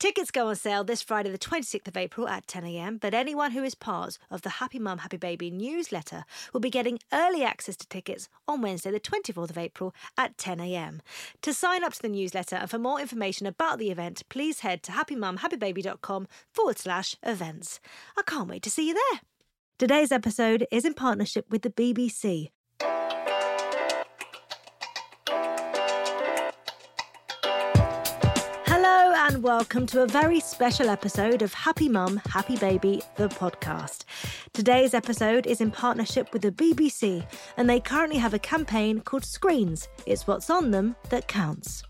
Tickets 0.00 0.30
go 0.30 0.48
on 0.48 0.56
sale 0.56 0.82
this 0.82 1.02
Friday, 1.02 1.30
the 1.30 1.36
26th 1.36 1.86
of 1.86 1.94
April 1.94 2.26
at 2.26 2.46
10am, 2.46 3.00
but 3.00 3.12
anyone 3.12 3.50
who 3.50 3.62
is 3.62 3.74
part 3.74 4.16
of 4.30 4.40
the 4.40 4.48
Happy 4.48 4.78
Mum, 4.78 4.96
Happy 4.96 5.18
Baby 5.18 5.50
newsletter 5.50 6.24
will 6.54 6.60
be 6.60 6.70
getting 6.70 6.98
early 7.12 7.44
access 7.44 7.76
to 7.76 7.86
tickets 7.86 8.26
on 8.48 8.62
Wednesday, 8.62 8.90
the 8.90 8.98
24th 8.98 9.50
of 9.50 9.58
April 9.58 9.94
at 10.16 10.38
10am. 10.38 11.00
To 11.42 11.52
sign 11.52 11.84
up 11.84 11.92
to 11.92 12.00
the 12.00 12.08
newsletter 12.08 12.56
and 12.56 12.70
for 12.70 12.78
more 12.78 12.98
information 12.98 13.46
about 13.46 13.78
the 13.78 13.90
event, 13.90 14.22
please 14.30 14.60
head 14.60 14.82
to 14.84 14.92
happymumhappybaby.com 14.92 16.28
forward 16.50 16.78
slash 16.78 17.14
events. 17.22 17.78
I 18.16 18.22
can't 18.22 18.48
wait 18.48 18.62
to 18.62 18.70
see 18.70 18.88
you 18.88 18.94
there. 18.94 19.20
Today's 19.78 20.12
episode 20.12 20.66
is 20.72 20.86
in 20.86 20.94
partnership 20.94 21.44
with 21.50 21.60
the 21.60 21.68
BBC. 21.68 22.48
Welcome 29.40 29.86
to 29.86 30.02
a 30.02 30.06
very 30.06 30.38
special 30.38 30.90
episode 30.90 31.40
of 31.40 31.54
Happy 31.54 31.88
Mum, 31.88 32.20
Happy 32.28 32.56
Baby, 32.58 33.00
the 33.16 33.28
podcast. 33.28 34.04
Today's 34.52 34.92
episode 34.92 35.46
is 35.46 35.62
in 35.62 35.70
partnership 35.70 36.30
with 36.34 36.42
the 36.42 36.52
BBC, 36.52 37.26
and 37.56 37.68
they 37.68 37.80
currently 37.80 38.18
have 38.18 38.34
a 38.34 38.38
campaign 38.38 39.00
called 39.00 39.24
Screens. 39.24 39.88
It's 40.04 40.26
what's 40.26 40.50
on 40.50 40.72
them 40.72 40.94
that 41.08 41.26
counts. 41.26 41.82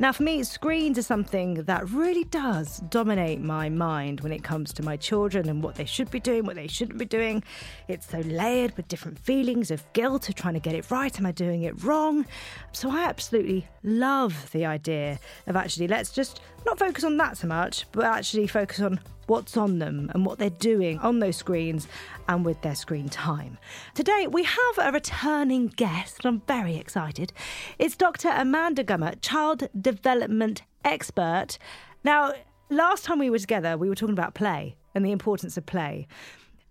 Now, 0.00 0.12
for 0.12 0.22
me, 0.22 0.42
screens 0.44 0.96
are 0.96 1.02
something 1.02 1.62
that 1.64 1.90
really 1.90 2.24
does 2.24 2.78
dominate 2.88 3.38
my 3.42 3.68
mind 3.68 4.22
when 4.22 4.32
it 4.32 4.42
comes 4.42 4.72
to 4.72 4.82
my 4.82 4.96
children 4.96 5.46
and 5.46 5.62
what 5.62 5.74
they 5.74 5.84
should 5.84 6.10
be 6.10 6.18
doing, 6.18 6.46
what 6.46 6.56
they 6.56 6.68
shouldn't 6.68 6.98
be 6.98 7.04
doing. 7.04 7.44
It's 7.86 8.08
so 8.08 8.20
layered 8.20 8.74
with 8.78 8.88
different 8.88 9.18
feelings 9.18 9.70
of 9.70 9.84
guilt 9.92 10.30
of 10.30 10.36
trying 10.36 10.54
to 10.54 10.60
get 10.60 10.74
it 10.74 10.90
right. 10.90 11.18
Am 11.18 11.26
I 11.26 11.32
doing 11.32 11.64
it 11.64 11.84
wrong? 11.84 12.24
So 12.72 12.90
I 12.90 13.04
absolutely 13.04 13.68
love 13.82 14.50
the 14.52 14.64
idea 14.64 15.18
of 15.46 15.54
actually 15.54 15.86
let's 15.86 16.12
just 16.12 16.40
not 16.64 16.78
focus 16.78 17.04
on 17.04 17.18
that 17.18 17.36
so 17.36 17.46
much, 17.46 17.84
but 17.92 18.06
actually 18.06 18.46
focus 18.46 18.80
on 18.80 19.00
what's 19.30 19.56
on 19.56 19.78
them 19.78 20.10
and 20.12 20.26
what 20.26 20.40
they're 20.40 20.50
doing 20.50 20.98
on 20.98 21.20
those 21.20 21.36
screens 21.36 21.86
and 22.28 22.44
with 22.44 22.60
their 22.62 22.74
screen 22.74 23.08
time. 23.08 23.56
Today, 23.94 24.26
we 24.28 24.42
have 24.42 24.78
a 24.78 24.90
returning 24.90 25.68
guest, 25.68 26.24
and 26.24 26.34
I'm 26.34 26.42
very 26.48 26.76
excited. 26.76 27.32
It's 27.78 27.96
Dr. 27.96 28.30
Amanda 28.34 28.82
Gummer, 28.82 29.14
child 29.22 29.68
development 29.80 30.62
expert. 30.84 31.58
Now, 32.02 32.32
last 32.70 33.04
time 33.04 33.20
we 33.20 33.30
were 33.30 33.38
together, 33.38 33.78
we 33.78 33.88
were 33.88 33.94
talking 33.94 34.14
about 34.14 34.34
play 34.34 34.74
and 34.96 35.04
the 35.04 35.12
importance 35.12 35.56
of 35.56 35.64
play. 35.64 36.08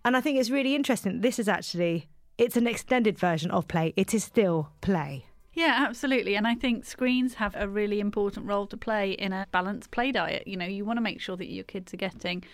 And 0.04 0.14
I 0.14 0.20
think 0.20 0.38
it's 0.38 0.50
really 0.50 0.74
interesting. 0.74 1.22
This 1.22 1.38
is 1.38 1.48
actually 1.48 2.08
it's 2.36 2.58
an 2.58 2.66
extended 2.66 3.18
version 3.18 3.50
of 3.50 3.68
play. 3.68 3.94
It 3.96 4.12
is 4.12 4.22
still 4.24 4.70
play. 4.82 5.24
Yeah, 5.52 5.84
absolutely. 5.88 6.36
And 6.36 6.46
I 6.46 6.54
think 6.54 6.84
screens 6.84 7.34
have 7.34 7.54
a 7.56 7.68
really 7.68 8.00
important 8.00 8.46
role 8.46 8.66
to 8.68 8.76
play 8.76 9.12
in 9.12 9.32
a 9.32 9.46
balanced 9.50 9.90
play 9.90 10.12
diet. 10.12 10.46
You 10.46 10.56
know, 10.56 10.66
you 10.66 10.84
want 10.84 10.98
to 10.98 11.02
make 11.02 11.20
sure 11.20 11.36
that 11.36 11.50
your 11.50 11.64
kids 11.64 11.92
are 11.92 11.96
getting 11.96 12.44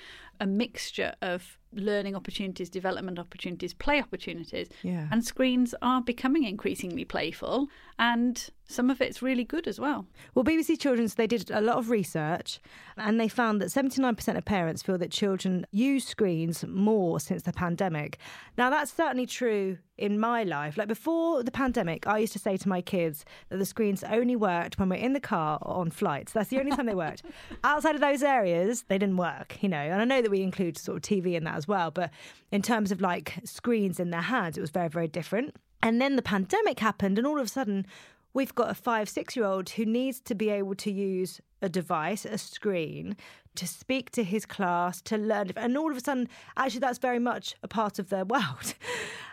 a 0.41 0.47
mixture 0.47 1.15
of 1.23 1.59
learning 1.73 2.17
opportunities, 2.17 2.71
development 2.71 3.19
opportunities, 3.19 3.75
play 3.75 4.01
opportunities. 4.01 4.69
Yeah. 4.83 5.09
And 5.11 5.25
screens 5.25 5.75
are 5.83 6.01
becoming 6.01 6.45
increasingly 6.45 7.05
playful 7.05 7.69
and 7.99 8.49
some 8.69 8.91
of 8.91 9.01
it's 9.01 9.23
really 9.23 9.45
good 9.45 9.69
as 9.69 9.79
well. 9.79 10.07
Well, 10.35 10.45
BBC 10.45 10.79
Children's, 10.79 11.15
they 11.15 11.27
did 11.27 11.51
a 11.51 11.61
lot 11.61 11.77
of 11.77 11.91
research 11.91 12.61
and 12.97 13.21
they 13.21 13.29
found 13.29 13.61
that 13.61 13.69
79% 13.69 14.37
of 14.37 14.45
parents 14.45 14.83
feel 14.83 14.99
that 14.99 15.11
children 15.11 15.67
use 15.71 16.07
screens 16.07 16.65
more 16.67 17.21
since 17.21 17.43
the 17.43 17.53
pandemic. 17.53 18.19
Now, 18.59 18.71
that's 18.71 18.93
certainly 18.93 19.27
true 19.27 19.79
in 19.99 20.19
my 20.19 20.43
life. 20.43 20.77
Like 20.77 20.89
before 20.89 21.43
the 21.43 21.51
pandemic, 21.51 22.07
I 22.07 22.19
used 22.19 22.33
to 22.35 22.39
say 22.39 22.57
to 22.57 22.69
my 22.69 22.81
kids 22.81 23.25
that 23.49 23.59
the 23.59 23.65
screens 23.65 24.03
only 24.05 24.37
worked 24.37 24.79
when 24.79 24.89
we're 24.89 24.97
in 24.97 25.13
the 25.13 25.21
car 25.21 25.59
or 25.63 25.77
on 25.77 25.91
flights. 25.91 26.33
That's 26.33 26.51
the 26.51 26.59
only 26.59 26.73
time 26.73 26.87
they 26.87 26.95
worked. 26.95 27.23
Outside 27.65 27.95
of 27.95 28.01
those 28.01 28.23
areas, 28.23 28.85
they 28.89 28.99
didn't 28.99 29.17
work, 29.17 29.63
you 29.63 29.69
know. 29.69 29.77
And 29.77 30.01
I 30.01 30.05
know 30.05 30.23
that 30.23 30.31
we 30.31 30.43
include 30.43 30.77
sort 30.77 30.97
of 30.97 31.03
TV 31.03 31.35
in 31.35 31.45
that 31.45 31.57
as 31.57 31.69
well, 31.69 31.91
but 31.91 32.11
in 32.51 32.63
terms 32.63 32.93
of 32.93 33.01
like 33.01 33.35
screens 33.45 34.01
in 34.01 34.11
their 34.11 34.23
hands, 34.23 34.59
it 34.59 34.61
was 34.61 34.71
very, 34.71 34.89
very 34.89 35.09
different. 35.09 35.55
And 35.83 36.01
then 36.01 36.17
the 36.17 36.23
pandemic 36.23 36.81
happened, 36.81 37.19
and 37.19 37.27
all 37.27 37.39
of 37.39 37.47
a 37.47 37.49
sudden, 37.49 37.87
we've 38.37 38.55
got 38.55 38.71
a 38.71 38.75
five, 38.75 39.09
six 39.09 39.35
year 39.37 39.47
old 39.47 39.67
who 39.71 39.85
needs 39.85 40.21
to 40.21 40.35
be 40.35 40.49
able 40.51 40.75
to 40.87 40.91
use 40.93 41.41
a 41.63 41.69
device, 41.69 42.25
a 42.25 42.39
screen, 42.39 43.17
to 43.55 43.67
speak 43.67 44.11
to 44.11 44.23
his 44.23 44.45
class, 44.57 45.01
to 45.03 45.17
learn. 45.17 45.51
And 45.57 45.77
all 45.79 45.91
of 45.91 45.97
a 45.97 46.01
sudden, 46.01 46.29
actually, 46.57 46.81
that's 46.81 46.99
very 46.99 47.19
much 47.19 47.55
a 47.63 47.69
part 47.69 47.99
of 47.99 48.11
their 48.11 48.25
world. 48.35 48.75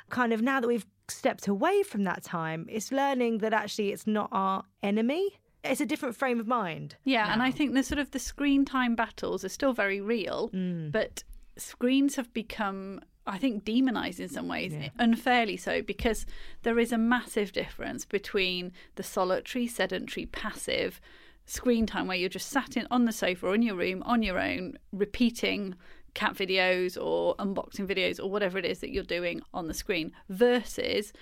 kind 0.09 0.31
of 0.33 0.41
now 0.41 0.59
that 0.61 0.67
we've 0.67 0.85
stepped 1.09 1.47
away 1.47 1.83
from 1.83 2.03
that 2.05 2.23
time, 2.23 2.65
it's 2.69 2.91
learning 2.91 3.39
that 3.39 3.53
actually 3.53 3.91
it's 3.91 4.07
not 4.07 4.29
our 4.31 4.63
enemy. 4.81 5.25
It's 5.65 5.81
a 5.81 5.85
different 5.85 6.15
frame 6.15 6.39
of 6.39 6.47
mind. 6.47 6.95
Yeah, 7.03 7.25
now. 7.25 7.33
and 7.33 7.41
I 7.43 7.51
think 7.51 7.73
the 7.73 7.83
sort 7.83 7.99
of 7.99 8.11
the 8.11 8.19
screen 8.19 8.63
time 8.65 8.95
battles 8.95 9.43
are 9.43 9.49
still 9.49 9.73
very 9.73 9.99
real, 10.01 10.49
Mm. 10.53 10.91
but 10.91 11.23
screens 11.57 12.15
have 12.15 12.33
become 12.33 12.99
I 13.25 13.37
think 13.37 13.63
demonized 13.63 14.19
in 14.19 14.27
some 14.29 14.47
ways, 14.47 14.73
unfairly 14.99 15.57
so, 15.57 15.81
because 15.81 16.25
there 16.63 16.77
is 16.77 16.91
a 16.91 16.97
massive 16.97 17.53
difference 17.53 18.05
between 18.05 18.73
the 18.95 19.03
solitary, 19.03 19.67
sedentary, 19.67 20.25
passive 20.25 20.99
screen 21.45 21.85
time 21.85 22.07
where 22.07 22.17
you're 22.17 22.29
just 22.29 22.49
sat 22.49 22.77
in 22.77 22.87
on 22.91 23.05
the 23.05 23.11
sofa 23.11 23.47
or 23.47 23.55
in 23.55 23.61
your 23.61 23.75
room 23.75 24.03
on 24.03 24.23
your 24.23 24.39
own, 24.39 24.77
repeating 24.91 25.75
cat 26.13 26.35
videos 26.35 27.01
or 27.01 27.35
unboxing 27.37 27.87
videos 27.87 28.19
or 28.23 28.29
whatever 28.29 28.57
it 28.57 28.65
is 28.65 28.79
that 28.79 28.91
you're 28.91 29.03
doing 29.03 29.41
on 29.53 29.67
the 29.67 29.73
screen, 29.73 30.11
versus 30.29 31.13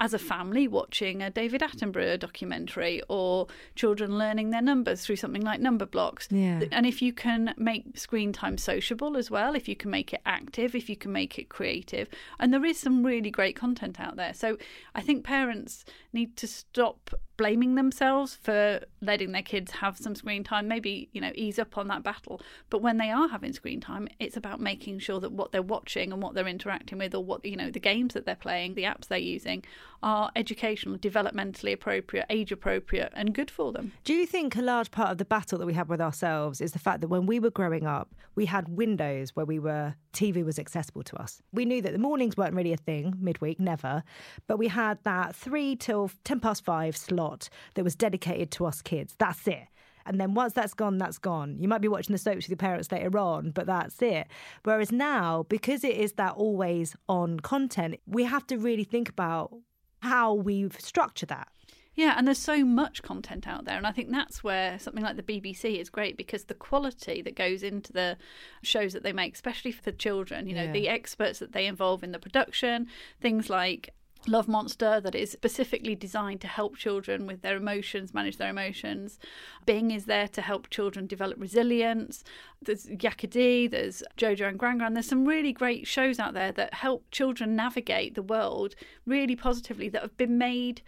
as 0.00 0.14
a 0.14 0.18
family 0.18 0.68
watching 0.68 1.22
a 1.22 1.30
David 1.30 1.60
Attenborough 1.60 2.18
documentary 2.18 3.02
or 3.08 3.46
children 3.74 4.16
learning 4.16 4.50
their 4.50 4.62
numbers 4.62 5.04
through 5.04 5.16
something 5.16 5.42
like 5.42 5.60
Numberblocks. 5.60 6.28
Yeah. 6.30 6.68
And 6.70 6.86
if 6.86 7.02
you 7.02 7.12
can 7.12 7.54
make 7.56 7.98
screen 7.98 8.32
time 8.32 8.58
sociable 8.58 9.16
as 9.16 9.30
well, 9.30 9.54
if 9.54 9.68
you 9.68 9.76
can 9.76 9.90
make 9.90 10.12
it 10.12 10.20
active, 10.24 10.74
if 10.74 10.88
you 10.88 10.96
can 10.96 11.12
make 11.12 11.38
it 11.38 11.48
creative, 11.48 12.08
and 12.38 12.52
there 12.52 12.64
is 12.64 12.78
some 12.78 13.04
really 13.04 13.30
great 13.30 13.56
content 13.56 13.98
out 13.98 14.16
there. 14.16 14.34
So 14.34 14.56
I 14.94 15.00
think 15.00 15.24
parents 15.24 15.84
need 16.12 16.36
to 16.36 16.46
stop 16.46 17.10
blaming 17.38 17.76
themselves 17.76 18.36
for 18.42 18.80
letting 19.00 19.32
their 19.32 19.42
kids 19.42 19.70
have 19.70 19.96
some 19.96 20.14
screen 20.14 20.44
time 20.44 20.68
maybe 20.68 21.08
you 21.12 21.20
know 21.20 21.30
ease 21.34 21.58
up 21.58 21.78
on 21.78 21.88
that 21.88 22.02
battle 22.02 22.42
but 22.68 22.82
when 22.82 22.98
they 22.98 23.10
are 23.10 23.28
having 23.28 23.52
screen 23.52 23.80
time 23.80 24.08
it's 24.18 24.36
about 24.36 24.60
making 24.60 24.98
sure 24.98 25.20
that 25.20 25.32
what 25.32 25.52
they're 25.52 25.62
watching 25.62 26.12
and 26.12 26.20
what 26.20 26.34
they're 26.34 26.48
interacting 26.48 26.98
with 26.98 27.14
or 27.14 27.24
what 27.24 27.42
you 27.44 27.56
know 27.56 27.70
the 27.70 27.80
games 27.80 28.12
that 28.12 28.26
they're 28.26 28.34
playing 28.34 28.74
the 28.74 28.82
apps 28.82 29.06
they're 29.06 29.18
using 29.18 29.64
are 30.02 30.30
educational 30.34 30.98
developmentally 30.98 31.72
appropriate 31.72 32.26
age 32.28 32.50
appropriate 32.50 33.12
and 33.14 33.34
good 33.34 33.50
for 33.50 33.72
them 33.72 33.92
Do 34.02 34.12
you 34.12 34.26
think 34.26 34.56
a 34.56 34.62
large 34.62 34.90
part 34.90 35.10
of 35.10 35.18
the 35.18 35.24
battle 35.24 35.58
that 35.58 35.66
we 35.66 35.74
have 35.74 35.88
with 35.88 36.00
ourselves 36.00 36.60
is 36.60 36.72
the 36.72 36.78
fact 36.80 37.00
that 37.00 37.08
when 37.08 37.24
we 37.26 37.38
were 37.38 37.50
growing 37.50 37.86
up, 37.86 38.14
we 38.34 38.46
had 38.46 38.68
windows 38.68 39.34
where 39.34 39.46
we 39.46 39.58
were 39.58 39.94
TV 40.12 40.44
was 40.44 40.58
accessible 40.58 41.02
to 41.04 41.16
us. 41.16 41.42
We 41.52 41.64
knew 41.64 41.80
that 41.82 41.92
the 41.92 41.98
mornings 41.98 42.36
weren't 42.36 42.54
really 42.54 42.72
a 42.72 42.76
thing 42.76 43.14
midweek, 43.20 43.60
never, 43.60 44.02
but 44.48 44.58
we 44.58 44.68
had 44.68 44.98
that 45.04 45.34
three 45.36 45.76
till 45.76 46.10
ten 46.24 46.40
past 46.40 46.64
five 46.64 46.96
slot 46.96 47.27
that 47.74 47.84
was 47.84 47.94
dedicated 47.94 48.50
to 48.52 48.66
us 48.66 48.82
kids. 48.82 49.14
That's 49.18 49.46
it. 49.46 49.66
And 50.06 50.18
then 50.18 50.32
once 50.32 50.54
that's 50.54 50.72
gone, 50.72 50.96
that's 50.96 51.18
gone. 51.18 51.58
You 51.58 51.68
might 51.68 51.82
be 51.82 51.88
watching 51.88 52.14
the 52.14 52.18
soaps 52.18 52.36
with 52.46 52.48
your 52.48 52.56
parents 52.56 52.90
later 52.90 53.18
on, 53.18 53.50
but 53.50 53.66
that's 53.66 54.00
it. 54.00 54.26
Whereas 54.62 54.90
now, 54.90 55.44
because 55.50 55.84
it 55.84 55.96
is 55.96 56.12
that 56.12 56.32
always 56.34 56.96
on 57.08 57.40
content, 57.40 57.96
we 58.06 58.24
have 58.24 58.46
to 58.46 58.56
really 58.56 58.84
think 58.84 59.10
about 59.10 59.52
how 60.00 60.32
we 60.32 60.68
structure 60.78 61.26
that. 61.26 61.48
Yeah, 61.94 62.14
and 62.16 62.26
there's 62.28 62.38
so 62.38 62.64
much 62.64 63.02
content 63.02 63.48
out 63.48 63.64
there. 63.64 63.76
And 63.76 63.84
I 63.86 63.90
think 63.90 64.10
that's 64.10 64.44
where 64.44 64.78
something 64.78 65.02
like 65.02 65.16
the 65.16 65.22
BBC 65.22 65.78
is 65.80 65.90
great 65.90 66.16
because 66.16 66.44
the 66.44 66.54
quality 66.54 67.20
that 67.22 67.34
goes 67.34 67.64
into 67.64 67.92
the 67.92 68.16
shows 68.62 68.92
that 68.92 69.02
they 69.02 69.12
make, 69.12 69.34
especially 69.34 69.72
for 69.72 69.90
children, 69.90 70.46
you 70.46 70.54
know, 70.54 70.62
Yeah. 70.62 70.72
the 70.72 70.88
experts 70.88 71.40
that 71.40 71.52
they 71.52 71.66
involve 71.66 72.04
in 72.04 72.12
the 72.12 72.20
production, 72.20 72.86
things 73.20 73.50
like 73.50 73.90
Love 74.28 74.46
Monster 74.46 75.00
that 75.00 75.14
is 75.14 75.30
specifically 75.30 75.94
designed 75.94 76.40
to 76.42 76.46
help 76.46 76.76
children 76.76 77.26
with 77.26 77.42
their 77.42 77.56
emotions, 77.56 78.12
manage 78.12 78.36
their 78.36 78.50
emotions. 78.50 79.18
Bing 79.64 79.90
is 79.90 80.04
there 80.04 80.28
to 80.28 80.42
help 80.42 80.68
children 80.68 81.06
develop 81.06 81.40
resilience. 81.40 82.22
There's 82.60 82.86
Yakka 82.86 83.30
Dee, 83.30 83.66
there's 83.66 84.02
Jojo 84.16 84.48
and 84.48 84.58
Gran 84.58 84.78
Gran. 84.78 84.94
There's 84.94 85.08
some 85.08 85.24
really 85.24 85.52
great 85.52 85.86
shows 85.86 86.18
out 86.18 86.34
there 86.34 86.52
that 86.52 86.74
help 86.74 87.04
children 87.10 87.56
navigate 87.56 88.14
the 88.14 88.22
world 88.22 88.74
really 89.06 89.34
positively 89.34 89.88
that 89.88 90.02
have 90.02 90.16
been 90.16 90.36
made 90.36 90.82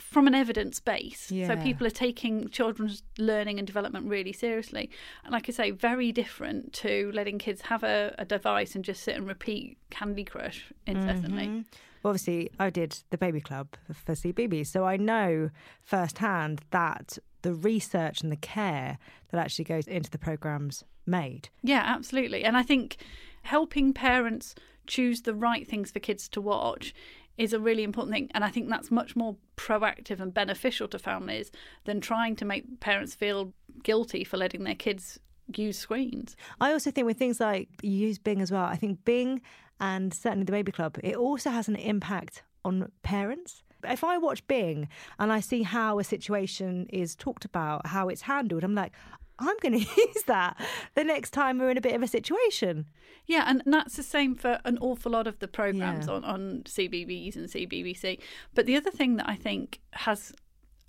from 0.00 0.26
an 0.26 0.34
evidence 0.34 0.78
base. 0.80 1.30
Yeah. 1.30 1.48
So 1.48 1.56
people 1.56 1.86
are 1.86 1.90
taking 1.90 2.48
children's 2.48 3.02
learning 3.18 3.58
and 3.58 3.66
development 3.66 4.06
really 4.08 4.32
seriously. 4.32 4.90
And 5.24 5.32
like 5.32 5.48
I 5.48 5.52
say, 5.52 5.70
very 5.70 6.12
different 6.12 6.72
to 6.74 7.10
letting 7.14 7.38
kids 7.38 7.62
have 7.62 7.82
a, 7.82 8.14
a 8.18 8.24
device 8.24 8.74
and 8.74 8.84
just 8.84 9.02
sit 9.02 9.16
and 9.16 9.26
repeat 9.26 9.78
Candy 9.90 10.24
Crush 10.24 10.72
incessantly. 10.86 11.46
Mhm. 11.46 11.64
Well, 12.02 12.10
obviously, 12.10 12.50
I 12.58 12.70
did 12.70 13.00
the 13.10 13.18
baby 13.18 13.40
club 13.40 13.68
for 13.92 14.12
CBeebies, 14.12 14.68
so 14.68 14.84
I 14.84 14.96
know 14.96 15.50
firsthand 15.82 16.60
that 16.70 17.18
the 17.42 17.54
research 17.54 18.22
and 18.22 18.30
the 18.30 18.36
care 18.36 18.98
that 19.30 19.40
actually 19.40 19.64
goes 19.64 19.86
into 19.88 20.10
the 20.10 20.18
programs 20.18 20.84
made. 21.06 21.48
Yeah, 21.62 21.82
absolutely. 21.84 22.44
And 22.44 22.56
I 22.56 22.62
think 22.62 22.98
helping 23.42 23.92
parents 23.92 24.54
choose 24.86 25.22
the 25.22 25.34
right 25.34 25.66
things 25.66 25.90
for 25.90 25.98
kids 25.98 26.28
to 26.28 26.40
watch 26.40 26.94
is 27.38 27.52
a 27.52 27.60
really 27.60 27.82
important 27.82 28.14
thing. 28.14 28.30
And 28.34 28.44
I 28.44 28.50
think 28.50 28.68
that's 28.68 28.90
much 28.90 29.16
more 29.16 29.36
proactive 29.56 30.20
and 30.20 30.32
beneficial 30.32 30.88
to 30.88 30.98
families 30.98 31.50
than 31.84 32.00
trying 32.00 32.36
to 32.36 32.44
make 32.44 32.80
parents 32.80 33.14
feel 33.14 33.52
guilty 33.82 34.24
for 34.24 34.36
letting 34.36 34.64
their 34.64 34.74
kids 34.74 35.18
use 35.54 35.78
screens. 35.78 36.36
I 36.60 36.72
also 36.72 36.90
think 36.90 37.06
with 37.06 37.18
things 37.18 37.40
like 37.40 37.68
you 37.82 37.90
use 37.90 38.18
Bing 38.18 38.40
as 38.40 38.50
well, 38.50 38.64
I 38.64 38.76
think 38.76 39.04
Bing 39.04 39.42
and 39.80 40.12
certainly 40.12 40.44
the 40.44 40.52
Baby 40.52 40.72
Club, 40.72 40.98
it 41.02 41.16
also 41.16 41.50
has 41.50 41.68
an 41.68 41.76
impact 41.76 42.42
on 42.64 42.90
parents. 43.02 43.62
If 43.84 44.02
I 44.02 44.18
watch 44.18 44.46
Bing 44.48 44.88
and 45.18 45.30
I 45.30 45.40
see 45.40 45.62
how 45.62 45.98
a 45.98 46.04
situation 46.04 46.86
is 46.90 47.14
talked 47.14 47.44
about, 47.44 47.86
how 47.86 48.08
it's 48.08 48.22
handled, 48.22 48.64
I'm 48.64 48.74
like, 48.74 48.92
I'm 49.38 49.56
going 49.60 49.72
to 49.84 49.86
use 49.96 50.22
that 50.26 50.56
the 50.94 51.04
next 51.04 51.30
time 51.30 51.58
we're 51.58 51.70
in 51.70 51.78
a 51.78 51.82
bit 51.82 51.94
of 51.94 52.02
a 52.02 52.08
situation. 52.08 52.86
Yeah, 53.26 53.44
and 53.46 53.62
that's 53.66 53.96
the 53.96 54.02
same 54.02 54.34
for 54.34 54.60
an 54.64 54.78
awful 54.80 55.12
lot 55.12 55.26
of 55.26 55.38
the 55.40 55.48
programs 55.48 56.06
Yeah. 56.06 56.12
on, 56.14 56.24
on 56.24 56.62
CBeebies 56.64 57.36
and 57.36 57.48
CBBC. 57.48 58.18
But 58.54 58.66
the 58.66 58.76
other 58.76 58.90
thing 58.90 59.16
that 59.16 59.28
I 59.28 59.34
think 59.34 59.80
has 59.92 60.32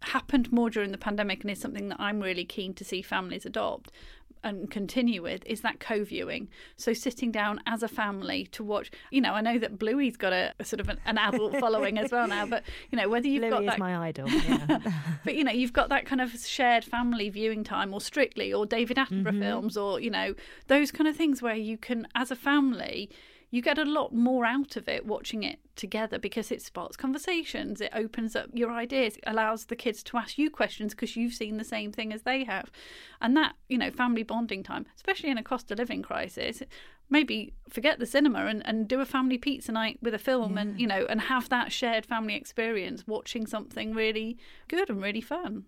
happened 0.03 0.51
more 0.51 0.69
during 0.69 0.91
the 0.91 0.97
pandemic 0.97 1.41
and 1.43 1.49
is 1.51 1.59
something 1.59 1.89
that 1.89 1.99
I'm 1.99 2.21
really 2.21 2.45
keen 2.45 2.73
to 2.75 2.85
see 2.85 3.01
families 3.01 3.45
adopt 3.45 3.91
and 4.43 4.69
continue 4.69 5.21
with 5.23 5.45
is 5.45 5.61
that 5.61 5.79
co-viewing. 5.79 6.47
So 6.75 6.93
sitting 6.93 7.31
down 7.31 7.59
as 7.65 7.83
a 7.83 7.87
family 7.87 8.45
to 8.51 8.63
watch. 8.63 8.91
You 9.11 9.21
know, 9.21 9.33
I 9.33 9.41
know 9.41 9.57
that 9.57 9.77
Bluey's 9.79 10.17
got 10.17 10.33
a, 10.33 10.53
a 10.59 10.65
sort 10.65 10.79
of 10.79 10.89
an, 10.89 10.99
an 11.05 11.17
adult 11.17 11.55
following 11.59 11.97
as 11.97 12.11
well 12.11 12.27
now, 12.27 12.45
but 12.45 12.63
you 12.91 12.97
know 12.97 13.09
whether 13.09 13.27
you've 13.27 13.41
Louis 13.41 13.49
got 13.51 13.63
is 13.63 13.67
that 13.69 13.79
my 13.79 13.97
idol. 14.07 14.27
Yeah. 14.47 14.79
but 15.25 15.35
you 15.35 15.43
know 15.43 15.51
you've 15.51 15.73
got 15.73 15.89
that 15.89 16.05
kind 16.05 16.21
of 16.21 16.31
shared 16.39 16.83
family 16.85 17.29
viewing 17.29 17.63
time 17.63 17.93
or 17.93 17.99
strictly 18.01 18.53
or 18.53 18.65
david 18.65 18.97
attenborough 18.97 19.27
Mm-hmm. 19.27 19.41
films 19.41 19.77
or 19.77 19.99
you 19.99 20.09
know 20.09 20.35
those 20.67 20.91
kind 20.91 21.07
of 21.07 21.15
things 21.15 21.41
where 21.41 21.55
you 21.55 21.77
can 21.77 22.07
as 22.15 22.31
a 22.31 22.35
family 22.35 23.09
you 23.49 23.61
get 23.61 23.77
a 23.77 23.85
lot 23.85 24.13
more 24.13 24.45
out 24.45 24.75
of 24.75 24.89
it 24.89 25.05
watching 25.05 25.43
it 25.43 25.59
together 25.75 26.19
because 26.19 26.51
it 26.51 26.61
sparks 26.61 26.97
conversations 26.97 27.79
it 27.79 27.91
opens 27.93 28.35
up 28.35 28.47
your 28.53 28.71
ideas 28.71 29.15
it 29.15 29.23
allows 29.27 29.65
the 29.65 29.75
kids 29.75 30.03
to 30.03 30.17
ask 30.17 30.37
you 30.37 30.49
questions 30.49 30.93
because 30.93 31.15
you've 31.15 31.33
seen 31.33 31.57
the 31.57 31.63
same 31.63 31.91
thing 31.91 32.11
as 32.11 32.23
they 32.23 32.43
have. 32.43 32.71
And 33.21 33.35
that 33.37 33.55
you 33.69 33.77
know 33.77 33.91
family 33.91 34.23
bonding 34.23 34.63
time 34.63 34.85
especially 34.95 35.29
in 35.29 35.37
a 35.37 35.43
cost 35.43 35.71
of 35.71 35.77
living 35.77 36.01
crisis 36.01 36.61
maybe 37.09 37.53
forget 37.69 37.99
the 37.99 38.05
cinema 38.05 38.45
and, 38.45 38.65
and 38.65 38.87
do 38.87 38.99
a 38.99 39.05
family 39.05 39.37
pizza 39.37 39.71
night 39.71 39.97
with 40.01 40.13
a 40.13 40.19
film 40.19 40.57
and 40.57 40.79
you 40.79 40.87
know 40.87 41.05
and 41.09 41.21
have 41.21 41.49
that 41.49 41.71
shared 41.71 42.05
family 42.05 42.35
experience 42.35 43.05
watching 43.07 43.47
something 43.47 43.93
really 43.93 44.37
good 44.67 44.89
and 44.89 45.01
really 45.01 45.21
fun. 45.21 45.65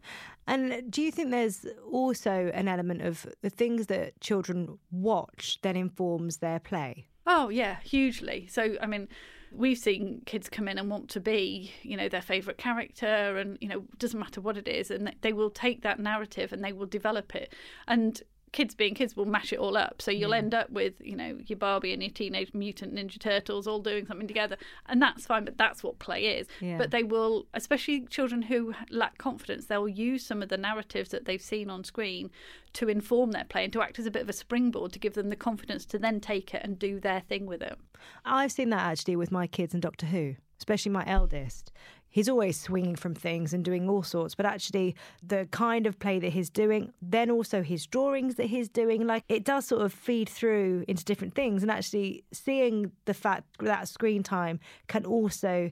And 0.47 0.91
do 0.91 1.01
you 1.01 1.11
think 1.11 1.31
there's 1.31 1.65
also 1.91 2.51
an 2.53 2.67
element 2.67 3.03
of 3.03 3.27
the 3.41 3.49
things 3.49 3.87
that 3.87 4.19
children 4.19 4.79
watch 4.91 5.59
then 5.61 5.75
informs 5.75 6.37
their 6.37 6.59
play? 6.59 7.07
Oh 7.31 7.49
yeah, 7.49 7.77
hugely. 7.83 8.47
So 8.47 8.75
I 8.81 8.87
mean, 8.87 9.07
we've 9.51 9.77
seen 9.77 10.23
kids 10.25 10.49
come 10.49 10.67
in 10.67 10.79
and 10.79 10.89
want 10.89 11.09
to 11.09 11.19
be, 11.19 11.71
you 11.83 11.95
know, 11.95 12.09
their 12.09 12.23
favourite 12.23 12.57
character, 12.57 13.37
and 13.37 13.55
you 13.61 13.67
know, 13.67 13.83
doesn't 13.99 14.19
matter 14.19 14.41
what 14.41 14.57
it 14.57 14.67
is, 14.67 14.89
and 14.89 15.13
they 15.21 15.31
will 15.31 15.51
take 15.51 15.83
that 15.83 15.99
narrative 15.99 16.51
and 16.51 16.63
they 16.63 16.73
will 16.73 16.87
develop 16.87 17.35
it. 17.35 17.53
And 17.87 18.19
kids 18.51 18.75
being 18.75 18.95
kids 18.95 19.15
will 19.15 19.25
mash 19.25 19.53
it 19.53 19.59
all 19.59 19.77
up. 19.77 20.01
So 20.01 20.11
you'll 20.11 20.31
mm. 20.31 20.37
end 20.37 20.53
up 20.53 20.69
with, 20.69 20.93
you 20.99 21.15
know, 21.15 21.37
your 21.45 21.57
Barbie 21.57 21.93
and 21.93 22.01
your 22.01 22.11
Teenage 22.11 22.53
Mutant 22.53 22.95
Ninja 22.95 23.19
Turtles 23.19 23.67
all 23.67 23.79
doing 23.79 24.05
something 24.05 24.27
together, 24.27 24.57
and 24.87 25.01
that's 25.01 25.25
fine. 25.25 25.45
But 25.45 25.57
that's 25.57 25.83
what 25.83 25.99
play 25.99 26.37
is. 26.37 26.47
Yeah. 26.59 26.77
But 26.77 26.91
they 26.91 27.03
will, 27.03 27.45
especially 27.53 28.05
children 28.07 28.43
who 28.43 28.73
lack 28.89 29.17
confidence, 29.17 29.65
they'll 29.65 29.87
use 29.87 30.25
some 30.25 30.41
of 30.41 30.49
the 30.49 30.57
narratives 30.57 31.09
that 31.11 31.25
they've 31.25 31.41
seen 31.41 31.69
on 31.69 31.83
screen 31.83 32.31
to 32.73 32.87
inform 32.87 33.31
their 33.31 33.45
play 33.45 33.63
and 33.63 33.73
to 33.73 33.81
act 33.81 33.99
as 33.99 34.05
a 34.05 34.11
bit 34.11 34.21
of 34.21 34.29
a 34.29 34.33
springboard 34.33 34.93
to 34.93 34.99
give 34.99 35.13
them 35.13 35.29
the 35.29 35.35
confidence 35.35 35.85
to 35.85 35.97
then 35.97 36.19
take 36.19 36.53
it 36.53 36.61
and 36.63 36.77
do 36.77 36.99
their 36.99 37.21
thing 37.21 37.45
with 37.45 37.61
it. 37.61 37.77
I've 38.25 38.51
seen 38.51 38.69
that 38.69 38.81
actually 38.81 39.15
with 39.15 39.31
my 39.31 39.47
kids 39.47 39.73
and 39.73 39.81
Doctor 39.81 40.05
Who, 40.07 40.35
especially 40.59 40.91
my 40.91 41.03
eldest. 41.07 41.71
He's 42.09 42.27
always 42.27 42.59
swinging 42.59 42.95
from 42.95 43.13
things 43.13 43.53
and 43.53 43.63
doing 43.63 43.89
all 43.89 44.03
sorts, 44.03 44.35
but 44.35 44.45
actually, 44.45 44.95
the 45.21 45.47
kind 45.51 45.85
of 45.85 45.99
play 45.99 46.19
that 46.19 46.33
he's 46.33 46.49
doing, 46.49 46.91
then 47.01 47.29
also 47.29 47.61
his 47.61 47.85
drawings 47.85 48.35
that 48.35 48.47
he's 48.47 48.67
doing, 48.67 49.05
like 49.05 49.23
it 49.29 49.43
does 49.43 49.65
sort 49.65 49.83
of 49.83 49.93
feed 49.93 50.27
through 50.27 50.85
into 50.87 51.05
different 51.05 51.35
things. 51.35 51.61
And 51.61 51.71
actually, 51.71 52.23
seeing 52.31 52.91
the 53.05 53.13
fact 53.13 53.43
that 53.59 53.87
screen 53.87 54.23
time 54.23 54.59
can 54.87 55.05
also 55.05 55.71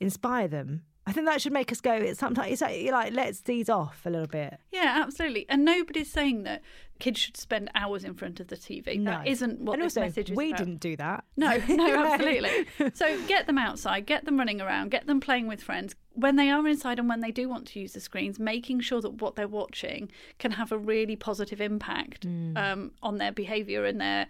inspire 0.00 0.48
them. 0.48 0.82
I 1.06 1.12
think 1.12 1.26
that 1.26 1.40
should 1.40 1.52
make 1.52 1.70
us 1.70 1.80
go. 1.80 1.92
It's 1.92 2.18
sometimes 2.18 2.52
it's 2.52 2.62
like, 2.62 2.90
like 2.90 3.12
let's 3.12 3.48
ease 3.48 3.68
off 3.68 4.04
a 4.04 4.10
little 4.10 4.26
bit. 4.26 4.58
Yeah, 4.72 5.02
absolutely. 5.04 5.46
And 5.48 5.64
nobody's 5.64 6.10
saying 6.10 6.42
that 6.42 6.62
kids 6.98 7.20
should 7.20 7.36
spend 7.36 7.70
hours 7.76 8.02
in 8.02 8.14
front 8.14 8.40
of 8.40 8.48
the 8.48 8.56
TV. 8.56 8.98
No. 8.98 9.12
That 9.12 9.28
isn't 9.28 9.60
what 9.60 9.74
and 9.74 9.82
this 9.82 9.96
also, 9.96 10.06
message 10.06 10.30
is 10.30 10.36
we 10.36 10.48
about. 10.48 10.58
didn't 10.58 10.80
do 10.80 10.96
that. 10.96 11.24
No, 11.36 11.56
no, 11.68 12.04
absolutely. 12.12 12.66
So 12.94 13.24
get 13.26 13.46
them 13.46 13.58
outside, 13.58 14.06
get 14.06 14.24
them 14.24 14.36
running 14.36 14.60
around, 14.60 14.90
get 14.90 15.06
them 15.06 15.20
playing 15.20 15.46
with 15.46 15.62
friends. 15.62 15.94
When 16.14 16.36
they 16.36 16.50
are 16.50 16.66
inside 16.66 16.98
and 16.98 17.08
when 17.08 17.20
they 17.20 17.30
do 17.30 17.48
want 17.48 17.68
to 17.68 17.78
use 17.80 17.92
the 17.92 18.00
screens, 18.00 18.38
making 18.40 18.80
sure 18.80 19.00
that 19.02 19.20
what 19.20 19.36
they're 19.36 19.46
watching 19.46 20.10
can 20.38 20.52
have 20.52 20.72
a 20.72 20.78
really 20.78 21.14
positive 21.14 21.60
impact 21.60 22.24
um, 22.56 22.92
on 23.02 23.18
their 23.18 23.32
behaviour 23.32 23.84
and 23.84 24.00
their 24.00 24.26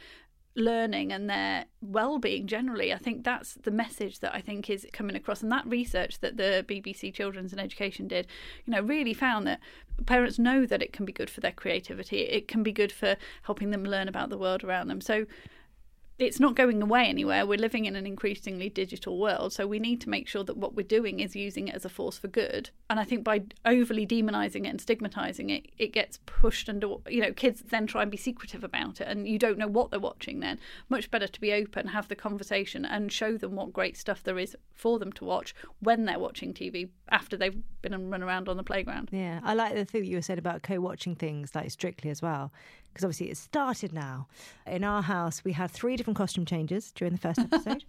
learning 0.56 1.12
and 1.12 1.28
their 1.28 1.66
well-being 1.82 2.46
generally 2.46 2.92
i 2.92 2.96
think 2.96 3.22
that's 3.24 3.54
the 3.62 3.70
message 3.70 4.20
that 4.20 4.34
i 4.34 4.40
think 4.40 4.70
is 4.70 4.86
coming 4.92 5.14
across. 5.14 5.42
And 5.42 5.52
that 5.52 5.66
research 5.66 6.20
that 6.20 6.36
the 6.36 6.64
bbc 6.66 7.12
children's 7.12 7.52
and 7.52 7.60
education 7.60 8.08
did 8.08 8.26
you 8.64 8.72
know 8.72 8.80
really 8.80 9.14
found 9.14 9.46
that 9.46 9.60
parents 10.04 10.38
know 10.38 10.66
that 10.66 10.82
it 10.82 10.92
can 10.92 11.04
be 11.04 11.12
good 11.12 11.30
for 11.30 11.40
their 11.40 11.52
creativity. 11.52 12.18
It 12.18 12.48
can 12.48 12.62
be 12.62 12.72
good 12.72 12.92
for 12.92 13.16
helping 13.42 13.70
them 13.70 13.84
learn 13.84 14.08
about 14.08 14.28
the 14.28 14.38
world 14.38 14.62
around 14.62 14.88
them. 14.88 15.00
So 15.00 15.26
it's 16.18 16.40
not 16.40 16.54
going 16.54 16.82
away 16.82 17.06
anywhere. 17.06 17.44
We're 17.44 17.58
living 17.58 17.84
in 17.84 17.94
an 17.94 18.06
increasingly 18.06 18.70
digital 18.70 19.18
world, 19.18 19.52
so 19.52 19.66
we 19.66 19.78
need 19.78 20.00
to 20.02 20.08
make 20.08 20.28
sure 20.28 20.44
that 20.44 20.56
what 20.56 20.74
we're 20.74 20.86
doing 20.86 21.20
is 21.20 21.36
using 21.36 21.68
it 21.68 21.74
as 21.74 21.84
a 21.84 21.90
force 21.90 22.16
for 22.16 22.28
good. 22.28 22.70
And 22.88 22.98
I 22.98 23.04
think 23.04 23.22
by 23.22 23.42
overly 23.64 24.06
demonizing 24.06 24.64
it 24.64 24.68
and 24.68 24.80
stigmatizing 24.80 25.50
it, 25.50 25.66
it 25.76 25.92
gets 25.92 26.18
pushed 26.24 26.68
under. 26.68 26.94
You 27.08 27.20
know, 27.20 27.32
kids 27.32 27.62
then 27.68 27.86
try 27.86 28.02
and 28.02 28.10
be 28.10 28.16
secretive 28.16 28.64
about 28.64 29.00
it, 29.00 29.08
and 29.08 29.28
you 29.28 29.38
don't 29.38 29.58
know 29.58 29.68
what 29.68 29.90
they're 29.90 30.00
watching. 30.00 30.40
Then, 30.40 30.58
much 30.88 31.10
better 31.10 31.28
to 31.28 31.40
be 31.40 31.52
open, 31.52 31.88
have 31.88 32.08
the 32.08 32.16
conversation, 32.16 32.84
and 32.84 33.12
show 33.12 33.36
them 33.36 33.56
what 33.56 33.72
great 33.72 33.96
stuff 33.96 34.22
there 34.22 34.38
is 34.38 34.56
for 34.74 34.98
them 34.98 35.12
to 35.12 35.24
watch 35.24 35.54
when 35.80 36.04
they're 36.04 36.18
watching 36.18 36.54
TV 36.54 36.88
after 37.10 37.36
they've 37.36 37.62
been 37.82 37.92
and 37.92 38.10
run 38.10 38.22
around 38.22 38.48
on 38.48 38.56
the 38.56 38.62
playground. 38.62 39.08
Yeah, 39.12 39.40
I 39.42 39.54
like 39.54 39.74
the 39.74 39.84
thing 39.84 40.04
you 40.04 40.22
said 40.22 40.38
about 40.38 40.62
co-watching 40.62 41.14
things 41.14 41.54
like 41.54 41.70
strictly 41.70 42.10
as 42.10 42.22
well, 42.22 42.52
because 42.96 43.04
obviously 43.04 43.30
it 43.30 43.36
started 43.36 43.92
now. 43.92 44.26
In 44.66 44.82
our 44.82 45.02
house, 45.02 45.44
we 45.44 45.52
had 45.52 45.70
three 45.70 45.96
different 45.96 46.16
costume 46.16 46.46
changes 46.46 46.92
during 46.92 47.12
the 47.12 47.18
first 47.18 47.40
episode. 47.40 47.84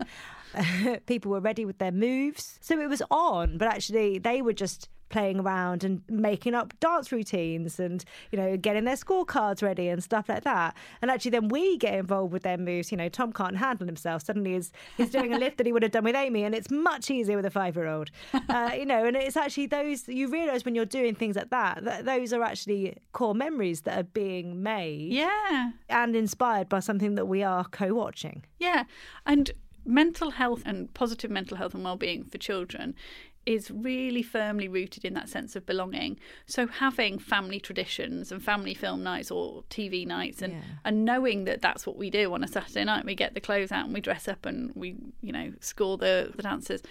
People 1.06 1.32
were 1.32 1.40
ready 1.40 1.64
with 1.64 1.78
their 1.78 1.94
moves, 1.94 2.60
so 2.60 2.78
it 2.78 2.90
was 2.90 3.02
on, 3.10 3.58
but 3.58 3.70
actually 3.70 4.20
they 4.20 4.42
were 4.42 4.52
just 4.52 4.90
playing 5.10 5.40
around 5.40 5.84
and 5.84 6.02
making 6.10 6.54
up 6.54 6.78
dance 6.80 7.12
routines 7.12 7.80
and 7.80 8.04
you 8.32 8.38
know 8.38 8.58
getting 8.58 8.84
their 8.86 8.96
scorecards 8.96 9.62
ready 9.62 9.88
and 9.88 10.04
stuff 10.04 10.30
like 10.30 10.44
that. 10.44 10.76
And 11.02 11.10
actually 11.12 11.32
then 11.32 11.48
we 11.50 11.78
get 11.78 11.94
involved 11.96 12.34
with 12.34 12.44
their 12.44 12.58
moves 12.58 12.92
you 12.92 12.98
know 12.98 13.10
tom 13.10 13.32
can't 13.32 13.58
handle 13.58 13.88
himself. 13.88 14.24
Suddenly 14.24 14.54
he's, 14.54 14.72
he's 14.98 15.10
doing 15.10 15.34
a 15.34 15.38
lift 15.44 15.58
that 15.58 15.66
he 15.66 15.74
would 15.74 15.84
have 15.84 15.92
done 15.92 16.04
with 16.04 16.16
amy 16.16 16.44
and 16.44 16.54
it's 16.54 16.70
much 16.70 17.10
easier 17.10 17.36
with 17.36 17.46
a 17.46 17.52
five 17.52 17.76
year 17.76 17.88
old 17.88 18.12
uh, 18.50 18.72
you 18.78 18.86
know 18.86 19.06
and 19.06 19.16
it's 19.16 19.38
actually 19.38 19.66
those 19.66 20.08
you 20.08 20.28
realize 20.28 20.66
when 20.66 20.76
you're 20.76 20.86
doing 20.86 21.16
things 21.16 21.36
like 21.36 21.50
that 21.50 21.84
that 21.84 22.06
those 22.06 22.34
are 22.34 22.42
actually 22.44 22.96
core 23.14 23.36
memories 23.36 23.82
that 23.82 23.98
are 24.00 24.04
being 24.04 24.62
made 24.64 25.12
Yeah, 25.12 25.72
and 25.90 26.16
inspired 26.16 26.70
by 26.70 26.80
something 26.80 27.16
that 27.16 27.26
we 27.26 27.44
are 27.44 27.66
co-watching. 27.66 28.44
Yeah, 28.60 28.84
and 29.26 29.52
mental 29.86 30.32
health 30.32 30.64
and 30.66 30.94
positive 30.94 31.32
mental 31.32 31.58
health 31.58 31.74
and 31.74 31.84
well-being 31.84 32.26
for 32.26 32.38
children 32.38 32.94
is 33.48 33.72
really 33.72 34.22
firmly 34.22 34.68
rooted 34.68 35.04
in 35.06 35.14
that 35.14 35.30
sense 35.30 35.56
of 35.56 35.66
belonging. 35.66 36.20
So 36.46 36.68
having 36.68 37.18
family 37.18 37.60
traditions 37.60 38.32
and 38.32 38.44
family 38.44 38.74
film 38.74 39.02
nights 39.04 39.32
or 39.32 39.64
TV 39.70 40.06
nights 40.06 40.42
and 40.42 40.54
Yeah. 40.54 40.62
and 40.86 41.06
knowing 41.06 41.46
that 41.46 41.62
that's 41.62 41.88
what 41.88 41.98
we 41.98 42.10
do 42.10 42.34
on 42.34 42.44
a 42.44 42.48
Saturday 42.48 42.84
night, 42.84 43.06
we 43.06 43.16
get 43.16 43.34
the 43.34 43.42
clothes 43.42 43.72
out 43.72 43.86
and 43.86 43.94
we 43.94 44.02
dress 44.02 44.28
up 44.28 44.46
and 44.46 44.72
we, 44.76 44.96
you 45.22 45.32
know, 45.32 45.54
score 45.62 45.98
the 45.98 46.32
the 46.36 46.44
dancers. 46.44 46.82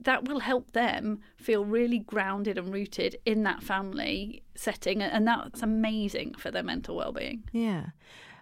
that 0.00 0.28
will 0.28 0.38
help 0.38 0.70
them 0.74 1.18
feel 1.36 1.64
really 1.64 1.98
grounded 1.98 2.56
and 2.56 2.72
rooted 2.72 3.16
in 3.26 3.42
that 3.42 3.60
family 3.64 4.44
setting. 4.54 5.02
And 5.02 5.26
that's 5.26 5.60
amazing 5.60 6.34
for 6.34 6.52
their 6.52 6.62
mental 6.62 6.94
well 6.94 7.10
being. 7.12 7.42
Yeah. 7.52 7.86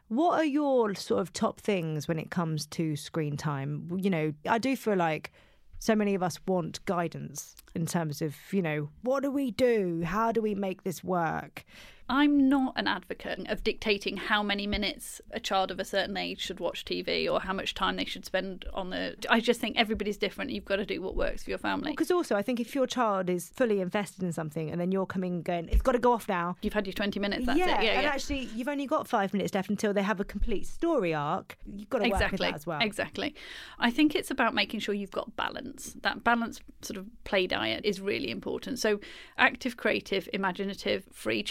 What 0.08 0.34
are 0.38 0.44
your 0.44 0.94
sort 0.94 1.20
of 1.22 1.32
top 1.32 1.58
things 1.60 2.06
when 2.08 2.18
it 2.18 2.30
comes 2.30 2.66
to 2.66 2.94
screen 2.94 3.38
time? 3.38 3.88
You 3.96 4.10
know, 4.10 4.34
I 4.46 4.58
do 4.58 4.76
feel 4.76 4.96
like 4.96 5.32
so 5.78 5.94
many 5.94 6.14
of 6.14 6.22
us 6.22 6.38
want 6.46 6.84
guidance 6.84 7.56
in 7.74 7.86
terms 7.86 8.22
of, 8.22 8.34
you 8.50 8.62
know, 8.62 8.88
what 9.02 9.22
do 9.22 9.30
we 9.30 9.50
do? 9.50 10.02
How 10.04 10.32
do 10.32 10.40
we 10.40 10.54
make 10.54 10.82
this 10.82 11.04
work? 11.04 11.64
I'm 12.08 12.48
not 12.48 12.74
an 12.76 12.86
advocate 12.86 13.48
of 13.48 13.64
dictating 13.64 14.16
how 14.16 14.42
many 14.42 14.66
minutes 14.66 15.20
a 15.30 15.40
child 15.40 15.70
of 15.70 15.80
a 15.80 15.84
certain 15.84 16.16
age 16.16 16.40
should 16.40 16.60
watch 16.60 16.84
TV 16.84 17.30
or 17.30 17.40
how 17.40 17.52
much 17.52 17.74
time 17.74 17.96
they 17.96 18.04
should 18.04 18.24
spend 18.24 18.64
on 18.72 18.90
the. 18.90 19.16
I 19.28 19.40
just 19.40 19.60
think 19.60 19.76
everybody's 19.76 20.16
different. 20.16 20.50
You've 20.50 20.64
got 20.64 20.76
to 20.76 20.86
do 20.86 21.02
what 21.02 21.16
works 21.16 21.44
for 21.44 21.50
your 21.50 21.58
family. 21.58 21.90
Because 21.90 22.10
also, 22.10 22.36
I 22.36 22.42
think 22.42 22.60
if 22.60 22.74
your 22.74 22.86
child 22.86 23.28
is 23.28 23.48
fully 23.48 23.80
invested 23.80 24.22
in 24.22 24.32
something 24.32 24.70
and 24.70 24.80
then 24.80 24.92
you're 24.92 25.06
coming 25.06 25.42
going, 25.42 25.68
it's 25.68 25.82
got 25.82 25.92
to 25.92 25.98
go 25.98 26.12
off 26.12 26.28
now. 26.28 26.56
You've 26.62 26.74
had 26.74 26.86
your 26.86 26.94
20 26.94 27.18
minutes, 27.18 27.46
that's 27.46 27.58
yeah, 27.58 27.80
it. 27.80 27.84
Yeah, 27.84 27.92
and 27.92 28.02
yeah. 28.02 28.10
actually, 28.10 28.48
you've 28.54 28.68
only 28.68 28.86
got 28.86 29.08
five 29.08 29.32
minutes 29.32 29.54
left 29.54 29.70
until 29.70 29.92
they 29.92 30.02
have 30.02 30.20
a 30.20 30.24
complete 30.24 30.66
story 30.66 31.14
arc. 31.14 31.56
You've 31.66 31.90
got 31.90 31.98
to 31.98 32.04
work 32.10 32.12
with 32.12 32.22
exactly 32.22 32.50
that 32.50 32.54
as 32.54 32.66
well. 32.66 32.80
exactly 32.80 33.34
i 33.78 33.90
think 33.90 34.14
it's 34.14 34.30
about 34.30 34.54
making 34.54 34.80
sure 34.80 34.94
you've 34.94 35.10
got 35.10 35.34
balance 35.36 35.96
that 36.02 36.24
balance 36.24 36.60
sort 36.82 36.96
of 36.96 37.06
play 37.24 37.46
diet 37.46 37.84
is 37.84 38.00
really 38.00 38.30
important 38.30 38.78
so 38.78 39.00
active 39.38 39.76
creative 39.76 40.28
imaginative 40.32 41.04
free 41.12 41.42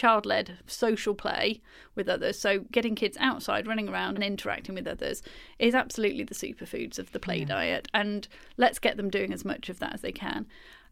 social 0.66 1.14
play 1.14 1.60
with 1.94 2.08
others. 2.08 2.38
So 2.38 2.60
getting 2.72 2.94
kids 2.94 3.16
outside 3.20 3.66
running 3.66 3.88
around 3.88 4.16
and 4.16 4.24
interacting 4.24 4.74
with 4.74 4.86
others 4.86 5.22
is 5.58 5.74
absolutely 5.74 6.24
the 6.24 6.34
superfoods 6.34 6.98
of 6.98 7.12
the 7.12 7.20
play 7.20 7.44
diet. 7.44 7.88
And 7.94 8.26
let's 8.56 8.78
get 8.78 8.96
them 8.96 9.10
doing 9.10 9.32
as 9.32 9.44
much 9.44 9.68
of 9.68 9.78
that 9.80 9.94
as 9.94 10.00
they 10.00 10.12
can 10.12 10.46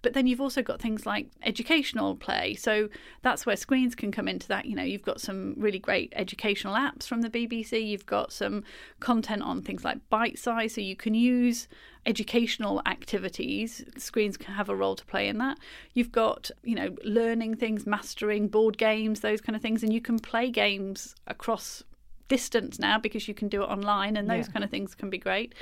but 0.04 0.12
then 0.12 0.26
you've 0.28 0.40
also 0.40 0.62
got 0.62 0.80
things 0.80 1.06
like 1.06 1.28
educational 1.42 2.14
play. 2.14 2.54
So 2.54 2.88
that's 3.22 3.44
where 3.46 3.56
screens 3.56 3.94
can 3.94 4.12
come 4.12 4.28
into 4.28 4.46
that. 4.48 4.66
You 4.66 4.76
know, 4.76 4.82
you've 4.82 5.02
got 5.02 5.20
some 5.20 5.54
really 5.56 5.78
great 5.78 6.12
educational 6.14 6.74
apps 6.74 7.04
from 7.08 7.22
the 7.22 7.30
BBC. 7.30 7.84
You've 7.84 8.06
got 8.06 8.32
some 8.32 8.62
content 9.00 9.42
on 9.42 9.62
things 9.62 9.82
like 9.82 9.98
Bitesize. 10.10 10.72
So 10.72 10.82
you 10.82 10.94
can 10.94 11.14
use 11.14 11.66
educational 12.06 12.82
activities. 12.86 13.82
Screens 13.96 14.36
can 14.36 14.54
have 14.54 14.68
a 14.68 14.76
role 14.76 14.94
to 14.94 15.06
play 15.06 15.26
in 15.26 15.38
that. 15.38 15.58
You've 15.94 16.12
got, 16.12 16.50
you 16.62 16.74
know, 16.74 16.94
learning 17.02 17.56
things, 17.56 17.86
mastering, 17.86 18.48
board 18.48 18.76
games, 18.76 19.20
those 19.20 19.40
kind 19.40 19.56
of 19.56 19.62
things. 19.62 19.82
And 19.82 19.92
you 19.92 20.02
can 20.02 20.18
play 20.18 20.50
games 20.50 21.14
across 21.26 21.82
distance 22.28 22.78
now 22.78 22.98
because 22.98 23.26
you 23.26 23.32
can 23.34 23.48
do 23.48 23.62
it 23.62 23.66
online 23.66 24.16
and 24.18 24.28
those 24.28 24.46
Yeah. 24.48 24.52
kind 24.52 24.64
of 24.64 24.70
things 24.70 24.94
can 24.94 25.08
be 25.08 25.18
great. 25.18 25.54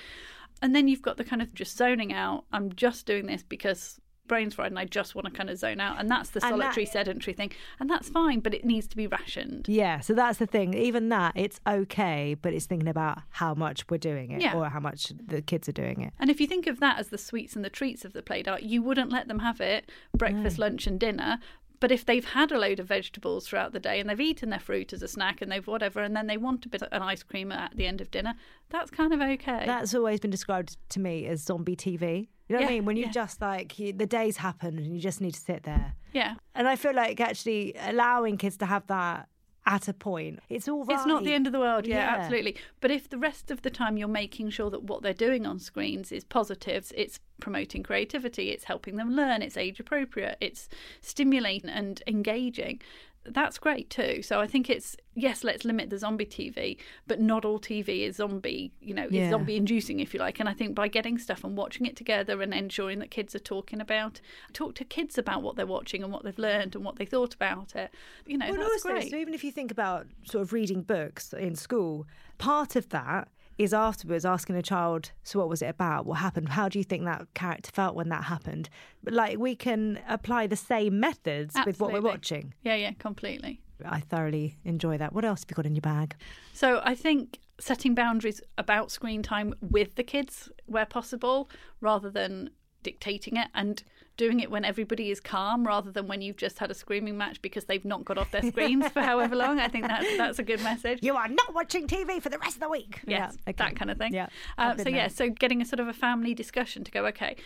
And 0.61 0.75
then 0.77 0.87
you've 0.89 1.03
got 1.03 1.17
the 1.17 1.25
kind 1.25 1.43
of 1.43 1.53
just 1.55 1.77
zoning 1.77 2.13
out. 2.13 2.45
I'm 2.53 2.73
just 2.75 3.07
doing 3.07 3.27
this 3.27 3.43
because 3.43 4.01
brain's 4.29 4.55
fried 4.55 4.71
and 4.71 4.79
I 4.79 4.85
just 4.85 5.15
want 5.15 5.27
to 5.27 5.33
kind 5.33 5.51
of 5.51 5.59
zone 5.59 5.81
out. 5.81 5.99
And 5.99 6.11
that's 6.11 6.31
the 6.31 6.45
And 6.45 6.55
that- 6.55 6.65
solitary 6.75 6.87
sedentary 6.87 7.35
thing. 7.35 7.53
And 7.81 7.89
that's 7.91 8.09
fine, 8.09 8.41
but 8.41 8.55
it 8.55 8.65
needs 8.65 8.87
to 8.89 8.97
be 8.97 9.07
rationed. 9.07 9.67
Yeah, 9.69 10.01
so 10.01 10.15
that's 10.15 10.39
the 10.39 10.47
thing. 10.47 10.75
Even 10.75 11.09
that, 11.11 11.33
it's 11.37 11.61
okay, 11.67 12.35
but 12.41 12.53
it's 12.53 12.67
thinking 12.67 12.89
about 12.89 13.19
how 13.31 13.55
much 13.55 13.89
we're 13.91 13.99
doing 13.99 14.31
it 14.31 14.41
Yeah. 14.43 14.55
or 14.57 14.69
how 14.69 14.81
much 14.81 15.13
the 15.25 15.43
kids 15.43 15.69
are 15.69 15.73
doing 15.73 16.01
it. 16.01 16.13
And 16.19 16.31
if 16.31 16.41
you 16.41 16.47
think 16.47 16.67
of 16.67 16.81
that 16.81 16.99
as 16.99 17.09
the 17.09 17.19
sweets 17.19 17.57
and 17.57 17.65
the 17.65 17.71
treats 17.71 18.05
of 18.05 18.13
the 18.13 18.23
play 18.23 18.43
diet, 18.43 18.63
you 18.63 18.83
wouldn't 18.83 19.11
let 19.11 19.29
them 19.29 19.41
have 19.41 19.61
it 19.61 19.91
breakfast, 20.17 20.59
lunch, 20.59 20.87
and 20.87 20.99
dinner. 20.99 21.39
But 21.81 21.91
if 21.91 22.05
they've 22.05 22.25
had 22.25 22.53
a 22.53 22.59
load 22.61 22.79
of 22.79 22.87
vegetables 22.87 23.49
throughout 23.49 23.73
the 23.73 23.81
day 23.81 23.99
and 23.99 24.09
they've 24.09 24.21
eaten 24.21 24.51
their 24.51 24.61
fruit 24.61 24.93
as 24.93 25.03
a 25.03 25.09
snack 25.09 25.43
and 25.43 25.51
they've 25.51 25.67
whatever, 25.67 26.01
and 26.01 26.15
then 26.15 26.29
they 26.29 26.37
want 26.37 26.65
a 26.65 26.69
bit 26.69 26.81
of 26.81 26.89
an 26.93 27.03
ice 27.03 27.25
cream 27.25 27.51
at 27.51 27.77
the 27.77 27.87
end 27.89 28.01
of 28.01 28.09
dinner, 28.13 28.35
that's 28.71 28.89
kind 28.89 29.13
of 29.13 29.21
okay. 29.21 29.65
That's 29.67 29.93
always 29.93 30.21
been 30.21 30.31
described 30.31 30.77
to 30.91 31.01
me 31.01 31.27
as 31.27 31.43
zombie 31.43 31.75
TV. 31.75 32.29
You 32.53 32.59
know 32.59 32.65
what 32.65 32.71
I 32.71 32.75
mean? 32.75 32.85
When 32.85 32.97
you 32.97 33.05
yeah. 33.07 33.11
just 33.11 33.41
like, 33.41 33.79
you, 33.79 33.93
the 33.93 34.07
days 34.07 34.37
happen 34.37 34.79
and 34.79 34.95
you 34.95 35.01
just 35.01 35.21
need 35.21 35.35
to 35.35 35.41
sit 35.41 35.63
there. 35.65 35.95
yeah. 36.13 36.35
And 36.55 36.69
I 36.69 36.77
feel 36.77 36.95
like 36.95 37.21
actually 37.21 37.75
allowing 37.81 38.37
kids 38.37 38.57
to 38.59 38.67
have 38.67 38.87
that 38.89 39.29
at 39.65 39.87
a 39.87 39.95
point, 39.95 40.41
it's 40.49 40.67
all 40.69 40.85
right. 40.85 40.97
It's 40.97 41.07
not 41.07 41.23
the 41.23 41.33
end 41.33 41.47
of 41.47 41.53
the 41.53 41.61
world, 41.61 41.87
yeah, 41.87 41.97
Yeah. 41.97 42.21
absolutely. 42.23 42.57
But 42.81 42.91
if 42.91 43.09
the 43.09 43.17
rest 43.19 43.51
of 43.51 43.63
the 43.63 43.71
time 43.71 43.97
you're 43.97 44.09
making 44.09 44.51
sure 44.51 44.71
that 44.71 44.83
what 44.83 45.03
they're 45.03 45.15
doing 45.15 45.47
on 45.47 45.61
screens 45.61 46.11
is 46.11 46.25
positives, 46.25 46.93
it's 46.97 47.21
promoting 47.41 47.85
creativity, 47.85 48.51
it's 48.51 48.65
helping 48.65 48.97
them 48.97 49.13
learn, 49.15 49.41
it's 49.41 49.57
age 49.57 49.79
appropriate, 49.79 50.37
it's 50.41 50.69
stimulating 51.01 51.71
and 51.71 52.03
engaging, 52.09 52.81
that's 53.25 53.59
great 53.59 53.89
too. 53.89 54.21
So 54.23 54.41
I 54.41 54.47
think 54.47 54.69
it's 54.69 54.97
yes, 55.15 55.45
let's 55.45 55.65
limit 55.65 55.91
the 55.91 55.99
zombie 55.99 56.25
TV, 56.27 56.77
but 57.07 57.21
not 57.21 57.45
all 57.45 57.61
TV 57.61 58.01
is 58.07 58.17
zombie, 58.17 58.73
you 58.81 58.95
know, 58.95 59.07
Yeah. 59.11 59.25
is 59.25 59.31
zombie 59.31 59.57
inducing 59.57 60.01
if 60.01 60.13
you 60.15 60.21
like. 60.21 60.41
And 60.41 60.49
I 60.49 60.55
think 60.55 60.75
by 60.75 60.89
getting 60.89 61.19
stuff 61.19 61.45
and 61.45 61.57
watching 61.57 61.87
it 61.87 61.95
together 61.97 62.41
and 62.43 62.53
ensuring 62.55 62.99
that 63.01 63.11
kids 63.11 63.35
are 63.35 63.39
talking 63.41 63.81
about 63.81 64.21
talk 64.53 64.75
to 64.77 64.85
kids 64.85 65.19
about 65.19 65.43
what 65.43 65.57
they're 65.57 65.67
watching 65.67 66.03
and 66.03 66.13
what 66.13 66.25
they've 66.25 66.39
learned 66.39 66.75
and 66.75 66.85
what 66.85 66.97
they 66.97 67.05
thought 67.05 67.35
about 67.35 67.77
it. 67.77 67.93
You 68.27 68.39
know, 68.39 68.47
Well, 68.51 68.57
that's 68.61 68.85
also, 68.85 68.89
great. 68.95 69.11
so 69.11 69.17
even 69.17 69.35
if 69.35 69.45
you 69.45 69.53
think 69.53 69.71
about 69.71 70.07
sort 70.25 70.43
of 70.43 70.53
reading 70.53 70.83
books 70.83 71.33
in 71.33 71.55
school, 71.55 72.07
part 72.39 72.75
of 72.75 72.89
that 72.89 73.29
is 73.59 73.75
afterwards 73.75 74.25
asking 74.25 74.57
a 74.57 74.63
child, 74.63 75.13
so 75.23 75.39
what 75.39 75.49
was 75.49 75.63
it 75.63 75.67
about? 75.67 76.07
What 76.07 76.19
happened? 76.19 76.51
How 76.51 76.69
do 76.69 76.79
you 76.79 76.85
think 76.85 77.05
that 77.05 77.27
character 77.35 77.71
felt 77.73 77.95
when 77.95 78.09
that 78.09 78.25
happened? 78.25 78.69
But 79.03 79.15
like 79.15 79.39
we 79.39 79.55
can 79.55 80.01
apply 80.09 80.47
the 80.47 80.57
same 80.57 80.99
methods 81.01 81.57
with 81.67 81.81
what 81.81 81.93
we're 81.93 82.01
watching. 82.01 82.55
Yeah, 82.63 82.75
yeah, 82.75 82.93
completely. 82.99 83.61
I 83.85 84.01
thoroughly 84.01 84.59
enjoy 84.65 84.99
that. 84.99 85.13
What 85.13 85.25
else 85.25 85.41
have 85.43 85.51
you 85.51 85.55
got 85.55 85.67
in 85.67 85.75
your 85.75 85.83
bag? 85.83 86.15
So 86.53 86.81
I 86.85 86.95
think 86.95 87.39
setting 87.59 87.95
boundaries 87.95 88.41
about 88.59 88.91
screen 88.91 89.23
time 89.23 89.55
with 89.61 89.95
the 89.97 90.03
kids 90.03 90.49
where 90.67 90.87
possible 90.87 91.49
rather 91.81 92.11
than 92.11 92.51
dictating 92.83 93.37
it 93.37 93.49
and 93.55 93.83
doing 94.17 94.41
it 94.41 94.51
when 94.51 94.65
everybody 94.65 95.11
is 95.11 95.21
calm 95.21 95.67
rather 95.67 95.91
than 95.91 96.07
when 96.07 96.21
you've 96.21 96.37
just 96.37 96.59
had 96.59 96.71
a 96.71 96.75
screaming 96.75 97.17
match 97.17 97.41
because 97.43 97.65
they've 97.65 97.85
not 97.85 98.05
got 98.05 98.19
off 98.19 98.31
their 98.31 98.43
screens 98.43 98.87
for 98.89 99.01
however 99.01 99.35
long. 99.35 99.59
I 99.59 99.69
think 99.69 99.87
that's 99.89 100.17
that's 100.17 100.39
a 100.39 100.43
good 100.43 100.63
message. 100.63 100.99
You 101.03 101.17
are 101.17 101.29
not 101.29 101.55
watching 101.55 101.87
TV 101.87 102.21
for 102.21 102.29
the 102.29 102.39
rest 102.39 102.57
of 102.57 102.61
the 102.61 102.69
week. 102.69 103.01
Yes, 103.07 103.37
Yeah, 103.47 103.51
okay. 103.51 103.65
that 103.65 103.77
kind 103.77 103.91
of 103.91 103.99
thing. 103.99 104.13
Yeah, 104.15 104.29
Uh, 104.59 104.77
so 104.77 104.89
yeah, 104.89 105.09
so 105.09 105.31
getting 105.31 105.63
a 105.63 105.65
sort 105.65 105.81
of 105.81 105.89
a 105.89 105.93
family 105.93 106.35
discussion 106.35 106.85
to 106.85 106.91
go, 106.91 107.07
okay, 107.07 107.37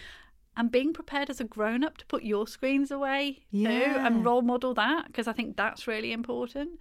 and 0.59 0.71
being 0.71 0.93
prepared 0.95 1.29
as 1.29 1.39
a 1.41 1.45
grown 1.45 1.85
up 1.85 1.99
to 1.99 2.07
put 2.07 2.23
your 2.23 2.47
screens 2.49 2.91
away 2.91 3.45
too, 3.53 3.69
and 3.69 4.25
role 4.25 4.43
model 4.43 4.73
that 4.75 5.07
because 5.07 5.29
I 5.29 5.33
think 5.33 5.57
that's 5.57 5.87
really 5.87 6.13
important. 6.13 6.81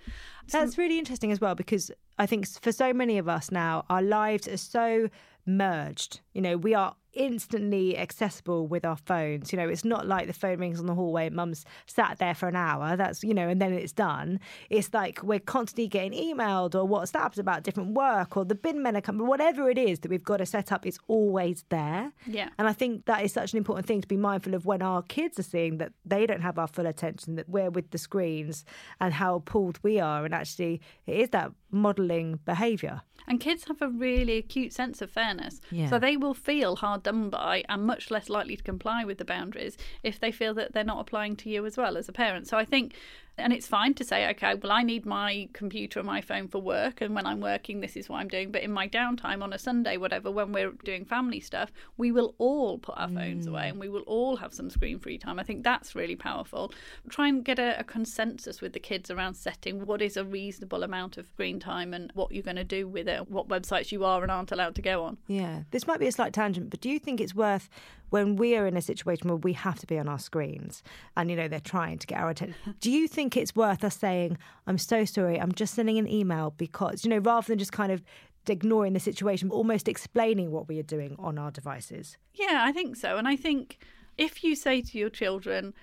That's 0.49 0.77
really 0.77 0.97
interesting 0.97 1.31
as 1.31 1.41
well 1.41 1.55
because 1.55 1.91
I 2.17 2.25
think 2.25 2.47
for 2.47 2.71
so 2.71 2.93
many 2.93 3.17
of 3.17 3.27
us 3.27 3.51
now, 3.51 3.83
our 3.89 4.01
lives 4.01 4.47
are 4.47 4.57
so 4.57 5.09
merged. 5.45 6.21
You 6.33 6.41
know, 6.41 6.57
we 6.57 6.73
are 6.73 6.95
instantly 7.15 7.97
accessible 7.97 8.67
with 8.67 8.85
our 8.85 8.97
phones. 8.97 9.51
You 9.51 9.57
know, 9.57 9.67
it's 9.67 9.85
not 9.85 10.07
like 10.07 10.27
the 10.27 10.33
phone 10.33 10.59
rings 10.59 10.79
on 10.79 10.85
the 10.85 10.93
hallway 10.93 11.27
and 11.27 11.35
mum's 11.35 11.65
sat 11.87 12.17
there 12.19 12.35
for 12.35 12.47
an 12.47 12.55
hour. 12.55 12.95
That's, 12.95 13.23
you 13.23 13.33
know, 13.33 13.47
and 13.49 13.61
then 13.61 13.73
it's 13.73 13.93
done. 13.93 14.39
It's 14.69 14.93
like 14.93 15.23
we're 15.23 15.39
constantly 15.39 15.87
getting 15.87 16.11
emailed 16.11 16.75
or 16.75 16.87
WhatsApps 16.87 17.37
about 17.37 17.63
different 17.63 17.93
work 17.93 18.37
or 18.37 18.45
the 18.45 18.55
bin 18.55 18.83
men 18.83 18.95
are 18.95 19.01
coming, 19.01 19.25
whatever 19.27 19.69
it 19.69 19.77
is 19.77 19.99
that 19.99 20.11
we've 20.11 20.23
got 20.23 20.37
to 20.37 20.45
set 20.45 20.71
up, 20.71 20.85
it's 20.85 20.99
always 21.07 21.63
there. 21.69 22.11
Yeah. 22.27 22.49
And 22.57 22.67
I 22.67 22.73
think 22.73 23.05
that 23.05 23.23
is 23.23 23.33
such 23.33 23.53
an 23.53 23.57
important 23.57 23.87
thing 23.87 24.01
to 24.01 24.07
be 24.07 24.17
mindful 24.17 24.53
of 24.53 24.65
when 24.65 24.81
our 24.81 25.01
kids 25.01 25.39
are 25.39 25.43
seeing 25.43 25.77
that 25.77 25.93
they 26.05 26.25
don't 26.25 26.41
have 26.41 26.59
our 26.59 26.67
full 26.67 26.85
attention, 26.85 27.35
that 27.35 27.49
we're 27.49 27.69
with 27.69 27.91
the 27.91 27.97
screens 27.97 28.65
and 28.99 29.13
how 29.13 29.43
pulled 29.45 29.79
we 29.83 29.99
are. 29.99 30.25
And 30.25 30.33
actually, 30.33 30.81
it 31.07 31.17
is 31.17 31.29
that 31.29 31.51
modelling 31.75 32.39
behaviour. 32.45 33.01
And 33.27 33.39
kids 33.39 33.65
have 33.65 33.81
a 33.81 33.89
really 33.89 34.37
acute 34.37 34.71
sense 34.71 35.01
of 35.01 35.09
fairness. 35.09 35.59
Yeah. 35.71 35.89
So 35.89 35.99
they 35.99 36.15
will 36.15 36.33
feel 36.33 36.75
hard 36.75 37.03
done 37.03 37.29
by 37.29 37.63
and 37.69 37.83
much 37.83 38.11
less 38.11 38.29
likely 38.29 38.55
to 38.55 38.63
comply 38.63 39.03
with 39.03 39.17
the 39.17 39.25
boundaries 39.25 39.77
if 40.03 40.19
they 40.19 40.31
feel 40.31 40.53
that 40.55 40.73
they're 40.73 40.83
not 40.83 40.99
applying 41.01 41.35
to 41.37 41.49
you 41.49 41.65
as 41.65 41.75
well 41.75 41.97
as 41.97 42.07
a 42.07 42.13
parent. 42.13 42.47
So 42.47 42.57
I 42.57 42.65
think, 42.65 42.93
and 43.37 43.51
it's 43.51 43.67
fine 43.67 43.93
to 43.95 44.03
say, 44.03 44.29
okay, 44.31 44.55
well, 44.55 44.71
I 44.71 44.81
need 44.83 45.05
my 45.05 45.49
computer 45.53 45.99
and 45.99 46.07
my 46.07 46.21
phone 46.21 46.47
for 46.47 46.59
work. 46.59 47.01
And 47.01 47.13
when 47.13 47.25
I'm 47.25 47.41
working, 47.41 47.81
this 47.81 47.97
is 47.97 48.07
what 48.07 48.19
I'm 48.19 48.27
doing. 48.27 48.51
But 48.51 48.63
in 48.63 48.71
my 48.71 48.87
downtime 48.87 49.43
on 49.43 49.51
a 49.51 49.57
Sunday, 49.57 49.97
whatever, 49.97 50.31
when 50.31 50.51
we're 50.51 50.71
doing 50.83 51.03
family 51.03 51.41
stuff, 51.41 51.71
we 51.97 52.11
will 52.11 52.33
all 52.37 52.77
put 52.77 52.97
our 52.97 53.09
phones 53.09 53.45
mm. 53.45 53.49
away 53.49 53.69
and 53.69 53.79
we 53.79 53.89
will 53.89 54.01
all 54.01 54.37
have 54.37 54.53
some 54.53 54.69
screen 54.69 54.99
free 54.99 55.17
time. 55.17 55.37
I 55.39 55.43
think 55.43 55.63
that's 55.63 55.95
really 55.95 56.15
powerful. 56.15 56.71
Try 57.09 57.27
and 57.27 57.43
get 57.43 57.59
a, 57.59 57.79
a 57.79 57.83
consensus 57.83 58.61
with 58.61 58.73
the 58.73 58.79
kids 58.79 59.11
around 59.11 59.33
setting 59.33 59.85
what 59.85 60.01
is 60.01 60.15
a 60.15 60.23
reasonable 60.23 60.83
amount 60.83 61.17
of 61.17 61.27
screen 61.27 61.59
time 61.59 61.93
and 61.93 62.11
what 62.13 62.31
you're 62.31 62.43
going 62.43 62.55
to 62.55 62.63
do 62.63 62.87
with 62.87 63.07
it, 63.07 63.29
what 63.29 63.49
websites 63.49 63.91
you 63.91 64.05
are 64.05 64.23
and 64.23 64.31
aren't 64.31 64.51
allowed 64.51 64.75
to 64.75 64.81
go 64.81 65.03
on. 65.03 65.17
Yeah. 65.27 65.63
This 65.71 65.85
might 65.87 65.99
be 65.99 66.07
a 66.07 66.11
slight 66.11 66.33
tangent, 66.33 66.69
but 66.69 66.79
do 66.79 66.89
you 66.89 66.99
think 66.99 67.19
it's 67.19 67.35
worth 67.35 67.69
when 68.15 68.37
we 68.37 68.55
are 68.55 68.65
in 68.65 68.77
a 68.77 68.81
situation 68.81 69.27
where 69.27 69.35
we 69.35 69.51
have 69.51 69.77
to 69.77 69.85
be 69.85 69.99
on 69.99 70.07
our 70.07 70.17
screens 70.17 70.81
and, 71.17 71.29
you 71.29 71.35
know, 71.35 71.49
they're 71.49 71.59
trying 71.59 71.97
to 71.97 72.07
get 72.07 72.17
our 72.17 72.29
attention? 72.29 72.55
do 72.79 72.89
you 72.89 73.09
think 73.09 73.35
it's 73.35 73.53
worth 73.57 73.83
us 73.83 73.97
saying, 73.97 74.37
I'm 74.67 74.77
so 74.77 75.03
sorry, 75.03 75.37
I'm 75.37 75.51
just 75.51 75.73
sending 75.73 75.97
an 75.97 76.07
email 76.07 76.53
because, 76.55 77.03
you 77.03 77.09
know, 77.09 77.17
rather 77.17 77.45
than 77.47 77.59
just 77.59 77.73
kind 77.73 77.91
of 77.91 78.01
ignoring 78.47 78.93
the 78.93 79.01
situation, 79.01 79.49
but 79.49 79.55
almost 79.55 79.89
explaining 79.89 80.49
what 80.51 80.69
we 80.69 80.79
are 80.79 80.83
doing 80.95 81.17
on 81.19 81.37
our 81.37 81.51
devices? 81.51 82.17
Yeah, 82.33 82.63
I 82.65 82.71
think 82.71 82.95
so. 82.95 83.17
And 83.17 83.27
I 83.27 83.35
think 83.35 83.79
if 84.17 84.45
you 84.45 84.55
say 84.55 84.81
to 84.81 84.97
your 84.97 85.09
children, 85.09 85.73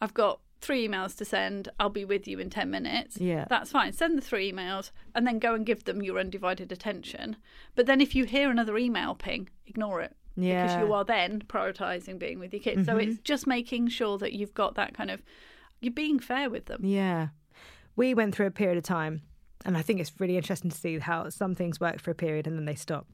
I've 0.00 0.14
got 0.14 0.40
three 0.62 0.88
emails 0.88 1.14
to 1.18 1.26
send, 1.26 1.68
I'll 1.78 1.90
be 1.90 2.06
with 2.06 2.26
you 2.26 2.38
in 2.38 2.48
10 2.48 2.70
minutes, 2.70 3.18
Yeah. 3.18 3.44
that's 3.50 3.72
fine. 3.72 3.92
Send 3.92 4.16
the 4.16 4.22
three 4.22 4.50
emails 4.50 4.90
and 5.14 5.26
then 5.26 5.38
go 5.38 5.52
and 5.52 5.66
give 5.66 5.84
them 5.84 6.00
your 6.00 6.18
undivided 6.18 6.72
attention. 6.72 7.36
But 7.74 7.84
then 7.84 8.00
if 8.00 8.14
you 8.14 8.24
hear 8.24 8.50
another 8.50 8.78
email 8.78 9.14
ping, 9.14 9.50
ignore 9.66 10.00
it. 10.00 10.16
Because 10.36 10.76
you 10.78 10.92
are 10.92 11.04
then 11.04 11.40
prioritizing 11.46 12.18
being 12.18 12.38
with 12.38 12.52
your 12.52 12.60
kids. 12.62 12.86
So 12.86 12.96
Mhm. 12.96 13.02
it's 13.06 13.18
just 13.20 13.46
making 13.46 13.88
sure 13.88 14.18
that 14.18 14.32
you've 14.32 14.54
got 14.54 14.74
that 14.74 14.94
kind 14.94 15.10
of 15.10 15.22
you're 15.80 15.92
being 15.92 16.18
fair 16.18 16.48
with 16.48 16.66
them. 16.66 16.80
Yeah. 16.84 17.28
We 17.96 18.14
went 18.14 18.34
through 18.34 18.46
a 18.46 18.50
period 18.50 18.78
of 18.78 18.84
time, 18.84 19.22
and 19.64 19.76
I 19.76 19.82
think 19.82 20.00
it's 20.00 20.12
really 20.18 20.36
interesting 20.36 20.70
to 20.70 20.76
see 20.76 20.98
how 20.98 21.28
some 21.28 21.54
things 21.54 21.78
work 21.78 22.00
for 22.00 22.10
a 22.10 22.14
period 22.14 22.46
and 22.46 22.56
then 22.56 22.64
they 22.64 22.74
stop. 22.74 23.06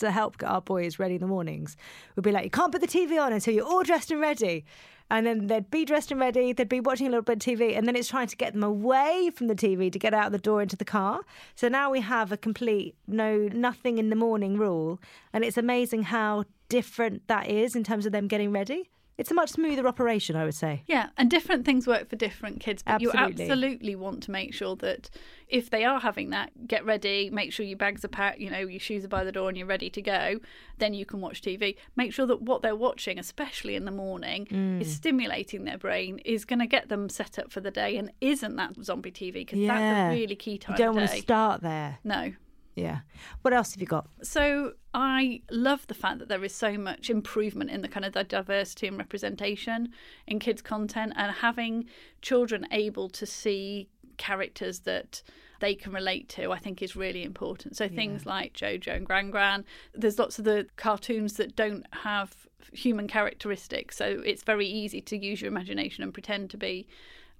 To 0.00 0.10
help 0.10 0.38
get 0.38 0.48
our 0.48 0.60
boys 0.62 0.98
ready 0.98 1.14
in 1.14 1.20
the 1.20 1.26
mornings, 1.26 1.76
we'd 2.16 2.22
be 2.22 2.32
like, 2.32 2.44
you 2.44 2.50
can't 2.50 2.72
put 2.72 2.80
the 2.80 2.88
TV 2.88 3.20
on 3.20 3.32
until 3.32 3.54
you're 3.54 3.66
all 3.66 3.82
dressed 3.82 4.10
and 4.10 4.20
ready. 4.20 4.64
And 5.10 5.26
then 5.26 5.48
they'd 5.48 5.70
be 5.70 5.84
dressed 5.84 6.10
and 6.12 6.20
ready, 6.20 6.52
they'd 6.52 6.68
be 6.68 6.80
watching 6.80 7.06
a 7.08 7.10
little 7.10 7.22
bit 7.22 7.44
of 7.44 7.52
TV, 7.52 7.76
and 7.76 7.86
then 7.86 7.96
it's 7.96 8.08
trying 8.08 8.28
to 8.28 8.36
get 8.36 8.52
them 8.52 8.62
away 8.62 9.30
from 9.34 9.48
the 9.48 9.56
TV 9.56 9.90
to 9.92 9.98
get 9.98 10.14
out 10.14 10.30
the 10.30 10.38
door 10.38 10.62
into 10.62 10.76
the 10.76 10.84
car. 10.84 11.20
So 11.56 11.68
now 11.68 11.90
we 11.90 12.00
have 12.00 12.30
a 12.30 12.36
complete 12.36 12.94
no, 13.08 13.48
nothing 13.52 13.98
in 13.98 14.08
the 14.08 14.16
morning 14.16 14.56
rule. 14.56 15.00
And 15.32 15.44
it's 15.44 15.58
amazing 15.58 16.04
how 16.04 16.44
different 16.68 17.26
that 17.26 17.48
is 17.48 17.74
in 17.74 17.82
terms 17.82 18.06
of 18.06 18.12
them 18.12 18.28
getting 18.28 18.52
ready. 18.52 18.88
It's 19.20 19.30
a 19.30 19.34
much 19.34 19.50
smoother 19.50 19.86
operation, 19.86 20.34
I 20.34 20.44
would 20.44 20.54
say. 20.54 20.82
Yeah, 20.86 21.10
and 21.18 21.30
different 21.30 21.66
things 21.66 21.86
work 21.86 22.08
for 22.08 22.16
different 22.16 22.58
kids, 22.58 22.82
but 22.82 23.02
you 23.02 23.10
Absolutely. 23.12 23.44
absolutely 23.50 23.94
want 23.94 24.22
to 24.22 24.30
make 24.30 24.54
sure 24.54 24.76
that 24.76 25.10
if 25.46 25.68
they 25.68 25.84
are 25.84 26.00
having 26.00 26.30
that, 26.30 26.66
get 26.66 26.86
ready, 26.86 27.28
make 27.28 27.52
sure 27.52 27.66
your 27.66 27.76
bags 27.76 28.02
are 28.02 28.08
packed, 28.08 28.38
you 28.40 28.48
know, 28.48 28.60
your 28.60 28.80
shoes 28.80 29.04
are 29.04 29.08
by 29.08 29.22
the 29.22 29.30
door 29.30 29.50
and 29.50 29.58
you're 29.58 29.66
ready 29.66 29.90
to 29.90 30.00
go, 30.00 30.40
then 30.78 30.94
you 30.94 31.04
can 31.04 31.20
watch 31.20 31.42
TV. 31.42 31.76
Make 31.96 32.14
sure 32.14 32.24
that 32.24 32.40
what 32.40 32.62
they're 32.62 32.74
watching, 32.74 33.18
especially 33.18 33.74
in 33.76 33.84
the 33.84 33.90
morning, 33.90 34.46
Mm. 34.46 34.80
is 34.80 34.90
stimulating 34.90 35.64
their 35.64 35.76
brain, 35.76 36.18
is 36.24 36.46
going 36.46 36.60
to 36.60 36.66
get 36.66 36.88
them 36.88 37.10
set 37.10 37.38
up 37.38 37.52
for 37.52 37.60
the 37.60 37.70
day 37.70 37.98
and 37.98 38.10
isn't 38.22 38.56
that 38.56 38.82
zombie 38.82 39.10
TV 39.12 39.32
because 39.44 39.58
Yeah. 39.58 39.74
that's 39.78 40.14
a 40.14 40.18
really 40.18 40.34
key 40.36 40.56
time 40.56 40.76
You 40.78 40.84
don't 40.84 40.96
want 40.96 41.10
to 41.10 41.16
start 41.18 41.60
there. 41.60 41.98
no. 42.04 42.32
Yeah. 42.80 43.00
What 43.42 43.54
else 43.54 43.72
have 43.72 43.80
you 43.80 43.86
got? 43.86 44.06
So 44.22 44.72
I 44.94 45.42
love 45.50 45.86
the 45.86 45.94
fact 45.94 46.18
that 46.18 46.28
there 46.28 46.42
is 46.44 46.54
so 46.54 46.76
much 46.78 47.10
improvement 47.10 47.70
in 47.70 47.82
the 47.82 47.88
kind 47.88 48.04
of 48.04 48.12
the 48.12 48.24
diversity 48.24 48.86
and 48.86 48.98
representation 48.98 49.90
in 50.26 50.38
kids' 50.38 50.62
content 50.62 51.12
and 51.16 51.32
having 51.32 51.86
children 52.22 52.66
able 52.70 53.08
to 53.10 53.26
see 53.26 53.88
characters 54.16 54.80
that 54.80 55.22
they 55.60 55.74
can 55.74 55.92
relate 55.92 56.28
to, 56.30 56.52
I 56.52 56.58
think 56.58 56.80
is 56.82 56.96
really 56.96 57.22
important. 57.22 57.76
So 57.76 57.86
things 57.86 58.24
like 58.24 58.54
Jojo 58.54 58.96
and 58.96 59.06
Gran 59.06 59.30
Gran, 59.30 59.64
there's 59.94 60.18
lots 60.18 60.38
of 60.38 60.46
the 60.46 60.66
cartoons 60.76 61.34
that 61.34 61.54
don't 61.54 61.86
have 61.92 62.34
human 62.72 63.06
characteristics, 63.08 63.96
so 63.96 64.22
it's 64.24 64.42
very 64.42 64.66
easy 64.66 65.00
to 65.00 65.16
use 65.16 65.40
your 65.42 65.50
imagination 65.50 66.02
and 66.02 66.14
pretend 66.14 66.50
to 66.50 66.56
be 66.56 66.86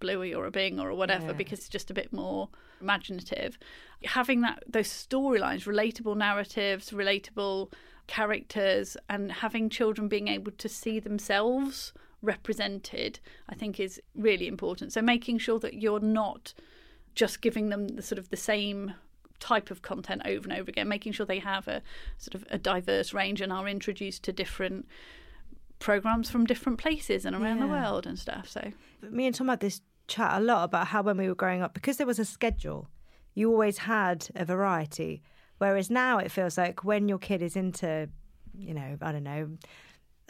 Bluey 0.00 0.34
or 0.34 0.46
a 0.46 0.50
Bing 0.50 0.80
or 0.80 0.92
whatever 0.94 1.26
Yeah. 1.26 1.32
because 1.34 1.60
it's 1.60 1.68
just 1.68 1.90
a 1.90 1.94
bit 1.94 2.12
more 2.12 2.48
imaginative. 2.80 3.58
Having 4.04 4.40
that 4.40 4.64
those 4.66 4.88
storylines, 4.88 5.64
relatable 5.64 6.16
narratives, 6.16 6.90
relatable 6.90 7.72
characters, 8.06 8.96
and 9.08 9.30
having 9.30 9.68
children 9.70 10.08
being 10.08 10.28
able 10.28 10.52
to 10.52 10.68
see 10.68 10.98
themselves 10.98 11.92
represented, 12.22 13.20
I 13.48 13.54
think 13.54 13.78
is 13.78 14.00
really 14.14 14.46
important. 14.48 14.92
So 14.92 15.00
making 15.00 15.38
sure 15.38 15.58
that 15.60 15.74
you're 15.74 16.00
not 16.00 16.52
just 17.14 17.40
giving 17.40 17.68
them 17.68 17.88
the 17.88 18.02
sort 18.02 18.18
of 18.18 18.30
the 18.30 18.36
same 18.36 18.94
type 19.38 19.70
of 19.70 19.80
content 19.82 20.22
over 20.26 20.48
and 20.48 20.58
over 20.58 20.68
again, 20.68 20.86
making 20.88 21.12
sure 21.12 21.24
they 21.24 21.38
have 21.38 21.66
a 21.66 21.82
sort 22.18 22.34
of 22.34 22.44
a 22.50 22.58
diverse 22.58 23.14
range 23.14 23.40
and 23.40 23.52
are 23.52 23.66
introduced 23.68 24.22
to 24.24 24.32
different 24.32 24.86
programs 25.78 26.30
from 26.30 26.44
different 26.44 26.78
places 26.78 27.24
and 27.24 27.34
around 27.34 27.58
the 27.60 27.66
world 27.66 28.06
and 28.06 28.18
stuff. 28.18 28.46
So 28.48 28.72
Me 29.02 29.26
and 29.26 29.34
Tom 29.34 29.48
had 29.48 29.60
this 29.60 29.80
chat 30.10 30.36
a 30.36 30.40
lot 30.40 30.64
about 30.64 30.88
how 30.88 31.02
when 31.02 31.16
we 31.16 31.28
were 31.28 31.34
growing 31.34 31.62
up, 31.62 31.72
because 31.72 31.96
there 31.96 32.06
was 32.06 32.18
a 32.18 32.24
schedule, 32.24 32.88
you 33.34 33.50
always 33.50 33.78
had 33.78 34.28
a 34.34 34.44
variety. 34.44 35.22
Whereas 35.58 35.90
now 35.90 36.18
it 36.18 36.30
feels 36.30 36.58
like 36.58 36.84
when 36.84 37.08
your 37.08 37.18
kid 37.18 37.42
is 37.42 37.56
into, 37.56 38.08
you 38.58 38.74
know, 38.74 38.98
I 39.00 39.12
don't 39.12 39.22
know, 39.22 39.50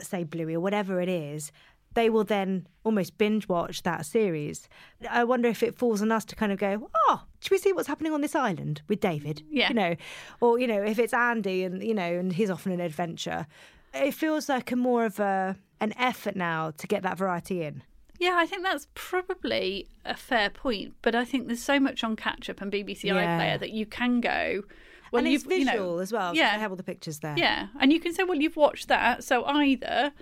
say 0.00 0.24
Bluey 0.24 0.54
or 0.54 0.60
whatever 0.60 1.00
it 1.00 1.08
is, 1.08 1.50
they 1.94 2.08
will 2.08 2.24
then 2.24 2.66
almost 2.84 3.18
binge 3.18 3.48
watch 3.48 3.82
that 3.82 4.06
series. 4.06 4.68
I 5.08 5.24
wonder 5.24 5.48
if 5.48 5.62
it 5.62 5.76
falls 5.76 6.02
on 6.02 6.12
us 6.12 6.24
to 6.26 6.36
kind 6.36 6.52
of 6.52 6.58
go, 6.58 6.88
oh, 7.08 7.22
should 7.40 7.50
we 7.50 7.58
see 7.58 7.72
what's 7.72 7.88
happening 7.88 8.12
on 8.12 8.20
this 8.20 8.36
island 8.36 8.82
with 8.86 9.00
David? 9.00 9.42
Yeah. 9.50 9.68
You 9.68 9.74
know, 9.74 9.96
or, 10.40 10.58
you 10.58 10.66
know, 10.68 10.82
if 10.82 10.98
it's 10.98 11.14
Andy 11.14 11.64
and, 11.64 11.82
you 11.82 11.94
know, 11.94 12.02
and 12.02 12.32
he's 12.32 12.50
off 12.50 12.66
on 12.66 12.72
an 12.72 12.80
adventure. 12.80 13.46
It 13.92 14.12
feels 14.12 14.48
like 14.48 14.70
a 14.70 14.76
more 14.76 15.04
of 15.04 15.18
a 15.18 15.56
an 15.80 15.92
effort 15.98 16.36
now 16.36 16.72
to 16.76 16.86
get 16.86 17.02
that 17.02 17.18
variety 17.18 17.62
in. 17.62 17.82
Yeah, 18.20 18.34
I 18.36 18.46
think 18.46 18.62
that's 18.62 18.86
probably 18.94 19.88
a 20.04 20.14
fair 20.16 20.50
point. 20.50 20.94
But 21.02 21.14
I 21.14 21.24
think 21.24 21.46
there's 21.46 21.62
so 21.62 21.80
much 21.80 22.04
on 22.04 22.14
Catch 22.16 22.48
Up 22.50 22.60
and 22.60 22.70
BBC 22.70 23.04
Yeah. 23.08 23.14
iPlayer 23.14 23.58
that 23.60 23.70
you 23.70 23.86
can 23.86 24.20
go. 24.20 24.62
Well, 25.10 25.24
and 25.24 25.34
it's 25.34 25.42
you've- 25.44 25.56
you 25.56 25.64
know, 25.64 25.72
visual 25.72 25.98
as 26.00 26.12
well. 26.12 26.34
yeah. 26.36 26.54
they 26.54 26.60
have 26.60 26.70
all 26.70 26.76
the 26.76 26.84
pictures 26.84 27.18
there. 27.18 27.34
Yeah, 27.36 27.68
and 27.80 27.92
you 27.92 27.98
can 27.98 28.12
say, 28.14 28.22
well, 28.22 28.38
you've 28.38 28.56
watched 28.56 28.86
that, 28.88 29.24
so 29.24 29.44
either 29.46 30.12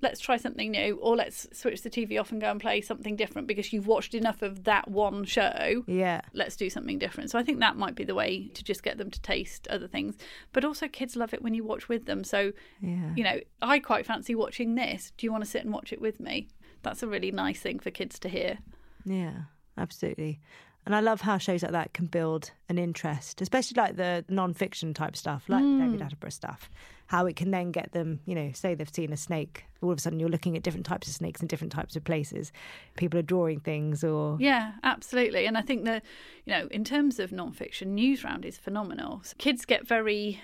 let's 0.00 0.18
try 0.20 0.36
something 0.36 0.72
new, 0.72 0.96
or 0.96 1.14
let's 1.16 1.46
switch 1.56 1.82
the 1.82 1.88
TV 1.90 2.18
off 2.20 2.32
and 2.32 2.40
go 2.40 2.50
and 2.50 2.60
play 2.60 2.80
something 2.80 3.14
different 3.14 3.46
because 3.46 3.72
you've 3.72 3.86
watched 3.86 4.14
enough 4.14 4.42
of 4.42 4.64
that 4.64 4.88
one 4.90 5.24
show. 5.24 5.84
Yeah. 5.86 6.20
Let's 6.34 6.56
do 6.56 6.68
something 6.68 6.98
different. 6.98 7.30
So 7.30 7.38
I 7.38 7.44
think 7.44 7.60
that 7.60 7.76
might 7.76 7.94
be 7.94 8.02
the 8.02 8.14
way 8.14 8.48
to 8.48 8.64
just 8.64 8.82
get 8.82 8.98
them 8.98 9.10
to 9.12 9.20
taste 9.22 9.68
other 9.68 9.86
things. 9.86 10.16
But 10.52 10.64
also, 10.64 10.88
kids 10.88 11.14
love 11.14 11.32
it 11.32 11.40
when 11.40 11.54
you 11.54 11.62
watch 11.64 11.88
with 11.88 12.06
them. 12.06 12.24
So, 12.24 12.52
Yeah. 12.80 13.12
you 13.16 13.22
know, 13.22 13.38
I 13.62 13.78
quite 13.78 14.04
fancy 14.04 14.34
watching 14.34 14.74
this. 14.74 15.12
Do 15.16 15.24
you 15.24 15.30
want 15.30 15.44
to 15.44 15.50
sit 15.50 15.62
and 15.64 15.72
watch 15.72 15.92
it 15.92 16.00
with 16.00 16.18
me? 16.18 16.48
That's 16.82 17.02
a 17.02 17.06
really 17.06 17.30
nice 17.30 17.60
thing 17.60 17.78
for 17.78 17.90
kids 17.90 18.18
to 18.20 18.28
hear. 18.28 18.58
Yeah, 19.04 19.32
absolutely. 19.76 20.40
And 20.84 20.96
I 20.96 21.00
love 21.00 21.20
how 21.20 21.38
shows 21.38 21.62
like 21.62 21.72
that 21.72 21.94
can 21.94 22.06
build 22.06 22.50
an 22.68 22.76
interest, 22.76 23.40
especially 23.40 23.80
like 23.80 23.96
the 23.96 24.24
non-fiction 24.28 24.94
type 24.94 25.16
stuff, 25.16 25.44
like 25.48 25.62
hmm. 25.62 25.78
David 25.78 26.00
Attenborough 26.00 26.32
stuff. 26.32 26.68
How 27.06 27.26
it 27.26 27.36
can 27.36 27.50
then 27.50 27.70
get 27.70 27.92
them, 27.92 28.20
you 28.26 28.34
know, 28.34 28.50
say 28.52 28.74
they've 28.74 28.92
seen 28.92 29.12
a 29.12 29.16
snake, 29.16 29.64
all 29.80 29.92
of 29.92 29.98
a 29.98 30.00
sudden 30.00 30.18
you're 30.18 30.28
looking 30.28 30.56
at 30.56 30.62
different 30.62 30.86
types 30.86 31.06
of 31.06 31.14
snakes 31.14 31.40
in 31.40 31.46
different 31.46 31.72
types 31.72 31.94
of 31.94 32.02
places. 32.02 32.52
People 32.96 33.20
are 33.20 33.22
drawing 33.22 33.60
things, 33.60 34.02
or 34.02 34.36
Yeah, 34.40 34.72
absolutely. 34.82 35.46
And 35.46 35.56
I 35.56 35.62
think 35.62 35.84
that, 35.84 36.02
you 36.46 36.52
know, 36.52 36.66
in 36.70 36.84
terms 36.84 37.20
of 37.20 37.30
non-fiction, 37.30 37.96
Newsround 37.96 38.44
is 38.44 38.58
phenomenal. 38.58 39.20
So 39.24 39.34
kids 39.38 39.64
get 39.64 39.86
very 39.86 40.40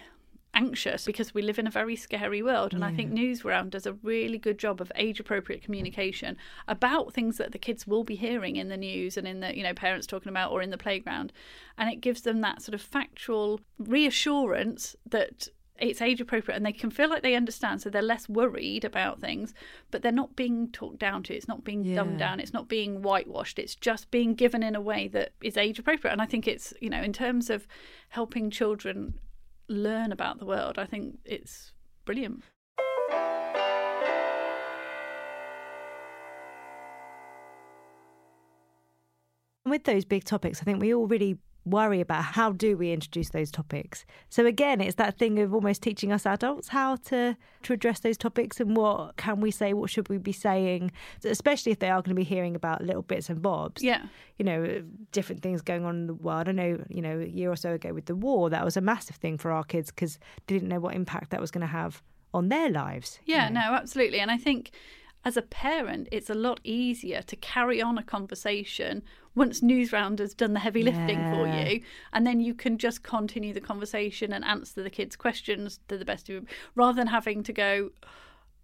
anxious 0.58 1.06
because 1.06 1.32
we 1.32 1.40
live 1.40 1.58
in 1.58 1.68
a 1.68 1.70
very 1.70 1.94
scary 1.94 2.42
world. 2.42 2.74
And 2.74 2.84
I 2.84 2.92
think 2.92 3.12
Newsround 3.12 3.70
does 3.70 3.86
a 3.86 3.92
really 3.92 4.38
good 4.38 4.58
job 4.58 4.80
of 4.80 4.90
age 4.96 5.20
appropriate 5.20 5.62
communication 5.62 6.36
about 6.66 7.14
things 7.14 7.36
that 7.38 7.52
the 7.52 7.58
kids 7.58 7.86
will 7.86 8.02
be 8.02 8.16
hearing 8.16 8.56
in 8.56 8.68
the 8.68 8.76
news 8.76 9.16
and 9.16 9.26
in 9.28 9.38
the 9.38 9.56
you 9.56 9.62
know 9.62 9.72
parents 9.72 10.06
talking 10.06 10.30
about 10.30 10.50
or 10.50 10.60
in 10.60 10.70
the 10.70 10.76
playground. 10.76 11.32
And 11.78 11.88
it 11.88 12.00
gives 12.00 12.22
them 12.22 12.40
that 12.40 12.60
sort 12.60 12.74
of 12.74 12.82
factual 12.82 13.60
reassurance 13.78 14.96
that 15.08 15.48
it's 15.80 16.02
age 16.02 16.20
appropriate 16.20 16.56
and 16.56 16.66
they 16.66 16.72
can 16.72 16.90
feel 16.90 17.08
like 17.08 17.22
they 17.22 17.36
understand. 17.36 17.80
So 17.80 17.88
they're 17.88 18.02
less 18.02 18.28
worried 18.28 18.84
about 18.84 19.20
things 19.20 19.54
but 19.92 20.02
they're 20.02 20.10
not 20.10 20.34
being 20.34 20.72
talked 20.72 20.98
down 20.98 21.22
to. 21.24 21.34
It's 21.34 21.46
not 21.46 21.62
being 21.62 21.94
dumbed 21.94 22.18
down. 22.18 22.40
It's 22.40 22.52
not 22.52 22.66
being 22.66 23.00
whitewashed. 23.00 23.60
It's 23.60 23.76
just 23.76 24.10
being 24.10 24.34
given 24.34 24.64
in 24.64 24.74
a 24.74 24.80
way 24.80 25.06
that 25.06 25.34
is 25.40 25.56
age 25.56 25.78
appropriate 25.78 26.12
and 26.12 26.20
i 26.20 26.26
think 26.26 26.48
it's 26.48 26.74
you 26.80 26.90
know 26.90 27.00
in 27.00 27.12
terms 27.12 27.48
of 27.48 27.68
helping 28.08 28.50
children 28.50 29.14
learn 29.68 30.12
about 30.12 30.38
the 30.38 30.46
world 30.46 30.78
i 30.78 30.86
think 30.86 31.18
it's 31.24 31.72
brilliant. 32.08 32.42
With 39.66 39.84
those 39.84 40.06
big 40.06 40.24
topics, 40.24 40.62
I 40.62 40.64
think 40.64 40.80
we 40.80 40.94
all 40.94 41.06
really 41.06 41.36
worry 41.64 42.00
about 42.00 42.24
how 42.24 42.52
do 42.52 42.76
we 42.76 42.92
introduce 42.92 43.30
those 43.30 43.50
topics. 43.50 44.06
So 44.30 44.46
again, 44.46 44.80
it's 44.80 44.94
that 44.96 45.18
thing 45.18 45.38
of 45.38 45.52
almost 45.52 45.82
teaching 45.82 46.10
us 46.12 46.24
adults 46.24 46.68
how 46.68 46.96
to 46.96 47.36
to 47.64 47.72
address 47.72 48.00
those 48.00 48.16
topics 48.16 48.58
and 48.60 48.76
what 48.76 49.16
can 49.16 49.40
we 49.40 49.50
say, 49.50 49.72
what 49.74 49.90
should 49.90 50.08
we 50.08 50.16
be 50.18 50.32
saying, 50.32 50.92
especially 51.24 51.72
if 51.72 51.78
they 51.80 51.90
are 51.90 52.00
going 52.00 52.14
to 52.16 52.20
be 52.20 52.24
hearing 52.24 52.56
about 52.56 52.82
little 52.82 53.02
bits 53.02 53.28
and 53.28 53.42
bobs. 53.42 53.82
yeah 53.82 54.06
You 54.38 54.44
know, 54.44 54.82
different 55.12 55.42
things 55.42 55.60
going 55.60 55.84
on 55.84 55.96
in 55.96 56.06
the 56.06 56.14
world. 56.14 56.48
I 56.48 56.52
know, 56.52 56.82
you 56.88 57.02
know, 57.02 57.20
a 57.20 57.26
year 57.26 57.50
or 57.50 57.56
so 57.56 57.72
ago 57.74 57.92
with 57.92 58.06
the 58.06 58.14
war, 58.16 58.48
that 58.50 58.64
was 58.64 58.76
a 58.76 58.80
massive 58.80 59.16
thing 59.16 59.36
for 59.38 59.50
our 59.50 59.64
kids 59.64 59.90
because 59.90 60.18
they 60.46 60.54
didn't 60.54 60.68
know 60.68 60.80
what 60.80 60.94
impact 60.94 61.30
that 61.30 61.40
was 61.40 61.50
going 61.50 61.62
to 61.62 61.66
have 61.66 62.02
on 62.32 62.48
their 62.48 62.70
lives. 62.70 63.18
you 63.26 63.34
Yeah, 63.34 63.48
know. 63.48 63.60
no, 63.60 63.74
absolutely. 63.74 64.20
And 64.20 64.30
I 64.30 64.36
think 64.38 64.70
as 65.28 65.36
a 65.36 65.42
parent, 65.42 66.08
it's 66.10 66.30
a 66.30 66.34
lot 66.34 66.58
easier 66.64 67.20
to 67.20 67.36
carry 67.36 67.82
on 67.82 67.98
a 67.98 68.02
conversation 68.02 69.02
once 69.34 69.60
Newsround 69.60 70.20
has 70.20 70.32
done 70.32 70.54
the 70.54 70.60
heavy 70.60 70.82
lifting 70.82 71.18
for 71.30 71.46
you. 71.46 71.82
And 72.14 72.26
then 72.26 72.40
you 72.40 72.54
can 72.54 72.78
just 72.78 73.02
continue 73.02 73.52
the 73.52 73.60
conversation 73.60 74.32
and 74.32 74.42
answer 74.42 74.82
the 74.82 74.88
kids' 74.88 75.16
questions 75.16 75.80
to 75.88 75.98
the 75.98 76.04
best 76.06 76.30
of 76.30 76.32
your 76.32 76.42
rather 76.74 76.96
than 76.96 77.08
having 77.08 77.42
to 77.42 77.52
go, 77.52 77.90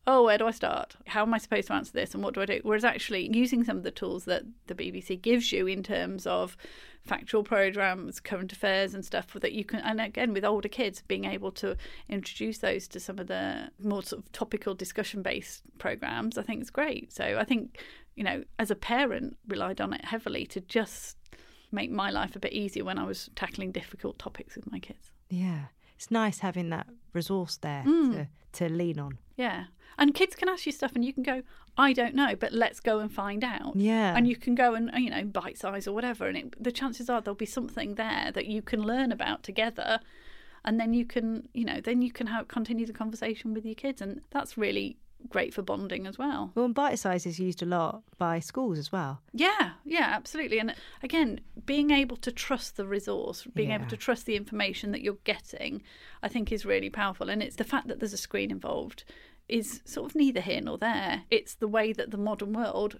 oh, 0.06 0.24
where 0.24 0.36
do 0.38 0.46
I 0.46 0.50
start? 0.50 0.96
How 1.06 1.22
am 1.22 1.32
I 1.32 1.38
supposed 1.38 1.68
to 1.68 1.74
answer 1.74 1.92
this? 1.92 2.14
And 2.14 2.22
what 2.22 2.34
do 2.34 2.42
I 2.42 2.46
do? 2.46 2.60
Whereas 2.62 2.84
actually 2.84 3.34
using 3.34 3.64
some 3.64 3.76
of 3.78 3.82
the 3.84 3.90
tools 3.90 4.26
that 4.26 4.42
the 4.66 4.74
BBC 4.74 5.20
gives 5.20 5.50
you 5.50 5.66
in 5.66 5.82
terms 5.82 6.26
of 6.26 6.56
factual 7.02 7.42
programs, 7.42 8.20
current 8.20 8.52
affairs, 8.52 8.94
and 8.94 9.04
stuff 9.04 9.28
that 9.32 9.52
you 9.52 9.64
can, 9.64 9.80
and 9.80 10.00
again, 10.00 10.32
with 10.32 10.44
older 10.44 10.68
kids, 10.68 11.02
being 11.08 11.24
able 11.24 11.50
to 11.52 11.76
introduce 12.08 12.58
those 12.58 12.86
to 12.88 13.00
some 13.00 13.18
of 13.18 13.26
the 13.28 13.70
more 13.82 14.02
sort 14.02 14.22
of 14.24 14.32
topical 14.32 14.74
discussion 14.74 15.22
based 15.22 15.62
programs, 15.78 16.36
I 16.38 16.42
think 16.42 16.62
is 16.62 16.70
great. 16.70 17.12
So 17.12 17.36
I 17.38 17.44
think, 17.44 17.78
you 18.14 18.24
know, 18.24 18.44
as 18.58 18.70
a 18.70 18.74
parent, 18.76 19.36
relied 19.48 19.80
on 19.80 19.92
it 19.94 20.04
heavily 20.04 20.44
to 20.46 20.60
just 20.60 21.16
make 21.72 21.90
my 21.90 22.10
life 22.10 22.36
a 22.36 22.38
bit 22.38 22.52
easier 22.52 22.84
when 22.84 22.98
I 22.98 23.04
was 23.04 23.30
tackling 23.36 23.72
difficult 23.72 24.18
topics 24.18 24.54
with 24.54 24.70
my 24.70 24.78
kids. 24.78 25.10
Yeah. 25.30 25.64
It's 25.96 26.10
nice 26.10 26.38
having 26.40 26.70
that 26.70 26.86
resource 27.12 27.56
there 27.56 27.84
Mm. 27.86 28.12
to, 28.12 28.28
to 28.66 28.72
lean 28.72 28.98
on. 28.98 29.18
Yeah. 29.36 29.64
And 29.98 30.14
kids 30.14 30.34
can 30.34 30.48
ask 30.48 30.66
you 30.66 30.72
stuff 30.72 30.92
and 30.94 31.04
you 31.04 31.12
can 31.12 31.22
go, 31.22 31.42
I 31.76 31.92
don't 31.92 32.14
know, 32.14 32.34
but 32.36 32.52
let's 32.52 32.80
go 32.80 33.00
and 33.00 33.12
find 33.12 33.42
out. 33.42 33.76
Yeah. 33.76 34.16
And 34.16 34.28
you 34.28 34.36
can 34.36 34.54
go 34.54 34.74
and, 34.74 34.90
you 34.96 35.10
know, 35.10 35.22
Bitesize 35.24 35.86
or 35.86 35.92
whatever. 35.92 36.26
And 36.26 36.36
it, 36.36 36.62
the 36.62 36.72
chances 36.72 37.10
are 37.10 37.20
there'll 37.20 37.34
be 37.34 37.46
something 37.46 37.96
there 37.96 38.30
that 38.32 38.46
you 38.46 38.62
can 38.62 38.82
learn 38.82 39.12
about 39.12 39.42
together. 39.42 40.00
And 40.64 40.80
then 40.80 40.94
you 40.94 41.04
can, 41.04 41.48
you 41.52 41.64
know, 41.64 41.80
then 41.80 42.00
you 42.00 42.12
can 42.12 42.28
have, 42.28 42.48
continue 42.48 42.86
the 42.86 42.92
conversation 42.92 43.54
with 43.54 43.64
your 43.64 43.74
kids. 43.74 44.00
And 44.00 44.20
that's 44.30 44.56
really 44.56 44.96
great 45.28 45.54
for 45.54 45.62
bonding 45.62 46.06
as 46.06 46.18
well. 46.18 46.52
Well, 46.54 46.66
and 46.66 46.74
Bitesize 46.74 47.26
is 47.26 47.38
used 47.38 47.62
a 47.62 47.66
lot 47.66 48.02
by 48.18 48.40
schools 48.40 48.78
as 48.78 48.92
well. 48.92 49.20
Yeah, 49.32 49.72
yeah, 49.84 50.10
absolutely. 50.12 50.58
And 50.58 50.74
again, 51.02 51.40
being 51.66 51.90
able 51.90 52.16
to 52.18 52.30
trust 52.30 52.76
the 52.76 52.86
resource, 52.86 53.46
being 53.54 53.70
able 53.70 53.86
to 53.86 53.96
trust 53.96 54.26
the 54.26 54.36
information 54.36 54.92
that 54.92 55.02
you're 55.02 55.18
getting, 55.24 55.82
I 56.22 56.28
think 56.28 56.52
is 56.52 56.64
really 56.64 56.90
powerful. 56.90 57.28
And 57.30 57.42
it's 57.42 57.56
the 57.56 57.64
fact 57.64 57.88
that 57.88 58.00
there's 58.00 58.12
a 58.12 58.18
screen 58.18 58.50
involved 58.50 59.04
is 59.48 59.80
sort 59.84 60.10
of 60.10 60.14
neither 60.16 60.40
here 60.40 60.60
nor 60.60 60.78
there. 60.78 61.22
It's 61.30 61.54
the 61.54 61.68
way 61.68 61.92
that 61.92 62.10
the 62.10 62.16
modern 62.18 62.52
world 62.52 62.98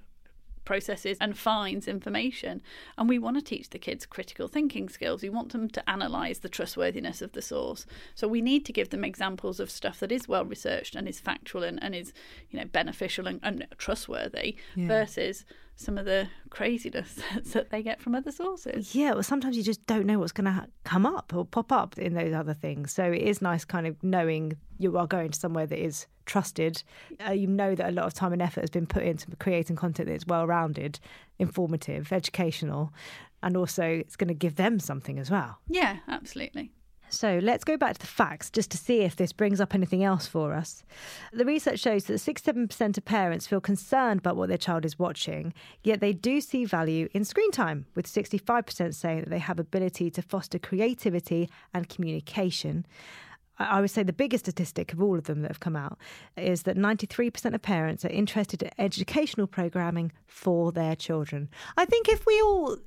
processes 0.65 1.19
and 1.21 1.37
finds 1.37 1.87
information. 1.87 2.63
And 2.97 3.07
we 3.09 3.19
want 3.19 3.37
to 3.37 3.43
teach 3.43 3.69
the 3.71 3.79
kids 3.79 4.07
critical 4.07 4.49
thinking 4.49 4.89
skills. 4.89 5.23
We 5.23 5.29
want 5.29 5.53
them 5.53 5.69
to 5.69 5.83
analyse 5.87 6.39
the 6.39 6.49
trustworthiness 6.49 7.21
of 7.21 7.33
the 7.33 7.43
source. 7.43 7.85
So 8.15 8.27
we 8.27 8.41
need 8.41 8.65
to 8.67 8.73
give 8.73 8.89
them 8.89 9.05
examples 9.05 9.61
of 9.61 9.71
stuff 9.71 10.01
that 10.01 10.11
is 10.13 10.27
well 10.27 10.45
researched 10.47 10.95
and 10.95 11.07
is 11.07 11.21
factual 11.21 11.63
and, 11.65 11.83
and 11.83 11.95
is, 11.95 12.13
you 12.51 12.59
know, 12.59 12.65
beneficial 12.65 13.27
and, 13.27 13.41
and 13.43 13.67
trustworthy 13.77 14.57
Yeah. 14.75 14.87
versus 14.89 15.45
some 15.77 15.99
of 15.99 16.05
the 16.05 16.29
craziness 16.51 17.19
that 17.53 17.71
they 17.71 17.83
get 17.83 18.01
from 18.01 18.15
other 18.15 18.33
sources. 18.33 18.95
Yeah, 18.95 19.13
well, 19.13 19.23
sometimes 19.23 19.57
you 19.57 19.63
just 19.63 19.85
don't 19.87 20.07
know 20.07 20.19
what's 20.19 20.33
going 20.33 20.45
to 20.47 20.53
ha- 20.53 20.67
come 20.85 21.05
up 21.05 21.33
or 21.35 21.45
pop 21.45 21.73
up 21.73 21.99
in 21.99 22.15
those 22.15 22.33
other 22.33 22.55
things. 22.55 22.93
So 22.93 23.05
it 23.05 23.23
is 23.23 23.43
nice 23.43 23.65
kind 23.65 23.87
of 23.87 24.03
knowing 24.03 24.57
you 24.79 24.97
are 24.97 25.07
going 25.07 25.31
to 25.31 25.39
somewhere 25.39 25.67
that 25.67 25.83
is 25.83 26.07
trusted. 26.27 26.83
Uh, 27.27 27.33
you 27.33 27.47
know 27.47 27.75
that 27.75 27.89
a 27.89 27.93
lot 27.93 28.07
of 28.07 28.15
time 28.15 28.33
and 28.33 28.43
effort 28.43 28.61
has 28.61 28.71
been 28.71 28.87
put 28.87 29.03
into 29.03 29.35
creating 29.37 29.77
content 29.77 30.09
that 30.09 30.15
is 30.15 30.27
well 30.27 30.47
rounded, 30.47 31.01
informative, 31.39 32.13
educational, 32.13 32.93
and 33.43 33.57
also 33.57 33.85
it's 33.85 34.17
going 34.17 34.29
to 34.29 34.35
give 34.35 34.57
them 34.57 34.79
something 34.79 35.19
as 35.19 35.31
well. 35.31 35.59
Yeah, 35.69 35.99
absolutely. 36.09 36.73
So 37.15 37.39
let's 37.43 37.65
go 37.65 37.77
back 37.77 37.95
to 37.95 38.01
the 38.01 38.07
facts 38.07 38.51
just 38.51 38.71
to 38.73 38.79
see 38.79 39.01
if 39.01 39.17
this 39.17 39.33
brings 39.33 39.61
up 39.61 39.75
anything 39.75 40.03
else 40.03 40.27
for 40.27 40.53
us. 40.53 40.85
The 41.33 41.45
research 41.45 41.81
shows 41.81 42.05
that 42.05 42.15
67% 42.15 42.99
of 42.99 43.05
parents 43.05 43.47
feel 43.47 43.61
concerned 43.61 44.21
about 44.21 44.37
what 44.37 44.49
their 44.49 44.59
child 44.59 44.85
is 44.85 44.99
watching, 44.99 45.55
yet 45.83 46.01
they 46.01 46.13
do 46.13 46.41
see 46.41 46.65
value 46.65 47.09
in 47.13 47.25
screen 47.25 47.51
time, 47.51 47.87
with 47.95 48.07
65% 48.07 48.95
saying 48.95 49.21
that 49.21 49.31
they 49.31 49.39
have 49.39 49.59
ability 49.59 50.11
to 50.11 50.23
foster 50.23 50.59
creativity 50.59 51.49
and 51.73 51.89
communication. 51.89 52.87
I 53.59 53.81
would 53.81 53.91
say 53.91 54.03
the 54.03 54.13
biggest 54.13 54.47
statistic 54.47 54.93
of 54.93 55.01
all 55.01 55.17
of 55.17 55.25
them 55.25 55.43
that 55.43 55.51
have 55.51 55.61
come 55.61 55.77
out 55.77 55.99
is 56.37 56.65
that 56.65 56.77
93% 56.77 57.55
of 57.55 57.63
parents 57.63 58.05
are 58.05 58.09
interested 58.09 58.63
in 58.63 58.71
educational 58.79 59.47
programming 59.47 60.11
for 60.27 60.73
their 60.73 60.97
children. 60.97 61.49
I 61.77 61.85
think 61.85 62.09
if 62.09 62.27
we 62.27 62.41
all 62.41 62.79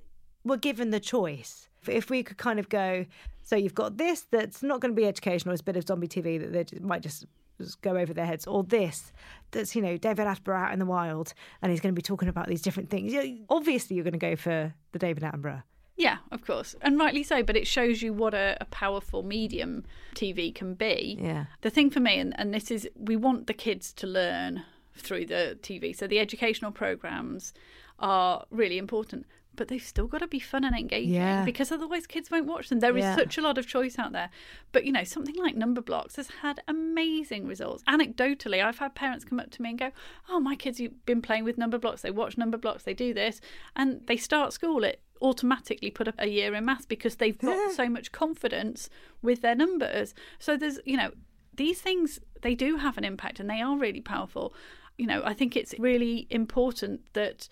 were 0.43 0.57
given 0.57 0.89
the 0.89 0.99
choice, 0.99 1.69
if 1.87 2.09
we 2.09 2.21
could 2.23 2.37
kind 2.37 2.59
of 2.59 2.67
go, 2.67 3.05
so 3.47 3.55
you've 3.55 3.73
got 3.73 3.95
this 3.95 4.25
that's 4.29 4.61
not 4.61 4.81
going 4.81 4.93
to 4.93 5.01
be 5.01 5.07
educational, 5.07 5.53
it's 5.53 5.61
a 5.61 5.63
bit 5.63 5.77
of 5.77 5.87
zombie 5.87 6.09
TV 6.09 6.37
that 6.37 6.51
they 6.51 6.65
just, 6.65 6.81
might 6.81 7.01
just, 7.01 7.25
just 7.57 7.81
go 7.81 7.95
over 7.95 8.13
their 8.13 8.25
heads, 8.25 8.45
or 8.45 8.61
this 8.61 9.13
that's, 9.51 9.73
you 9.73 9.81
know, 9.81 9.95
David 9.95 10.27
Attenborough 10.27 10.65
out 10.65 10.73
in 10.73 10.79
the 10.79 10.85
wild 10.85 11.33
and 11.61 11.71
he's 11.71 11.79
going 11.79 11.95
to 11.95 11.97
be 11.97 12.01
talking 12.01 12.27
about 12.27 12.49
these 12.49 12.61
different 12.61 12.89
things. 12.89 13.13
You 13.13 13.23
know, 13.23 13.37
obviously, 13.49 13.95
you're 13.95 14.03
going 14.03 14.11
to 14.11 14.19
go 14.19 14.35
for 14.35 14.73
the 14.91 14.99
David 14.99 15.23
Attenborough. 15.23 15.63
Yeah, 15.95 16.17
of 16.29 16.45
course. 16.45 16.75
And 16.81 16.99
rightly 16.99 17.23
so, 17.23 17.41
but 17.41 17.55
it 17.55 17.67
shows 17.67 18.01
you 18.01 18.11
what 18.11 18.33
a, 18.33 18.57
a 18.59 18.65
powerful 18.65 19.23
medium 19.23 19.85
TV 20.13 20.53
can 20.53 20.73
be. 20.73 21.17
Yeah. 21.17 21.45
The 21.61 21.69
thing 21.69 21.89
for 21.89 22.01
me, 22.01 22.19
and, 22.19 22.37
and 22.37 22.53
this 22.53 22.69
is, 22.69 22.89
we 22.97 23.15
want 23.15 23.47
the 23.47 23.53
kids 23.53 23.93
to 23.93 24.07
learn 24.07 24.63
through 24.97 25.27
the 25.27 25.57
TV. 25.61 25.95
So 25.95 26.05
the 26.05 26.19
educational 26.19 26.71
programs 26.71 27.53
are 27.97 28.45
really 28.51 28.77
important, 28.77 29.25
but 29.57 29.67
they've 29.67 29.83
still 29.83 30.07
got 30.07 30.19
to 30.19 30.27
be 30.27 30.39
fun 30.39 30.63
and 30.63 30.73
engaging 30.75 31.13
Yeah. 31.15 31.43
because 31.43 31.71
otherwise 31.71 32.07
kids 32.07 32.31
won't 32.31 32.45
watch 32.45 32.69
them. 32.69 32.79
There 32.79 32.95
is 32.95 33.03
Yeah. 33.03 33.15
such 33.15 33.37
a 33.37 33.41
lot 33.41 33.57
of 33.57 33.67
choice 33.67 33.99
out 33.99 34.13
there. 34.13 34.29
But, 34.71 34.85
you 34.85 34.91
know, 34.93 35.03
something 35.03 35.35
like 35.35 35.55
Numberblocks 35.55 36.15
has 36.15 36.29
had 36.41 36.61
amazing 36.67 37.45
results. 37.47 37.83
Anecdotally, 37.83 38.63
I've 38.63 38.77
had 38.79 38.95
parents 38.95 39.25
come 39.25 39.39
up 39.39 39.49
to 39.51 39.61
me 39.61 39.71
and 39.71 39.79
go, 39.79 39.91
Oh, 40.29 40.39
my 40.39 40.55
kids 40.55 40.79
have 40.79 41.05
been 41.05 41.21
playing 41.21 41.43
with 41.43 41.57
Numberblocks. 41.57 42.01
They 42.01 42.11
watch 42.11 42.37
Numberblocks, 42.37 42.83
they 42.83 42.93
do 42.93 43.13
this. 43.13 43.41
And 43.75 44.05
they 44.07 44.15
start 44.17 44.53
school, 44.53 44.83
it 44.85 45.01
automatically 45.21 45.89
put 45.91 46.07
up 46.07 46.15
a 46.19 46.29
year 46.29 46.53
in 46.53 46.63
maths 46.65 46.85
because 46.85 47.15
they've 47.15 47.37
got 47.37 47.71
so 47.73 47.89
much 47.89 48.11
confidence 48.11 48.89
with 49.21 49.41
their 49.41 49.55
numbers. 49.55 50.13
So 50.39 50.55
there's, 50.55 50.79
you 50.85 50.95
know, 50.95 51.11
these 51.55 51.81
things, 51.81 52.19
they 52.43 52.53
do 52.53 52.77
have 52.77 52.97
an 52.97 53.03
impact 53.03 53.39
and 53.39 53.49
they 53.49 53.61
are 53.61 53.75
really 53.77 54.01
powerful. 54.01 54.53
You 54.97 55.07
know, 55.07 55.23
I 55.25 55.33
think 55.33 55.55
it's 55.55 55.73
really 55.79 56.27
important 56.29 57.01
that 57.13 57.49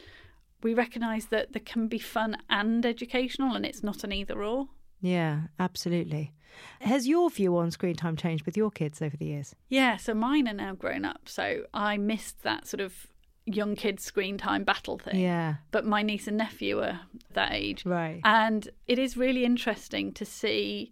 we 0.65 0.73
recognise 0.73 1.28
that 1.28 1.54
there 1.54 1.62
can 1.63 1.88
be 1.88 1.99
fun 1.99 2.36
and 2.49 2.86
educational 2.88 3.56
and 3.56 3.63
it's 3.65 3.84
not 3.84 4.04
an 4.04 4.12
either 4.12 4.43
or. 4.43 4.67
Yeah, 4.99 5.41
absolutely. 5.60 6.34
Has 6.82 7.08
your 7.08 7.30
view 7.30 7.56
on 7.58 7.69
screen 7.69 7.95
time 7.95 8.15
changed 8.17 8.47
with 8.47 8.58
your 8.58 8.71
kids 8.71 8.99
over 8.99 9.15
the 9.15 9.25
years? 9.25 9.54
Yeah, 9.69 9.97
so 9.97 10.15
mine 10.15 10.47
are 10.47 10.54
now 10.54 10.73
grown 10.73 11.06
up, 11.06 11.30
so 11.30 11.65
I 11.71 11.97
missed 11.97 12.41
that 12.41 12.65
sort 12.65 12.82
of 12.82 13.06
young 13.45 13.75
kids 13.75 14.04
screen 14.04 14.39
time 14.39 14.63
battle 14.63 14.97
thing. 14.97 15.19
Yeah, 15.19 15.56
But 15.69 15.86
my 15.86 16.01
niece 16.01 16.28
and 16.28 16.38
nephew 16.38 16.82
are 16.82 17.01
that 17.34 17.51
age. 17.51 17.86
right. 17.86 18.21
And 18.23 18.67
it 18.88 18.97
is 18.97 19.15
really 19.15 19.45
interesting 19.45 20.12
to 20.13 20.25
see 20.25 20.91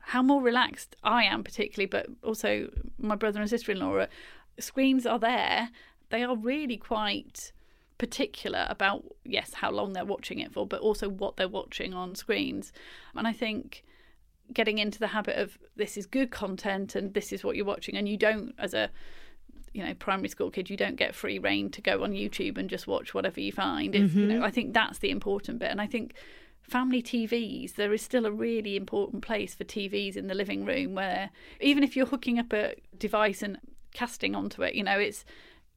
how 0.00 0.22
more 0.22 0.40
relaxed 0.40 0.96
I 1.04 1.24
am, 1.24 1.44
particularly, 1.44 1.86
but 1.86 2.06
also 2.24 2.70
my 2.96 3.16
brother 3.16 3.38
and 3.40 3.50
sister 3.50 3.70
in 3.72 3.80
law 3.80 3.92
are. 3.96 4.08
Screens 4.58 5.04
are 5.06 5.18
there. 5.18 5.68
They 6.08 6.22
are 6.22 6.36
really 6.36 6.78
quite 6.78 7.52
particular 8.00 8.66
about, 8.70 9.04
yes, 9.26 9.52
how 9.52 9.70
long 9.70 9.92
they're 9.92 10.06
watching 10.06 10.38
it 10.38 10.50
for, 10.50 10.66
but 10.66 10.80
also 10.80 11.06
what 11.06 11.36
they're 11.36 11.46
watching 11.46 11.92
on 11.92 12.14
screens. 12.14 12.72
And 13.14 13.28
I 13.28 13.32
think 13.34 13.84
getting 14.54 14.78
into 14.78 14.98
the 14.98 15.08
habit 15.08 15.36
of 15.36 15.58
this 15.76 15.98
is 15.98 16.06
good 16.06 16.30
content 16.30 16.94
and 16.94 17.12
this 17.12 17.30
is 17.30 17.44
what 17.44 17.56
you're 17.56 17.66
watching, 17.66 17.96
and 17.96 18.08
you 18.08 18.16
don't, 18.16 18.54
as 18.58 18.72
a 18.72 18.90
you 19.74 19.84
know 19.84 19.94
primary 19.94 20.28
school 20.28 20.50
kid 20.50 20.68
you 20.68 20.76
don't 20.76 20.96
get 20.96 21.14
free 21.14 21.38
reign 21.38 21.70
to 21.70 21.80
go 21.80 22.02
on 22.02 22.10
youtube 22.10 22.58
and 22.58 22.68
just 22.68 22.88
watch 22.88 23.14
whatever 23.14 23.38
you 23.38 23.52
find. 23.52 23.94
If, 23.94 24.14
you 24.14 24.26
know 24.26 24.34
mm-hmm. 24.36 24.42
i 24.42 24.50
think 24.50 24.74
that's 24.74 24.98
the 24.98 25.10
important 25.10 25.60
bit. 25.60 25.70
And 25.70 25.80
i 25.80 25.86
think 25.86 26.14
family 26.60 27.00
tvs 27.00 27.76
there 27.76 27.92
is 27.92 28.02
still 28.02 28.26
a 28.26 28.32
really 28.32 28.74
important 28.74 29.22
place 29.22 29.54
for 29.54 29.62
tvs 29.62 30.16
in 30.16 30.26
the 30.26 30.34
living 30.34 30.64
room 30.64 30.96
where 30.96 31.30
even 31.60 31.84
if 31.84 31.94
you're 31.94 32.06
hooking 32.06 32.40
up 32.40 32.52
a 32.52 32.74
device 32.98 33.42
and 33.42 33.58
casting 33.92 34.34
onto 34.34 34.64
it 34.64 34.74
you 34.74 34.82
know 34.82 34.98
it's 34.98 35.24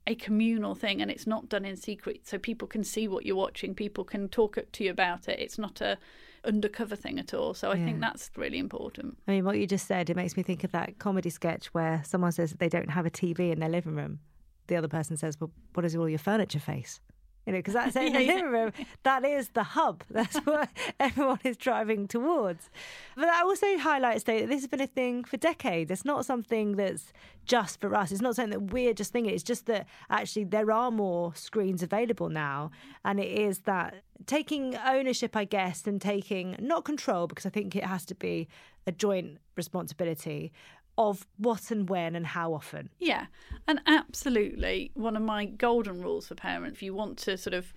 a 0.05 0.15
communal 0.15 0.75
thing 0.75 1.01
and 1.01 1.09
it's 1.09 1.25
not 1.25 1.47
done 1.49 1.65
in 1.65 1.77
secret 1.77 2.27
so 2.27 2.37
people 2.37 2.67
can 2.67 2.83
see 2.83 3.07
what 3.07 3.25
you're 3.25 3.35
watching 3.35 3.73
people 3.73 4.03
can 4.03 4.27
talk 4.27 4.57
to 4.71 4.83
you 4.83 4.91
about 4.91 5.27
it 5.27 5.39
it's 5.39 5.57
not 5.57 5.79
a 5.81 5.97
undercover 6.43 6.95
thing 6.95 7.17
at 7.19 7.33
all 7.33 7.53
so 7.53 7.71
i 7.71 7.75
think 7.75 8.01
that's 8.01 8.29
really 8.35 8.57
important 8.57 9.17
I 9.27 9.31
mean, 9.31 9.45
what 9.45 9.57
you 9.57 9.65
just 9.65 9.87
said, 9.87 10.09
it 10.09 10.17
makes 10.17 10.35
me 10.35 10.43
think 10.43 10.65
of 10.65 10.71
that 10.73 10.99
comedy 10.99 11.29
sketch 11.29 11.67
where 11.73 12.03
someone 12.05 12.33
says 12.33 12.51
that 12.51 12.59
they 12.59 12.67
don't 12.67 12.89
have 12.89 13.05
a 13.05 13.09
TV 13.09 13.51
in 13.51 13.59
their 13.59 13.69
living 13.69 13.95
room. 13.95 14.19
The 14.67 14.75
other 14.75 14.89
person 14.89 15.15
says, 15.15 15.39
Well, 15.39 15.51
what 15.73 15.83
does 15.83 15.95
all 15.95 16.09
your 16.09 16.19
furniture 16.19 16.59
face? 16.59 16.99
You 17.45 17.51
know, 17.53 17.59
because 17.59 17.73
that's 17.79 17.95
in 17.95 18.13
the 18.13 18.21
Yeah. 18.23 18.35
living 18.35 18.51
room. 18.51 18.71
That 19.03 19.25
is 19.25 19.49
the 19.49 19.63
hub. 19.63 20.03
That's 20.09 20.37
what 20.37 20.69
everyone 20.99 21.39
is 21.43 21.57
driving 21.57 22.07
towards. 22.07 22.69
But 23.15 23.23
that 23.25 23.43
also 23.43 23.77
highlights, 23.77 24.23
though, 24.23 24.39
that 24.39 24.47
this 24.47 24.61
has 24.61 24.67
been 24.67 24.81
a 24.81 24.87
thing 24.87 25.23
for 25.25 25.35
decades. 25.37 25.91
It's 25.91 26.05
not 26.05 26.25
something 26.25 26.77
that's 26.77 27.11
just 27.45 27.81
for 27.81 27.93
us. 27.95 28.11
It's 28.13 28.21
not 28.21 28.35
something 28.37 28.51
that 28.51 28.71
we're 28.73 28.93
just 28.93 29.11
thinking. 29.11 29.33
It's 29.33 29.43
just 29.43 29.65
that 29.65 29.87
actually 30.09 30.45
there 30.45 30.71
are 30.71 30.89
more 30.91 31.35
screens 31.35 31.83
available 31.83 32.29
now. 32.29 32.71
And 33.03 33.19
it 33.19 33.27
is 33.27 33.59
that 33.59 33.95
taking 34.25 34.77
ownership, 34.77 35.35
I 35.35 35.43
guess, 35.43 35.85
and 35.85 36.01
taking 36.01 36.55
not 36.59 36.85
control, 36.85 37.27
because 37.27 37.45
I 37.45 37.49
think 37.49 37.75
it 37.75 37.83
has 37.83 38.05
to 38.05 38.15
be 38.15 38.47
a 38.87 38.91
joint 38.93 39.39
responsibility 39.57 40.51
of 40.97 41.25
what 41.37 41.71
and 41.71 41.89
when 41.89 42.15
and 42.15 42.27
how 42.27 42.53
often. 42.53 42.89
Yeah, 42.99 43.27
and 43.67 43.81
absolutely 43.87 44.91
one 44.93 45.15
of 45.15 45.23
my 45.23 45.45
golden 45.45 46.01
rules 46.01 46.27
for 46.27 46.35
parents. 46.35 46.75
If 46.75 46.83
you 46.83 46.93
want 46.93 47.17
to 47.19 47.37
sort 47.37 47.53
of 47.53 47.73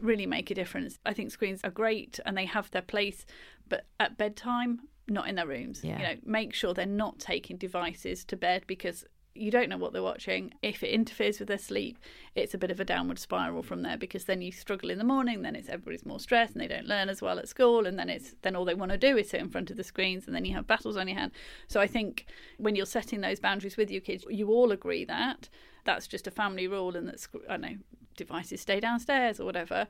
really 0.00 0.26
make 0.26 0.50
a 0.50 0.54
difference, 0.54 0.98
I 1.04 1.12
think 1.12 1.30
screens 1.30 1.60
are 1.64 1.70
great 1.70 2.18
and 2.24 2.36
they 2.36 2.46
have 2.46 2.70
their 2.70 2.82
place, 2.82 3.26
but 3.68 3.86
at 4.00 4.16
bedtime, 4.16 4.80
not 5.08 5.28
in 5.28 5.34
their 5.36 5.46
rooms. 5.46 5.82
Yeah. 5.84 5.98
You 5.98 6.02
know, 6.04 6.14
make 6.24 6.54
sure 6.54 6.74
they're 6.74 6.86
not 6.86 7.18
taking 7.18 7.56
devices 7.56 8.24
to 8.26 8.36
bed 8.36 8.64
because 8.66 9.04
you 9.38 9.50
don't 9.50 9.68
know 9.68 9.76
what 9.76 9.92
they're 9.92 10.02
watching. 10.02 10.52
If 10.62 10.82
it 10.82 10.90
interferes 10.90 11.38
with 11.38 11.48
their 11.48 11.58
sleep, 11.58 11.98
it's 12.34 12.54
a 12.54 12.58
bit 12.58 12.70
of 12.70 12.80
a 12.80 12.84
downward 12.84 13.18
spiral 13.18 13.62
from 13.62 13.82
there 13.82 13.96
because 13.96 14.24
then 14.24 14.42
you 14.42 14.52
struggle 14.52 14.90
in 14.90 14.98
the 14.98 15.04
morning, 15.04 15.42
then 15.42 15.56
it's 15.56 15.68
everybody's 15.68 16.06
more 16.06 16.20
stressed 16.20 16.54
and 16.54 16.60
they 16.60 16.68
don't 16.68 16.86
learn 16.86 17.08
as 17.08 17.22
well 17.22 17.38
at 17.38 17.48
school 17.48 17.86
and 17.86 17.98
then 17.98 18.08
it's 18.08 18.34
then 18.42 18.56
all 18.56 18.64
they 18.64 18.74
want 18.74 18.92
to 18.92 18.98
do 18.98 19.16
is 19.16 19.30
sit 19.30 19.40
in 19.40 19.48
front 19.48 19.70
of 19.70 19.76
the 19.76 19.84
screens 19.84 20.26
and 20.26 20.34
then 20.34 20.44
you 20.44 20.54
have 20.54 20.66
battles 20.66 20.96
on 20.96 21.08
your 21.08 21.18
hand. 21.18 21.32
So 21.68 21.80
I 21.80 21.86
think 21.86 22.26
when 22.58 22.76
you're 22.76 22.86
setting 22.86 23.20
those 23.20 23.40
boundaries 23.40 23.76
with 23.76 23.90
your 23.90 24.00
kids, 24.00 24.24
you 24.28 24.48
all 24.48 24.72
agree 24.72 25.04
that 25.04 25.48
that's 25.84 26.06
just 26.06 26.26
a 26.26 26.30
family 26.30 26.66
rule 26.66 26.96
and 26.96 27.08
that 27.08 27.26
I 27.48 27.56
know 27.56 27.76
devices 28.16 28.60
stay 28.60 28.80
downstairs 28.80 29.40
or 29.40 29.44
whatever. 29.44 29.86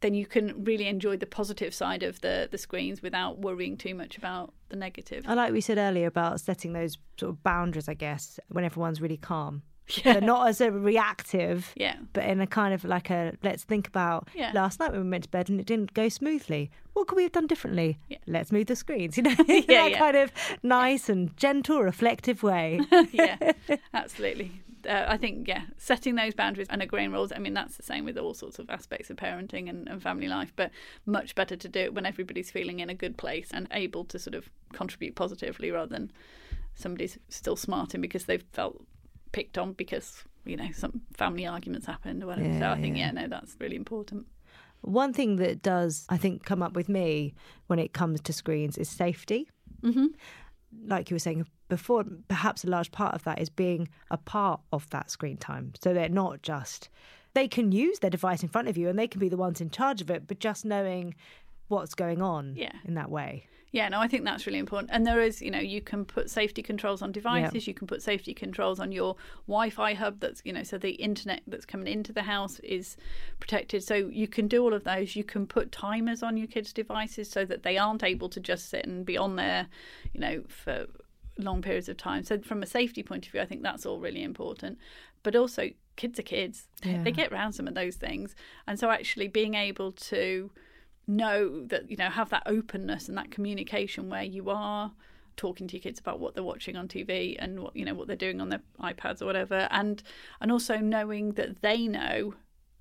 Then 0.00 0.14
you 0.14 0.26
can 0.26 0.64
really 0.64 0.86
enjoy 0.86 1.16
the 1.16 1.26
positive 1.26 1.74
side 1.74 2.02
of 2.02 2.20
the 2.20 2.48
the 2.50 2.58
screens 2.58 3.02
without 3.02 3.38
worrying 3.38 3.76
too 3.76 3.94
much 3.94 4.16
about 4.16 4.52
the 4.68 4.76
negative. 4.76 5.24
I 5.28 5.34
like 5.34 5.52
we 5.52 5.60
said 5.60 5.78
earlier 5.78 6.06
about 6.06 6.40
setting 6.40 6.72
those 6.72 6.96
sort 7.18 7.30
of 7.30 7.42
boundaries, 7.42 7.88
I 7.88 7.94
guess, 7.94 8.40
when 8.48 8.64
everyone's 8.64 9.00
really 9.00 9.16
calm. 9.18 9.62
Yeah. 10.04 10.12
So 10.14 10.20
not 10.20 10.46
as 10.48 10.60
a 10.60 10.70
reactive, 10.70 11.72
Yeah. 11.74 11.96
but 12.12 12.24
in 12.24 12.40
a 12.40 12.46
kind 12.46 12.72
of 12.72 12.84
like 12.84 13.10
a 13.10 13.32
let's 13.42 13.64
think 13.64 13.88
about 13.88 14.28
Yeah. 14.36 14.52
last 14.54 14.78
night 14.78 14.92
when 14.92 15.02
we 15.02 15.10
went 15.10 15.24
to 15.24 15.30
bed 15.30 15.48
and 15.50 15.58
it 15.58 15.66
didn't 15.66 15.94
go 15.94 16.08
smoothly. 16.08 16.70
What 16.92 17.08
could 17.08 17.16
we 17.16 17.24
have 17.24 17.32
done 17.32 17.48
differently? 17.48 17.98
Yeah. 18.08 18.18
Let's 18.28 18.52
move 18.52 18.66
the 18.66 18.76
screens, 18.76 19.16
you 19.16 19.22
know, 19.26 19.34
in 19.48 19.64
Yeah, 19.68 19.88
that 19.88 19.98
kind 19.98 20.16
of 20.16 20.32
nice 20.62 21.08
and 21.08 21.36
gentle, 21.36 21.82
reflective 21.82 22.44
way. 22.44 22.78
yeah, 23.10 23.36
absolutely. 23.92 24.52
Uh, 24.88 25.04
I 25.08 25.16
think, 25.16 25.48
yeah, 25.48 25.62
setting 25.76 26.14
those 26.14 26.34
boundaries 26.34 26.68
and 26.70 26.82
agreeing 26.82 27.12
rules. 27.12 27.32
I 27.32 27.38
mean, 27.38 27.54
that's 27.54 27.76
the 27.76 27.82
same 27.82 28.04
with 28.04 28.16
all 28.18 28.34
sorts 28.34 28.58
of 28.58 28.70
aspects 28.70 29.10
of 29.10 29.16
parenting 29.16 29.68
and, 29.68 29.88
and 29.88 30.02
family 30.02 30.28
life, 30.28 30.52
but 30.56 30.70
much 31.06 31.34
better 31.34 31.56
to 31.56 31.68
do 31.68 31.80
it 31.80 31.94
when 31.94 32.06
everybody's 32.06 32.50
feeling 32.50 32.80
in 32.80 32.90
a 32.90 32.94
good 32.94 33.16
place 33.16 33.50
and 33.52 33.68
able 33.72 34.04
to 34.06 34.18
sort 34.18 34.34
of 34.34 34.48
contribute 34.72 35.14
positively 35.14 35.70
rather 35.70 35.90
than 35.90 36.10
somebody's 36.74 37.18
still 37.28 37.56
smarting 37.56 38.00
because 38.00 38.24
they've 38.24 38.44
felt 38.52 38.82
picked 39.32 39.58
on 39.58 39.72
because, 39.72 40.24
you 40.44 40.56
know, 40.56 40.70
some 40.72 41.02
family 41.14 41.46
arguments 41.46 41.86
happened 41.86 42.22
or 42.22 42.26
whatever. 42.26 42.48
so 42.52 42.58
Yeah, 42.60 42.72
I 42.72 42.80
think, 42.80 42.96
yeah. 42.96 43.06
yeah, 43.06 43.22
no, 43.22 43.28
that's 43.28 43.56
really 43.58 43.76
important. 43.76 44.26
One 44.82 45.12
thing 45.12 45.36
that 45.36 45.62
does, 45.62 46.06
I 46.08 46.16
think, 46.16 46.44
come 46.44 46.62
up 46.62 46.72
with 46.74 46.88
me 46.88 47.34
when 47.66 47.78
it 47.78 47.92
comes 47.92 48.20
to 48.22 48.32
screens 48.32 48.78
is 48.78 48.88
safety. 48.88 49.48
hmm 49.82 50.06
like 50.86 51.10
you 51.10 51.14
were 51.14 51.18
saying 51.20 51.46
before, 51.68 52.04
perhaps 52.28 52.64
a 52.64 52.68
large 52.68 52.92
part 52.92 53.14
of 53.14 53.24
that 53.24 53.40
is 53.40 53.48
being 53.48 53.88
a 54.10 54.16
part 54.16 54.60
of 54.72 54.88
that 54.90 55.10
screen 55.10 55.36
time. 55.36 55.72
So 55.80 55.92
they're 55.94 56.08
not 56.08 56.42
just, 56.42 56.88
they 57.34 57.48
can 57.48 57.72
use 57.72 57.98
their 58.00 58.10
device 58.10 58.42
in 58.42 58.48
front 58.48 58.68
of 58.68 58.76
you 58.76 58.88
and 58.88 58.98
they 58.98 59.08
can 59.08 59.20
be 59.20 59.28
the 59.28 59.36
ones 59.36 59.60
in 59.60 59.70
charge 59.70 60.00
of 60.00 60.10
it, 60.10 60.26
but 60.26 60.38
just 60.40 60.64
knowing 60.64 61.14
what's 61.68 61.94
going 61.94 62.20
on 62.22 62.54
Yeah. 62.56 62.72
in 62.84 62.94
that 62.94 63.10
way. 63.10 63.46
Yeah, 63.72 63.88
no, 63.88 64.00
I 64.00 64.08
think 64.08 64.24
that's 64.24 64.46
really 64.46 64.58
important. 64.58 64.90
And 64.92 65.06
there 65.06 65.20
is, 65.20 65.40
you 65.40 65.50
know, 65.50 65.60
you 65.60 65.80
can 65.80 66.04
put 66.04 66.28
safety 66.28 66.60
controls 66.60 67.02
on 67.02 67.12
devices, 67.12 67.68
you 67.68 67.74
can 67.74 67.86
put 67.86 68.02
safety 68.02 68.34
controls 68.34 68.80
on 68.80 68.90
your 68.90 69.14
Wi 69.46 69.70
Fi 69.70 69.94
hub 69.94 70.18
that's, 70.18 70.42
you 70.44 70.52
know, 70.52 70.64
so 70.64 70.76
the 70.76 70.90
internet 70.92 71.42
that's 71.46 71.66
coming 71.66 71.86
into 71.86 72.12
the 72.12 72.22
house 72.22 72.58
is 72.60 72.96
protected. 73.38 73.84
So 73.84 73.94
you 73.94 74.26
can 74.26 74.48
do 74.48 74.64
all 74.64 74.74
of 74.74 74.82
those. 74.82 75.14
You 75.14 75.22
can 75.22 75.46
put 75.46 75.70
timers 75.70 76.22
on 76.22 76.36
your 76.36 76.48
kids' 76.48 76.72
devices 76.72 77.30
so 77.30 77.44
that 77.44 77.62
they 77.62 77.78
aren't 77.78 78.02
able 78.02 78.28
to 78.30 78.40
just 78.40 78.70
sit 78.70 78.86
and 78.86 79.06
be 79.06 79.16
on 79.16 79.36
there, 79.36 79.68
you 80.12 80.20
know, 80.20 80.42
for 80.48 80.86
long 81.38 81.62
periods 81.62 81.88
of 81.88 81.96
time. 81.96 82.24
So 82.24 82.38
from 82.40 82.62
a 82.62 82.66
safety 82.66 83.04
point 83.04 83.26
of 83.26 83.32
view, 83.32 83.40
I 83.40 83.46
think 83.46 83.62
that's 83.62 83.86
all 83.86 84.00
really 84.00 84.22
important. 84.22 84.78
But 85.22 85.36
also, 85.36 85.70
kids 85.96 86.18
are 86.18 86.22
kids. 86.22 86.66
Yeah. 86.82 87.02
They 87.02 87.12
get 87.12 87.30
around 87.30 87.52
some 87.52 87.68
of 87.68 87.74
those 87.74 87.96
things. 87.96 88.34
And 88.66 88.80
so 88.80 88.90
actually 88.90 89.28
being 89.28 89.54
able 89.54 89.92
to 89.92 90.50
know 91.10 91.64
that 91.66 91.90
you 91.90 91.96
know 91.96 92.08
have 92.10 92.30
that 92.30 92.42
openness 92.46 93.08
and 93.08 93.18
that 93.18 93.30
communication 93.30 94.08
where 94.08 94.22
you 94.22 94.48
are 94.50 94.92
talking 95.36 95.66
to 95.68 95.76
your 95.76 95.82
kids 95.82 95.98
about 95.98 96.20
what 96.20 96.34
they're 96.34 96.44
watching 96.44 96.76
on 96.76 96.86
TV 96.86 97.36
and 97.38 97.60
what 97.60 97.74
you 97.74 97.84
know 97.84 97.94
what 97.94 98.06
they're 98.06 98.16
doing 98.16 98.40
on 98.40 98.48
their 98.50 98.62
iPads 98.80 99.20
or 99.20 99.26
whatever. 99.26 99.68
And 99.70 100.02
and 100.40 100.52
also 100.52 100.76
knowing 100.76 101.32
that 101.32 101.62
they 101.62 101.86
know 101.86 102.34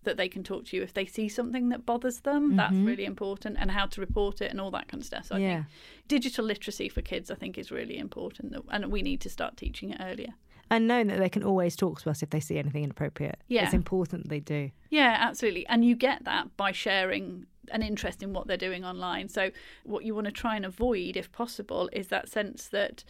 that 0.03 0.17
they 0.17 0.29
can 0.29 0.43
talk 0.43 0.65
to 0.65 0.77
you 0.77 0.83
if 0.83 0.93
they 0.93 1.05
see 1.05 1.27
something 1.27 1.69
that 1.69 1.85
bothers 1.85 2.21
them 2.21 2.55
that's 2.55 2.73
mm-hmm. 2.73 2.85
really 2.85 3.05
important 3.05 3.57
and 3.59 3.71
how 3.71 3.85
to 3.85 3.99
report 3.99 4.41
it 4.41 4.49
and 4.49 4.61
all 4.61 4.71
that 4.71 4.87
kind 4.87 5.01
of 5.01 5.05
stuff. 5.05 5.25
So 5.25 5.35
I 5.35 5.39
Yeah. 5.39 5.55
think 5.55 5.65
digital 6.07 6.45
literacy 6.45 6.87
for 6.89 7.01
kids 7.01 7.29
I 7.29 7.35
think 7.35 7.57
is 7.57 7.69
really 7.69 7.97
important 7.97 8.55
and 8.69 8.91
we 8.91 9.01
need 9.01 9.19
to 9.21 9.29
start 9.29 9.57
teaching 9.57 9.91
it 9.91 9.97
earlier 9.99 10.33
And 10.69 10.87
knowing 10.87 11.07
that 11.07 11.19
they 11.19 11.29
can 11.29 11.43
always 11.43 11.75
talk 11.75 12.01
to 12.01 12.09
us 12.09 12.21
if 12.21 12.29
they 12.29 12.39
see 12.39 12.57
anything 12.57 12.83
inappropriate. 12.83 13.39
Yeah. 13.47 13.65
It's 13.65 13.73
important 13.73 14.23
that 14.23 14.29
they 14.29 14.39
do. 14.39 14.71
Yeah, 14.89 15.17
absolutely. 15.19 15.65
And 15.67 15.83
you 15.83 15.95
get 15.95 16.25
that 16.25 16.55
by 16.57 16.71
sharing 16.71 17.45
an 17.71 17.81
interest 17.81 18.23
in 18.23 18.33
what 18.33 18.47
they're 18.47 18.57
doing 18.57 18.83
online. 18.83 19.29
So, 19.29 19.51
what 19.83 20.03
you 20.03 20.15
want 20.15 20.25
to 20.25 20.31
try 20.31 20.55
and 20.55 20.65
avoid, 20.65 21.17
if 21.17 21.31
possible, 21.31 21.89
is 21.93 22.07
that 22.07 22.29
sense 22.29 22.67
that 22.67 23.03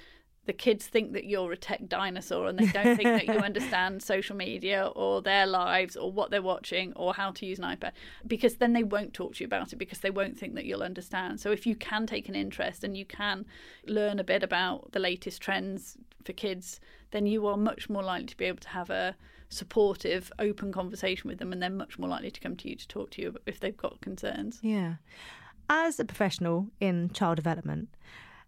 the 0.49 0.53
kids 0.53 0.87
think 0.87 1.13
that 1.13 1.25
you're 1.25 1.51
a 1.51 1.55
tech 1.55 1.87
dinosaur 1.87 2.47
and 2.47 2.57
they 2.57 2.65
don't 2.65 2.97
think 2.97 3.03
that 3.03 3.27
you 3.27 3.33
understand 3.49 4.01
social 4.01 4.35
media 4.35 4.87
or 4.95 5.21
their 5.21 5.45
lives 5.45 5.95
or 5.95 6.11
what 6.11 6.31
they're 6.31 6.41
watching 6.41 6.91
or 6.95 7.13
how 7.13 7.29
to 7.29 7.45
use 7.45 7.59
an 7.59 7.65
iPad 7.65 7.91
because 8.25 8.55
then 8.55 8.73
they 8.73 8.81
won't 8.81 9.13
talk 9.13 9.35
to 9.35 9.43
you 9.43 9.45
about 9.45 9.71
it 9.71 9.75
because 9.75 9.99
they 9.99 10.09
won't 10.09 10.39
think 10.39 10.55
that 10.55 10.65
you'll 10.65 10.81
understand. 10.81 11.39
So 11.39 11.51
if 11.51 11.67
you 11.67 11.75
can 11.75 12.07
take 12.07 12.27
an 12.27 12.33
interest 12.33 12.83
and 12.83 12.97
you 12.97 13.05
can 13.05 13.45
learn 13.85 14.17
a 14.17 14.23
bit 14.23 14.41
about 14.41 14.91
the 14.91 14.97
latest 14.97 15.39
trends 15.39 15.97
for 16.25 16.33
kids, 16.33 16.79
then 17.11 17.27
you 17.27 17.45
are 17.45 17.55
much 17.55 17.87
more 17.87 18.01
likely 18.01 18.25
to 18.25 18.37
be 18.37 18.45
able 18.45 18.61
to 18.61 18.69
have 18.69 18.89
a 18.89 19.15
supportive, 19.49 20.31
open 20.39 20.71
conversation 20.71 21.27
with 21.27 21.37
them 21.37 21.53
and 21.53 21.61
they're 21.61 21.69
much 21.69 21.99
more 21.99 22.09
likely 22.09 22.31
to 22.31 22.39
come 22.39 22.55
to 22.55 22.67
you 22.67 22.75
to 22.75 22.87
talk 22.87 23.11
to 23.11 23.21
you 23.21 23.35
if 23.45 23.59
they've 23.59 23.77
got 23.77 24.01
concerns. 24.01 24.57
Yeah. 24.63 24.95
As 25.69 25.99
a 25.99 26.05
professional 26.05 26.69
in 26.79 27.11
child 27.11 27.35
development, 27.35 27.89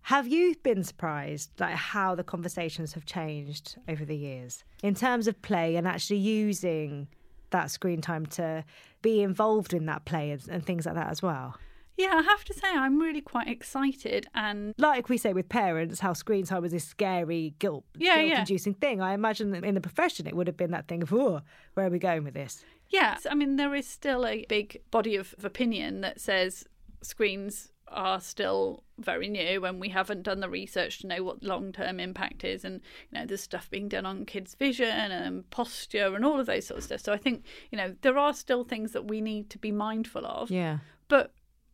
have 0.04 0.28
you 0.28 0.56
been 0.64 0.84
surprised 0.84 1.52
like 1.60 1.76
how 1.76 2.16
the 2.16 2.24
conversations 2.24 2.94
have 2.94 3.06
changed 3.06 3.78
over 3.88 4.04
the 4.04 4.16
years 4.16 4.64
in 4.82 4.96
terms 4.96 5.28
of 5.28 5.42
play 5.42 5.76
and 5.76 5.88
actually 5.88 6.18
using 6.18 7.08
that 7.52 7.70
screen 7.70 8.02
time 8.02 8.26
to 8.26 8.64
be 9.02 9.22
involved 9.22 9.74
in 9.74 9.86
that 9.86 10.06
play 10.06 10.32
and, 10.32 10.48
and 10.50 10.66
things 10.66 10.86
like 10.86 10.96
that 10.96 11.10
as 11.10 11.22
well? 11.22 11.56
Yeah, 11.98 12.16
I 12.16 12.22
have 12.24 12.44
to 12.46 12.54
say 12.54 12.68
I'm 12.68 13.00
really 13.00 13.22
quite 13.22 13.48
excited 13.48 14.26
and 14.34 14.74
Like 14.78 15.10
we 15.10 15.18
say 15.18 15.34
with 15.34 15.50
parents, 15.50 16.00
how 16.00 16.14
screen 16.14 16.46
time 16.46 16.64
was 16.64 16.72
this 16.72 16.86
scary 16.86 17.54
guilt, 17.60 17.84
Yeah, 17.96 18.16
yeah. 18.16 18.22
guilt-inducing 18.28 18.76
thing. 18.76 19.02
I 19.02 19.14
imagine 19.14 19.52
that 19.52 19.64
in 19.64 19.76
the 19.76 19.82
profession 19.82 20.26
it 20.26 20.36
would 20.36 20.48
have 20.48 20.58
been 20.58 20.72
that 20.72 20.88
thing 20.88 21.04
of, 21.04 21.14
oh, 21.14 21.42
where 21.74 21.86
are 21.86 21.90
we 21.90 22.00
going 22.00 22.24
with 22.24 22.34
this? 22.34 22.64
Yeah, 22.90 23.18
I 23.30 23.36
mean, 23.36 23.58
there 23.58 23.76
is 23.76 23.88
still 23.88 24.26
a 24.26 24.46
big 24.50 24.82
body 24.90 25.16
of, 25.16 25.36
of 25.38 25.46
opinion 25.46 26.02
that 26.02 26.20
says 26.20 26.66
screens 27.02 27.71
are 27.92 28.20
still 28.22 28.84
very 28.98 29.28
new 29.30 29.66
and 29.66 29.80
we 29.80 29.90
haven't 29.90 30.24
done 30.24 30.40
the 30.40 30.50
research 30.50 31.00
to 31.00 31.08
know 31.08 31.24
what 31.24 31.44
long 31.44 31.72
term 31.72 32.00
impact 32.00 32.44
is 32.44 32.64
and 32.64 32.82
you 33.12 33.20
know 33.20 33.26
there's 33.26 33.42
stuff 33.42 33.70
being 33.70 33.90
done 33.90 34.06
on 34.06 34.26
kids 34.26 34.54
vision 34.56 35.12
and 35.12 35.50
posture 35.50 36.16
and 36.16 36.24
all 36.24 36.40
of 36.40 36.46
those 36.46 36.68
sort 36.68 36.78
of 36.78 36.84
stuff 36.84 37.02
so 37.02 37.12
i 37.12 37.18
think 37.18 37.44
you 37.72 37.78
know 37.78 37.96
there 38.02 38.18
are 38.18 38.34
still 38.34 38.64
things 38.64 38.92
that 38.92 39.08
we 39.08 39.20
need 39.22 39.50
to 39.50 39.58
be 39.58 39.72
mindful 39.72 40.26
of 40.26 40.52
Yeah. 40.52 40.80
but 41.08 41.34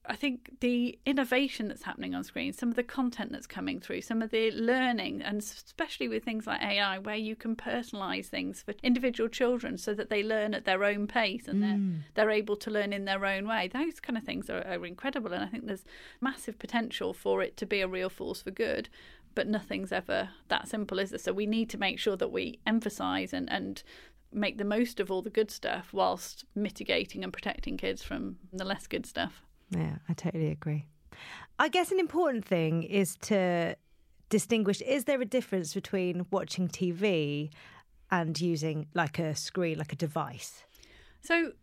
I 0.09 0.15
think 0.15 0.59
the 0.61 0.97
innovation 1.05 1.67
that's 1.67 1.83
happening 1.83 2.15
on 2.15 2.23
screen, 2.23 2.53
some 2.53 2.69
of 2.69 2.75
the 2.75 2.83
content 2.83 3.31
that's 3.33 3.45
coming 3.45 3.79
through, 3.79 4.01
some 4.01 4.21
of 4.21 4.31
the 4.31 4.51
learning, 4.51 5.21
and 5.21 5.39
especially 5.39 6.07
with 6.07 6.23
things 6.23 6.47
like 6.47 6.61
AI, 6.61 6.97
where 6.99 7.15
you 7.15 7.35
can 7.35 7.57
personalize 7.57 8.27
things 8.27 8.61
for 8.61 8.73
individual 8.83 9.27
children 9.27 9.77
so 9.77 9.93
that 9.93 10.09
they 10.09 10.23
learn 10.23 10.53
at 10.53 10.63
their 10.63 10.85
own 10.85 11.07
pace 11.07 11.47
and 11.47 11.61
they're, 11.61 11.71
mm. 11.71 11.99
they're 12.13 12.31
able 12.31 12.55
to 12.55 12.71
learn 12.71 12.93
in 12.93 13.03
their 13.03 13.25
own 13.25 13.47
way. 13.47 13.67
Those 13.67 13.99
kind 13.99 14.17
of 14.17 14.23
things 14.23 14.49
are, 14.49 14.65
are 14.65 14.85
incredible. 14.85 15.33
And 15.33 15.43
I 15.43 15.47
think 15.47 15.67
there's 15.67 15.85
massive 16.21 16.57
potential 16.57 17.13
for 17.13 17.41
it 17.41 17.57
to 17.57 17.65
be 17.65 17.81
a 17.81 17.87
real 17.87 18.09
force 18.09 18.41
for 18.41 18.51
good. 18.51 18.87
But 19.35 19.47
nothing's 19.47 19.91
ever 19.91 20.29
that 20.47 20.67
simple, 20.69 20.99
is 20.99 21.09
there? 21.09 21.19
So 21.19 21.33
we 21.33 21.45
need 21.45 21.69
to 21.71 21.77
make 21.77 21.99
sure 21.99 22.15
that 22.15 22.31
we 22.31 22.59
emphasize 22.65 23.33
and, 23.33 23.51
and 23.51 23.83
make 24.31 24.57
the 24.57 24.63
most 24.63 24.99
of 24.99 25.11
all 25.11 25.21
the 25.21 25.29
good 25.29 25.51
stuff 25.51 25.89
whilst 25.91 26.45
mitigating 26.55 27.23
and 27.23 27.33
protecting 27.33 27.77
kids 27.77 28.01
from 28.01 28.37
the 28.53 28.65
less 28.65 28.87
good 28.87 29.05
stuff. 29.05 29.43
Yeah, 29.69 29.97
I 30.07 30.13
totally 30.13 30.51
agree. 30.51 30.85
I 31.59 31.69
guess 31.69 31.91
an 31.91 31.99
important 31.99 32.45
thing 32.45 32.83
is 32.83 33.15
to 33.23 33.75
distinguish 34.29 34.81
is 34.81 35.05
there 35.05 35.21
a 35.21 35.25
difference 35.25 35.73
between 35.73 36.25
watching 36.31 36.67
TV 36.67 37.49
and 38.11 38.39
using 38.39 38.87
like 38.93 39.19
a 39.19 39.35
screen, 39.35 39.77
like 39.77 39.93
a 39.93 39.95
device? 39.95 40.63
So, 41.21 41.53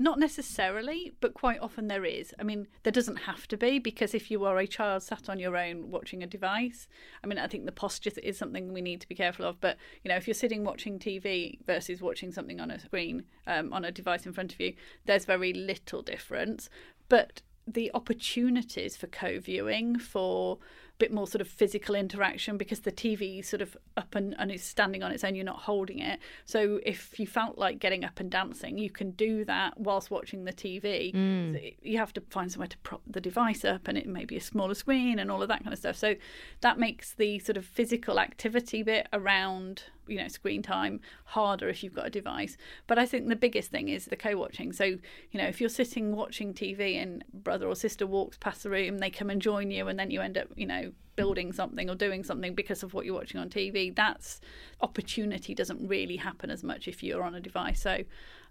not 0.00 0.20
necessarily, 0.20 1.12
but 1.20 1.34
quite 1.34 1.58
often 1.60 1.88
there 1.88 2.04
is. 2.04 2.32
I 2.38 2.44
mean, 2.44 2.68
there 2.84 2.92
doesn't 2.92 3.16
have 3.16 3.48
to 3.48 3.56
be 3.56 3.80
because 3.80 4.14
if 4.14 4.30
you 4.30 4.44
are 4.44 4.56
a 4.58 4.66
child 4.66 5.02
sat 5.02 5.28
on 5.28 5.40
your 5.40 5.56
own 5.56 5.90
watching 5.90 6.22
a 6.22 6.26
device, 6.26 6.86
I 7.24 7.26
mean, 7.26 7.38
I 7.38 7.48
think 7.48 7.64
the 7.64 7.72
posture 7.72 8.12
is 8.22 8.38
something 8.38 8.72
we 8.72 8.80
need 8.80 9.00
to 9.00 9.08
be 9.08 9.16
careful 9.16 9.44
of. 9.44 9.60
But, 9.60 9.76
you 10.04 10.08
know, 10.08 10.16
if 10.16 10.28
you're 10.28 10.34
sitting 10.34 10.62
watching 10.62 11.00
TV 11.00 11.58
versus 11.66 12.00
watching 12.00 12.30
something 12.30 12.60
on 12.60 12.70
a 12.70 12.78
screen, 12.78 13.24
um, 13.48 13.72
on 13.72 13.84
a 13.84 13.90
device 13.90 14.24
in 14.24 14.32
front 14.32 14.52
of 14.52 14.60
you, 14.60 14.74
there's 15.06 15.24
very 15.24 15.52
little 15.52 16.02
difference. 16.02 16.70
But 17.08 17.42
the 17.74 17.90
opportunities 17.94 18.96
for 18.96 19.06
co 19.06 19.38
viewing, 19.38 19.98
for 19.98 20.58
a 20.60 20.94
bit 20.98 21.12
more 21.12 21.26
sort 21.26 21.40
of 21.40 21.48
physical 21.48 21.94
interaction 21.94 22.56
because 22.56 22.80
the 22.80 22.92
TV 22.92 23.40
is 23.40 23.48
sort 23.48 23.62
of 23.62 23.76
up 23.96 24.14
and, 24.14 24.34
and 24.38 24.50
is 24.50 24.62
standing 24.62 25.02
on 25.02 25.12
its 25.12 25.22
own, 25.22 25.34
you're 25.34 25.44
not 25.44 25.60
holding 25.60 25.98
it. 25.98 26.18
So 26.44 26.80
if 26.84 27.18
you 27.20 27.26
felt 27.26 27.58
like 27.58 27.78
getting 27.78 28.04
up 28.04 28.20
and 28.20 28.30
dancing, 28.30 28.78
you 28.78 28.90
can 28.90 29.12
do 29.12 29.44
that 29.44 29.78
whilst 29.78 30.10
watching 30.10 30.44
the 30.44 30.52
TV. 30.52 31.14
Mm. 31.14 31.54
So 31.54 31.60
you 31.82 31.98
have 31.98 32.12
to 32.14 32.20
find 32.30 32.50
somewhere 32.50 32.68
to 32.68 32.78
prop 32.78 33.02
the 33.06 33.20
device 33.20 33.64
up 33.64 33.86
and 33.88 33.96
it 33.96 34.06
may 34.06 34.24
be 34.24 34.36
a 34.36 34.40
smaller 34.40 34.74
screen 34.74 35.18
and 35.18 35.30
all 35.30 35.42
of 35.42 35.48
that 35.48 35.62
kind 35.62 35.72
of 35.72 35.78
stuff. 35.78 35.96
So 35.96 36.16
that 36.62 36.78
makes 36.78 37.12
the 37.12 37.38
sort 37.38 37.56
of 37.56 37.64
physical 37.64 38.18
activity 38.18 38.82
bit 38.82 39.08
around 39.12 39.84
you 40.08 40.18
know 40.18 40.28
screen 40.28 40.62
time 40.62 41.00
harder 41.24 41.68
if 41.68 41.82
you've 41.82 41.94
got 41.94 42.06
a 42.06 42.10
device. 42.10 42.56
But 42.86 42.98
i 42.98 43.06
think 43.06 43.28
the 43.28 43.36
biggest 43.36 43.70
thing 43.70 43.88
is 43.88 44.06
the 44.06 44.16
co-watching. 44.16 44.72
So 44.72 44.84
you 44.84 45.00
know 45.34 45.46
if 45.46 45.60
you're 45.60 45.70
sitting 45.70 46.16
watching 46.16 46.54
tv 46.54 47.00
and 47.00 47.24
brother 47.32 47.66
or 47.66 47.74
sister 47.74 48.06
walks 48.06 48.36
past 48.38 48.62
the 48.62 48.70
room 48.70 48.98
they 48.98 49.10
come 49.10 49.30
and 49.30 49.40
join 49.40 49.70
you 49.70 49.88
and 49.88 49.98
then 49.98 50.10
you 50.10 50.20
end 50.20 50.38
up 50.38 50.48
you 50.56 50.66
know 50.66 50.92
building 51.18 51.52
something 51.52 51.90
or 51.90 51.96
doing 51.96 52.22
something 52.22 52.54
because 52.54 52.84
of 52.84 52.94
what 52.94 53.04
you're 53.04 53.14
watching 53.16 53.40
on 53.40 53.50
TV. 53.50 53.92
That's 53.92 54.40
opportunity 54.80 55.52
doesn't 55.52 55.84
really 55.88 56.14
happen 56.14 56.48
as 56.48 56.62
much 56.62 56.86
if 56.86 57.02
you're 57.02 57.24
on 57.24 57.34
a 57.34 57.40
device. 57.40 57.82
So 57.82 58.04